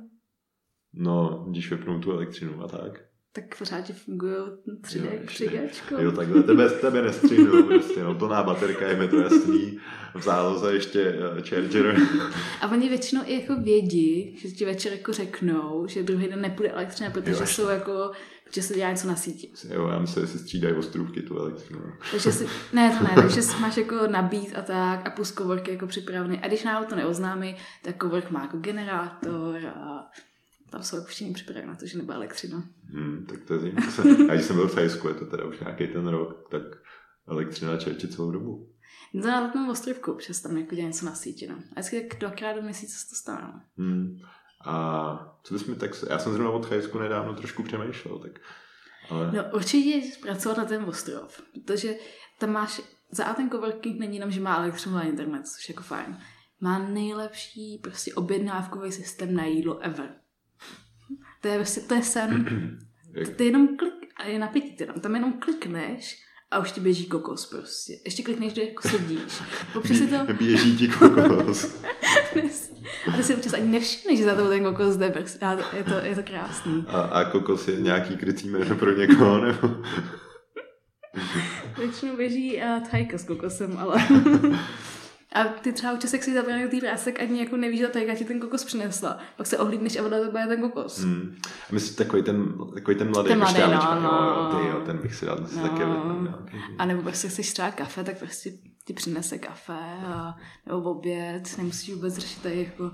[0.93, 3.12] No, když vypnou tu elektřinu a tak.
[3.35, 4.35] Tak pořád ti fungují
[4.81, 5.69] 3D, 3D.
[5.99, 9.79] Jo, takhle, tebe, tebe nestřihnu, prostě, no plná baterka, je mi to jasný,
[10.15, 11.97] v záloze ještě uh, charger.
[12.61, 16.71] A oni většinou i jako vědí, že ti večer jako řeknou, že druhý den nepůjde
[16.71, 18.11] elektřina, protože jo, jsou jako
[18.55, 19.53] že se dělá něco na síti.
[19.71, 21.81] Jo, já myslím, že si střídají ostrůvky tu elektřinu.
[22.11, 25.69] Takže si, ne, to ne, takže si máš jako nabít a tak a plus cowork
[25.69, 26.39] jako připravený.
[26.39, 30.11] A když náhodou to neoznámí, tak cowork má jako generátor a
[30.73, 32.69] tam jsou všichni připraveni na to, že nebude elektřina.
[32.85, 33.83] Hmm, tak to je zimka.
[34.31, 36.63] A když jsem byl v Thajsku, je to teda už nějaký ten rok, tak
[37.29, 38.69] elektřina čerčí celou dobu.
[39.15, 41.55] No to na tom ostrovku, přes tam jako dělá něco na síti, no.
[41.55, 43.61] A vždycky tak dvakrát do měsíce se to stane, no.
[43.85, 44.17] Hmm.
[44.67, 45.91] A co bys mi tak...
[46.11, 48.33] Já jsem zrovna od Thajsku nedávno trošku přemýšlel, tak...
[49.11, 49.33] Ale...
[49.33, 51.95] No určitě pracovat na ten ostrov, protože
[52.39, 52.81] tam máš...
[53.11, 56.19] Za A ten coworking není jenom, že má elektřinu a internet, což je jako fajn.
[56.61, 60.22] Má nejlepší prostě objednávkový systém na jídlo ever.
[61.43, 62.45] To je prostě, to je sen.
[63.37, 64.93] to je jenom klik, a je napětí teda.
[64.93, 67.93] Tam jenom klikneš a už ti běží kokos prostě.
[68.05, 69.43] Ještě klikneš, že jako sedíš.
[69.73, 70.17] Popři si to...
[70.39, 71.65] Běží ti kokos.
[73.13, 75.13] a ty si občas ani nevšimneš, že za to ten kokos jde.
[75.77, 76.85] Je to, je to krásný.
[76.89, 79.69] A, a kokos je nějaký krytý jméno pro někoho, nebo?
[81.79, 84.09] Většinou běží uh, thajka s kokosem, ale...
[85.33, 88.25] A ty třeba občas, jak si zabrali ty prásek, ani jako nevíš, že ta ti
[88.25, 89.19] ten kokos přinesla.
[89.37, 90.99] Pak se ohlídneš a ona to bude ten kokos.
[90.99, 91.37] Hmm.
[91.71, 94.61] A myslím, takový ten, takový ten mladý, ten mladý no, no, no.
[94.61, 95.63] Ty, jo, ten bych si dal no.
[95.63, 96.39] taky no.
[96.79, 98.51] A nebo prostě chceš třeba kafe, tak prostě
[98.85, 100.37] ti přinese kafe a,
[100.67, 101.59] nebo oběd.
[101.59, 102.91] Nemusíš vůbec řešit tady jako,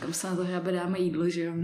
[0.00, 1.54] kam se na to hrabe dáme jídlo, že jo.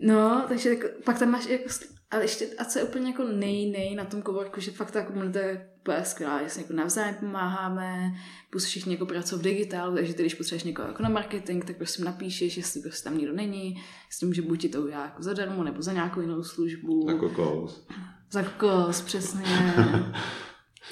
[0.00, 1.68] no, takže jako, pak tam máš jako
[2.10, 5.04] ale ještě, a co je úplně jako nej, nej na tom coworku, že fakt ta
[5.04, 8.12] komunita je úplně skvělá, že si jako navzájem pomáháme,
[8.50, 11.76] plus všichni jako pracují v digitálu, takže ty, když potřebuješ někoho jako na marketing, tak
[11.76, 15.22] prostě napíšeš, jestli prostě tam nikdo není, s tím, že buď ti to udělá jako
[15.22, 17.06] zadarmo, nebo za nějakou jinou službu.
[17.06, 17.86] Za kokos.
[18.30, 19.42] Za kokos, přesně.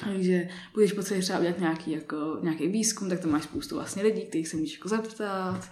[0.03, 4.25] Takže budeš potřebovat třeba udělat nějaký, jako, nějaký výzkum, tak tam máš spoustu vlastně lidí,
[4.25, 5.69] kterých se můžeš jako zeptat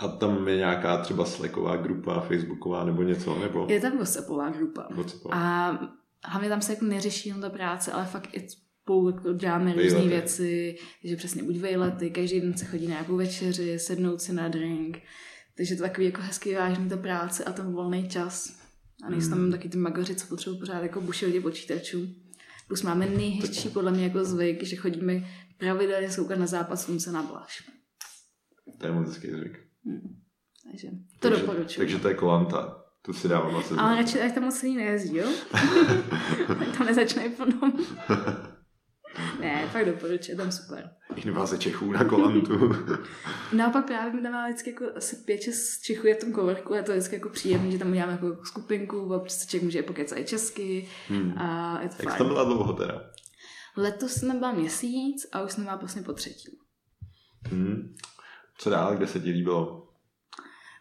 [0.00, 3.66] a tam je nějaká třeba Slacková grupa, Facebooková nebo něco, nebo?
[3.70, 4.88] Je tam WhatsAppová grupa.
[4.90, 5.34] WhatsAppová.
[5.34, 5.78] A
[6.24, 10.00] hlavně tam se jako neřeší jenom ta práce, ale fakt i spolu jako děláme různé
[10.00, 14.48] věci, takže přesně buď vejlety, každý den se chodí na nějakou večeři, sednout si na
[14.48, 14.98] drink,
[15.56, 18.60] takže to takový jako hezký vážný ta práce a ten volný čas.
[19.06, 19.50] A nejsou tam hmm.
[19.50, 22.08] taky ty magoři, co potřebují pořád jako bušilně počítačů.
[22.68, 25.24] Plus máme nejhezčí podle mě jako zvyk, že chodíme
[25.58, 27.70] pravidelně soukat na západ slunce na Blaž.
[28.78, 29.69] To je moc hezký zvyk.
[29.84, 30.16] Hmm.
[30.70, 30.88] Takže
[31.20, 31.78] to takže, doporučuji.
[31.78, 32.76] Takže to je kolanta.
[33.02, 33.74] To si dávám asi.
[33.74, 35.28] Ale radši, ať tam moc lidí nejezdí, jo?
[36.78, 37.72] tam nezačne potom.
[39.40, 40.90] ne, fakt doporučuji, tam super.
[41.16, 42.72] Invaze Čechů na kolantu.
[43.52, 46.74] Naopak právě mi tam má vždycky jako asi pět, šest Čechů je v tom coverku
[46.74, 49.82] a to je vždycky jako příjemné, že tam uděláme jako skupinku, a prostě člověk může
[49.82, 51.38] pokecat i česky hmm.
[51.38, 52.18] a je to Jak fajn.
[52.18, 53.10] tam byla dlouho teda?
[53.76, 56.58] Letos jsem byla měsíc a už jsem byla vlastně po třetí.
[57.50, 57.94] Hmm.
[58.60, 59.88] Co dál, kde se ti líbilo?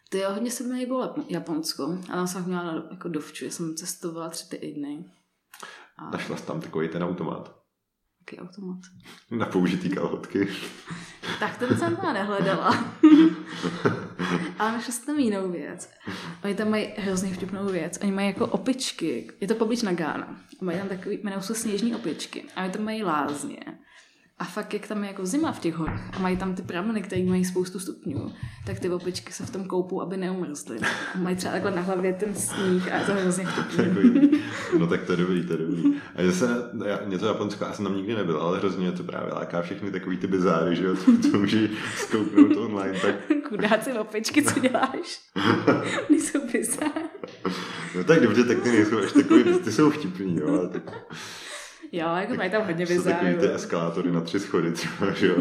[0.10, 1.98] To jo, hodně se mi líbilo Japonsko.
[2.10, 5.06] A tam jsem měla jako dovču, jsem cestovala tři týdny.
[5.98, 6.10] A...
[6.10, 7.60] Našla jsi tam takový ten automat?
[8.20, 8.80] Jaký automat?
[9.32, 10.48] Na použitý kalhotky.
[11.40, 12.70] tak ten jsem tam nehledala.
[14.60, 15.90] Ale našla jsem tam jinou věc.
[16.44, 18.00] Oni tam mají hrozně vtipnou věc.
[18.02, 19.32] Oni mají jako opičky.
[19.42, 20.42] Je to poblíž Gána.
[20.62, 22.46] Mají tam takový, jmenují se sněžní opičky.
[22.56, 23.60] A oni tam mají lázně.
[24.40, 27.02] A fakt, jak tam je jako zima v těch horách a mají tam ty prameny,
[27.02, 28.32] které mají spoustu stupňů,
[28.66, 30.80] tak ty opičky se v tom koupou, aby neumrzly.
[31.16, 34.32] A mají třeba takhle na hlavě ten sníh a je to hrozně vtipný.
[34.80, 35.84] no tak to je dobrý, to je dobrý.
[36.16, 36.48] A že se,
[36.86, 39.92] já, mě to Japonsko, já jsem tam nikdy nebyl, ale hrozně to právě láká všechny
[39.92, 43.00] takový ty bizáry, že jo, to, to můžeš zkouknout online.
[43.00, 43.16] Tak...
[43.50, 45.22] Kudáci opičky, co děláš?
[46.10, 47.10] Nejsou bizáry.
[47.96, 50.92] No tak dobře, tak ty nejsou až takový, ty jsou vtipný, jo, ale tak...
[51.92, 53.28] Jo, jako mají tam hodně bizárů.
[53.28, 55.36] Jsou ty eskalátory na tři schody třeba, že jo.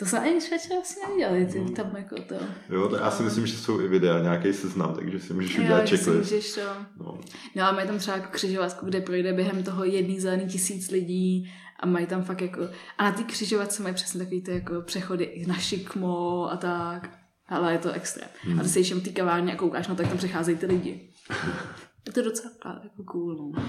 [0.00, 1.70] To jsme ani švečer asi nedělali, ty no.
[1.70, 2.34] tam jako to.
[2.70, 5.88] Jo, to já si myslím, že jsou i videa, nějaký seznam, takže si můžeš udělat
[5.88, 6.32] checklist.
[6.32, 6.60] můžeš to.
[7.04, 7.20] No.
[7.56, 11.52] no a mají tam třeba jako křižovatku, kde projde během toho jedný zelený tisíc lidí
[11.80, 12.60] a mají tam fakt jako,
[12.98, 17.10] a na ty křižovatce mají přesně takový ty jako přechody na šikmo a tak.
[17.48, 18.28] Ale je to extrém.
[18.42, 18.60] Hmm.
[18.60, 21.12] A ty se ještě v té kavárně a koukáš, no tak tam přecházejí ty lidi.
[22.06, 23.62] je to docela jako cool, no.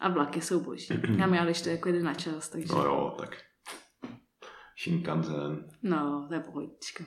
[0.00, 0.88] A vlaky jsou boží.
[1.18, 2.72] Já měla, když to jako jde na čas, takže...
[2.72, 3.36] No jo, tak.
[4.82, 5.70] Shinkansen.
[5.82, 7.04] No, to je pohodička.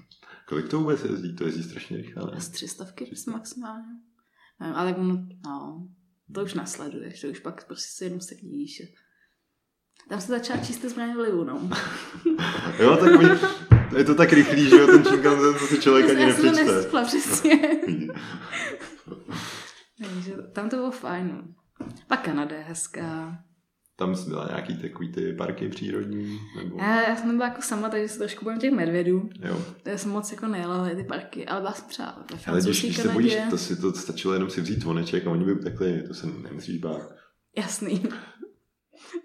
[0.48, 1.36] Kolik to vůbec jezdí?
[1.36, 2.42] To jezdí strašně rychle, ne?
[2.42, 2.86] Z 300
[3.32, 3.88] maximálně.
[4.60, 4.96] Nevím, ale
[5.46, 5.88] no,
[6.34, 8.82] to už nasleduješ, to už pak prostě se jenom sedíš.
[10.10, 11.70] Tam se začala číst zbraně vlivu, no.
[12.80, 13.26] jo, tak mi,
[13.98, 16.48] je to tak rychlý, že jo, ten Shinkansen, co si člověk ani nepřečte.
[16.48, 17.60] Já jsem to přesně.
[20.00, 21.56] Takže tam to bylo fajn.
[22.08, 23.40] Pak Kanada je hezká.
[23.96, 26.40] Tam jsi byla nějaký takový ty parky přírodní?
[26.58, 26.78] Nebo...
[26.80, 29.30] Já, já jsem byla jako sama, takže se trošku bojím těch medvědů.
[29.40, 29.66] Jo.
[29.86, 32.98] Já jsem moc jako nejela ty parky, ale byla jsem třeba ve Ale když, když
[32.98, 36.14] se bojíš, to si to stačilo jenom si vzít zvoneček a oni by utekli, to
[36.14, 37.16] se nemusíš bát.
[37.58, 38.04] Jasný.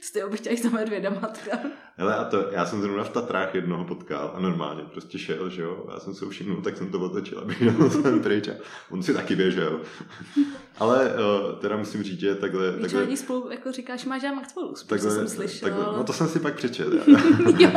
[0.00, 1.58] Jste obyčaj za medvěda matka.
[1.96, 5.62] Hele, a to, já jsem zrovna v Tatrách jednoho potkal a normálně prostě šel, že
[5.62, 8.52] jo, já jsem se všimnul, tak jsem to otočil, aby měl jsem pryč a
[8.90, 9.80] on si taky běžel.
[10.78, 12.72] Ale uh, teda musím říct, že takhle...
[12.72, 15.68] Víš, takhle lidi spolu jako říkáš, máš já Maxwellu, takhle, jsem slyšel.
[15.68, 16.88] Takhle, no to jsem si pak přečet.
[17.58, 17.70] jo,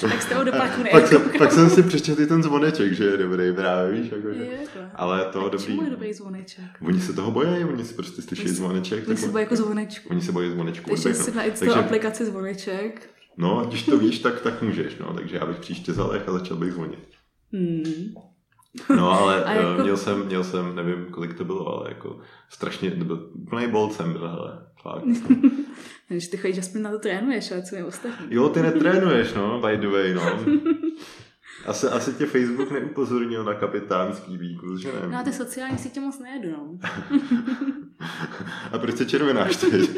[0.00, 3.04] tak jste ho do parku pak, jsem, pak jsem si přečet i ten zvoneček, že
[3.04, 4.12] je dobrý právě, víš.
[4.12, 4.48] Jako, že.
[4.94, 5.66] Ale to a dobrý.
[5.66, 6.64] Čemu je dobrý zvoneček?
[6.86, 9.08] Oni se toho bojí, oni si prostě slyší zvoneček.
[9.08, 10.08] Oni se bojí jako zvonečku.
[10.08, 10.90] Oni se bojí zvonečku.
[10.90, 11.32] Takže si
[11.66, 13.12] na aplikaci zvoneček.
[13.36, 15.14] No, když to víš, tak, tak můžeš, no.
[15.14, 17.08] Takže já bych příště zalech a začal bych zvonit.
[17.52, 18.14] Hmm.
[18.96, 19.82] No, ale eh, jako...
[19.82, 24.12] měl, jsem, měl jsem, nevím, kolik to bylo, ale jako strašně, byl úplný bolt jsem
[24.12, 25.04] byl, hele, fakt.
[26.08, 28.26] Takže ty chodíš aspoň na to trénuješ, ale co je ostatní.
[28.30, 30.38] Jo, ty netrénuješ, no, by the way, no.
[31.66, 35.08] Asi, asi tě Facebook neupozornil na kapitánský výkus, že ne?
[35.08, 36.78] No a ty sociální sítě moc nejedu, no.
[38.72, 39.90] a proč se červenáš teď?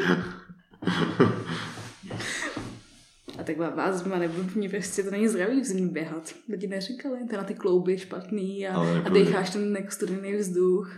[3.39, 6.33] A tak vás zima neblbní, prostě to není zdravý v zimě běhat.
[6.49, 8.75] Lidi neříkali, to na ty klouby špatný a,
[9.05, 10.91] a decháš ten jako studený vzduch.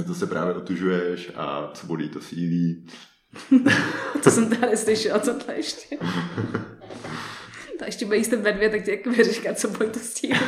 [0.00, 2.86] A to se právě otužuješ a co bolí, to sílí.
[4.22, 5.96] to jsem tady slyšela, co to ještě.
[7.78, 10.40] to ještě bojíš ten ve dvě, tak ti jako vyříká, co bolí, to sílí.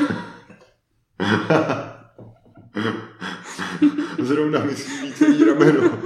[4.23, 6.01] Zrovna mi sílí celý rameno.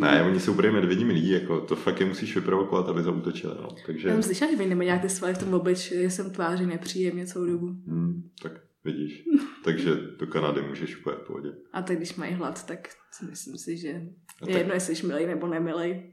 [0.00, 3.68] Ne, oni jsou úplně medvědí milí, jako to fakt je musíš vyprovokovat, aby zautočili, no.
[3.86, 4.08] Takže...
[4.08, 7.26] Já jsem slyšela, že nemají nějak ty svaly v tom obličeji, že jsem tváří nepříjemně
[7.26, 7.66] celou dobu.
[7.66, 8.52] Hmm, tak
[8.84, 9.24] vidíš.
[9.64, 11.52] Takže do Kanady můžeš úplně v pohodě.
[11.72, 14.06] A tak když mají hlad, tak si myslím si, že je
[14.40, 14.48] tak...
[14.48, 16.12] jedno, jestli jsi milej nebo nemilej.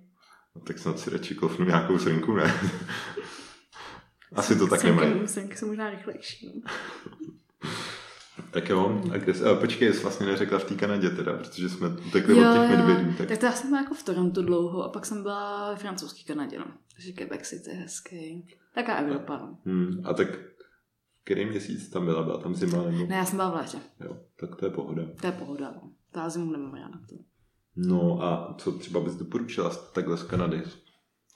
[0.55, 2.53] No, tak snad si radši klofnu nějakou srnku, ne?
[4.35, 5.27] Asi to tak nemají.
[5.27, 6.47] Srnky jsou možná rychlejší.
[6.55, 6.71] No.
[8.51, 11.87] Tak jo, a kde, a počkej, jsi vlastně neřekla v té Kanadě teda, protože jsme
[12.07, 13.13] utekli od těch medvědů.
[13.17, 13.27] Tak...
[13.27, 16.23] tak to já jsem byla jako v Toronto dlouho a pak jsem byla ve francouzské
[16.23, 16.65] Kanadě, no.
[16.93, 18.47] Takže Quebec City je hezký.
[18.75, 19.57] Taká Evropa, no.
[19.65, 20.27] Hmm, a tak
[21.23, 22.23] který měsíc tam byla?
[22.23, 22.83] Byla tam zima?
[22.83, 23.05] Nebo...
[23.05, 23.77] Ne, já jsem byla v létě.
[23.99, 25.03] Jo, tak to je pohoda.
[25.21, 25.91] To je pohoda, no.
[26.11, 26.99] To já zimu nemám ráda.
[27.09, 27.15] To.
[27.75, 30.63] No a co třeba bys doporučila takhle z Kanady,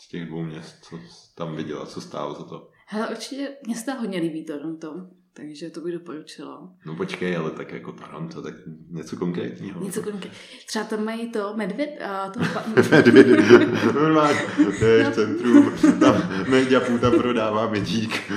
[0.02, 1.00] z těch dvou měst, co
[1.36, 2.70] tam viděla, co stálo za to?
[2.88, 5.10] Hele, určitě mě se hodně líbí Toronto.
[5.38, 6.74] Takže to bych doporučila.
[6.86, 8.54] No počkej, ale tak jako Toronto, tak
[8.90, 9.84] něco konkrétního.
[9.84, 10.36] Něco konkrétního.
[10.68, 12.40] Třeba tam mají to medvěd a to...
[12.92, 13.28] medvěd,
[13.94, 14.40] normálně,
[14.80, 15.12] to je no.
[15.12, 18.32] centrum, tam Mediapů tam prodává medík.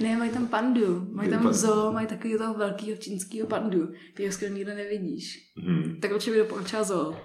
[0.00, 4.52] ne, mají tam pandu, mají tam zoo, mají takový toho velkého čínského pandu, který skoro
[4.52, 5.52] nikdo nevidíš.
[5.56, 6.00] Hmm.
[6.00, 7.16] Tak určitě bych doporučila zoo.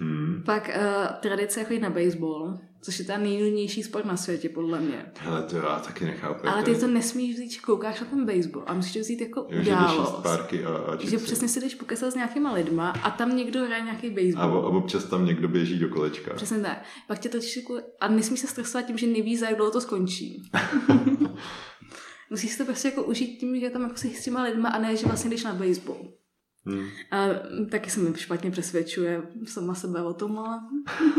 [0.00, 0.42] Hmm.
[0.46, 5.12] Pak uh, tradice jako na baseball, což je ten nejnudnější sport na světě, podle mě.
[5.18, 6.48] Hele, to já taky nechápu.
[6.48, 9.46] Ale ty to nesmíš vzít, že koukáš na ten baseball a musíš to vzít jako
[9.50, 10.26] jo, událost.
[10.50, 13.82] Že, a, a že přesně si jdeš pokesat s nějakýma lidma a tam někdo hraje
[13.82, 14.58] nějaký baseball.
[14.58, 16.34] A, a občas tam někdo běží do kolečka.
[16.34, 16.84] Přesně tak.
[17.06, 19.80] Pak tě točíš jako, a nesmíš se stresovat tím, že nevíš, za jak dlouho to
[19.80, 20.42] skončí.
[22.30, 24.96] musíš to prostě jako užít tím, že tam jako si s těma lidma a ne,
[24.96, 26.19] že vlastně jdeš na baseball.
[26.66, 26.88] Hmm.
[27.10, 27.26] A
[27.70, 30.60] taky se mi špatně přesvědčuje sama sebe o tom, ale,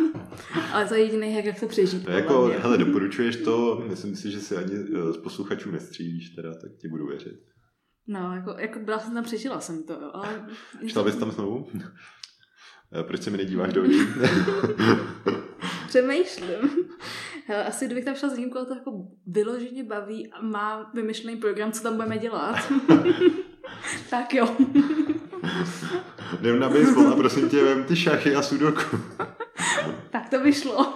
[0.74, 2.08] ale to je jediný jak, to přežít.
[2.08, 2.56] No jako, mě.
[2.56, 6.88] hele, doporučuješ to, myslím si, že si ani eh, z posluchačů nestřílíš, teda, tak ti
[6.88, 7.40] budu věřit.
[8.08, 10.48] No, jako, jako byla jsem tam, přežila jsem to, jo, ale...
[10.88, 11.68] Šla bys tam znovu?
[13.00, 14.00] Eh, proč se mi nedíváš do očí?
[15.88, 16.88] Přemýšlím.
[17.48, 18.92] Hele, asi kdybych tam šla s někým, to jako
[19.28, 22.56] vyloženě baví a má vymyšlený program, co tam budeme dělat.
[24.10, 24.56] tak jo.
[26.40, 28.82] Jdem na baseball a prosím tě, vem ty šachy a sudoku.
[30.10, 30.94] tak to vyšlo.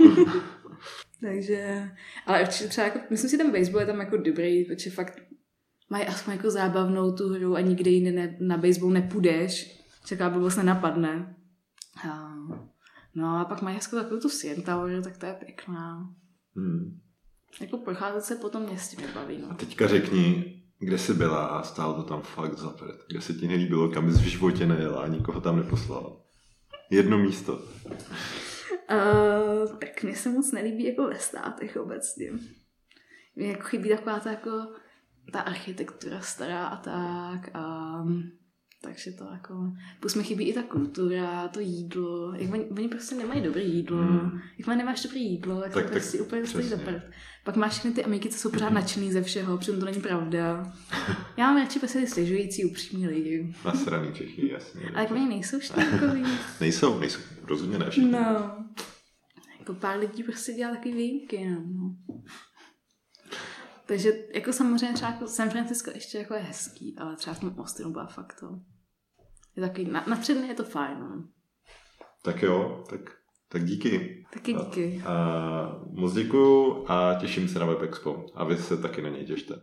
[1.22, 1.90] Takže,
[2.26, 5.22] ale určitě třeba jako, myslím si, ten baseball je tam jako dobrý, protože fakt
[5.90, 9.82] mají aspoň jako zábavnou tu hru a nikde jinde ne, na baseball nepůjdeš.
[10.06, 11.36] Čeká blbost nenapadne.
[12.10, 12.36] A,
[13.16, 16.14] no a pak mají hezkou takovou tu Sien Tower, tak to je pěkná.
[16.56, 17.00] Hmm.
[17.62, 19.38] Jako procházet se po tom městě mě baví.
[19.42, 19.52] No.
[19.52, 22.96] A teďka řekni, kde jsi byla a stálo to tam fakt zapřed.
[23.08, 26.18] Kde se ti nelíbilo, kam jsi v životě nejela a nikoho tam neposlala.
[26.90, 27.62] Jedno místo.
[28.92, 32.32] Uh, tak mně se moc nelíbí jako ve státech obecně.
[33.36, 34.68] Mně jako chybí taková ta jako
[35.32, 37.96] ta architektura stará a tak a
[38.86, 43.16] takže to jako, plus mi chybí i ta kultura, to jídlo, jak oni, oni prostě
[43.16, 44.40] nemají dobré jídlo, mm.
[44.58, 47.04] jak má nemáš dobré jídlo, tak, tak to prostě úplně stojí za prd.
[47.44, 50.74] Pak máš všechny ty Ameriky, co jsou pořád nadšený ze všeho, přitom to není pravda.
[51.38, 53.56] Já mám radši prostě ty stěžující upřímní lidi.
[53.66, 54.82] Nasraný Čechy, jasně.
[54.94, 56.24] Ale jak oni nejsou štěnkoví.
[56.62, 58.12] nejsou, nejsou, rozhodně ne všichni.
[58.12, 58.66] No.
[59.60, 61.96] Jako pár lidí prostě dělá takový výjimky, no.
[63.86, 67.56] Takže jako samozřejmě třeba jako San Francisco ještě jako je hezký, ale třeba v tom
[67.60, 68.60] Austinu byla fakt to
[69.56, 71.00] je takový, na, na tři dny je to fajn.
[71.00, 71.24] No.
[72.24, 73.00] Tak jo, tak,
[73.50, 74.26] tak díky.
[74.34, 75.02] Taky díky.
[75.06, 78.26] A, a, moc děkuju a těším se na Web Expo.
[78.36, 79.54] A vy se taky na něj těšte.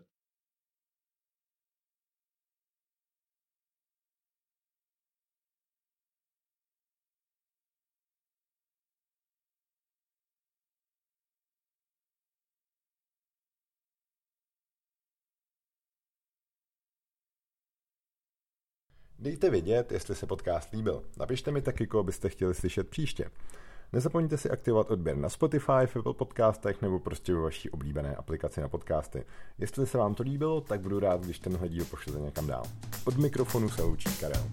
[19.23, 21.03] Dejte vědět, jestli se podcast líbil.
[21.19, 23.31] Napište mi taky, koho byste chtěli slyšet příště.
[23.93, 28.61] Nezapomeňte si aktivovat odběr na Spotify, v Apple podcastech nebo prostě ve vaší oblíbené aplikaci
[28.61, 29.25] na podcasty.
[29.59, 32.63] Jestli se vám to líbilo, tak budu rád, když tenhle díl pošlete někam dál.
[33.05, 34.45] Od mikrofonu se loučí Karel.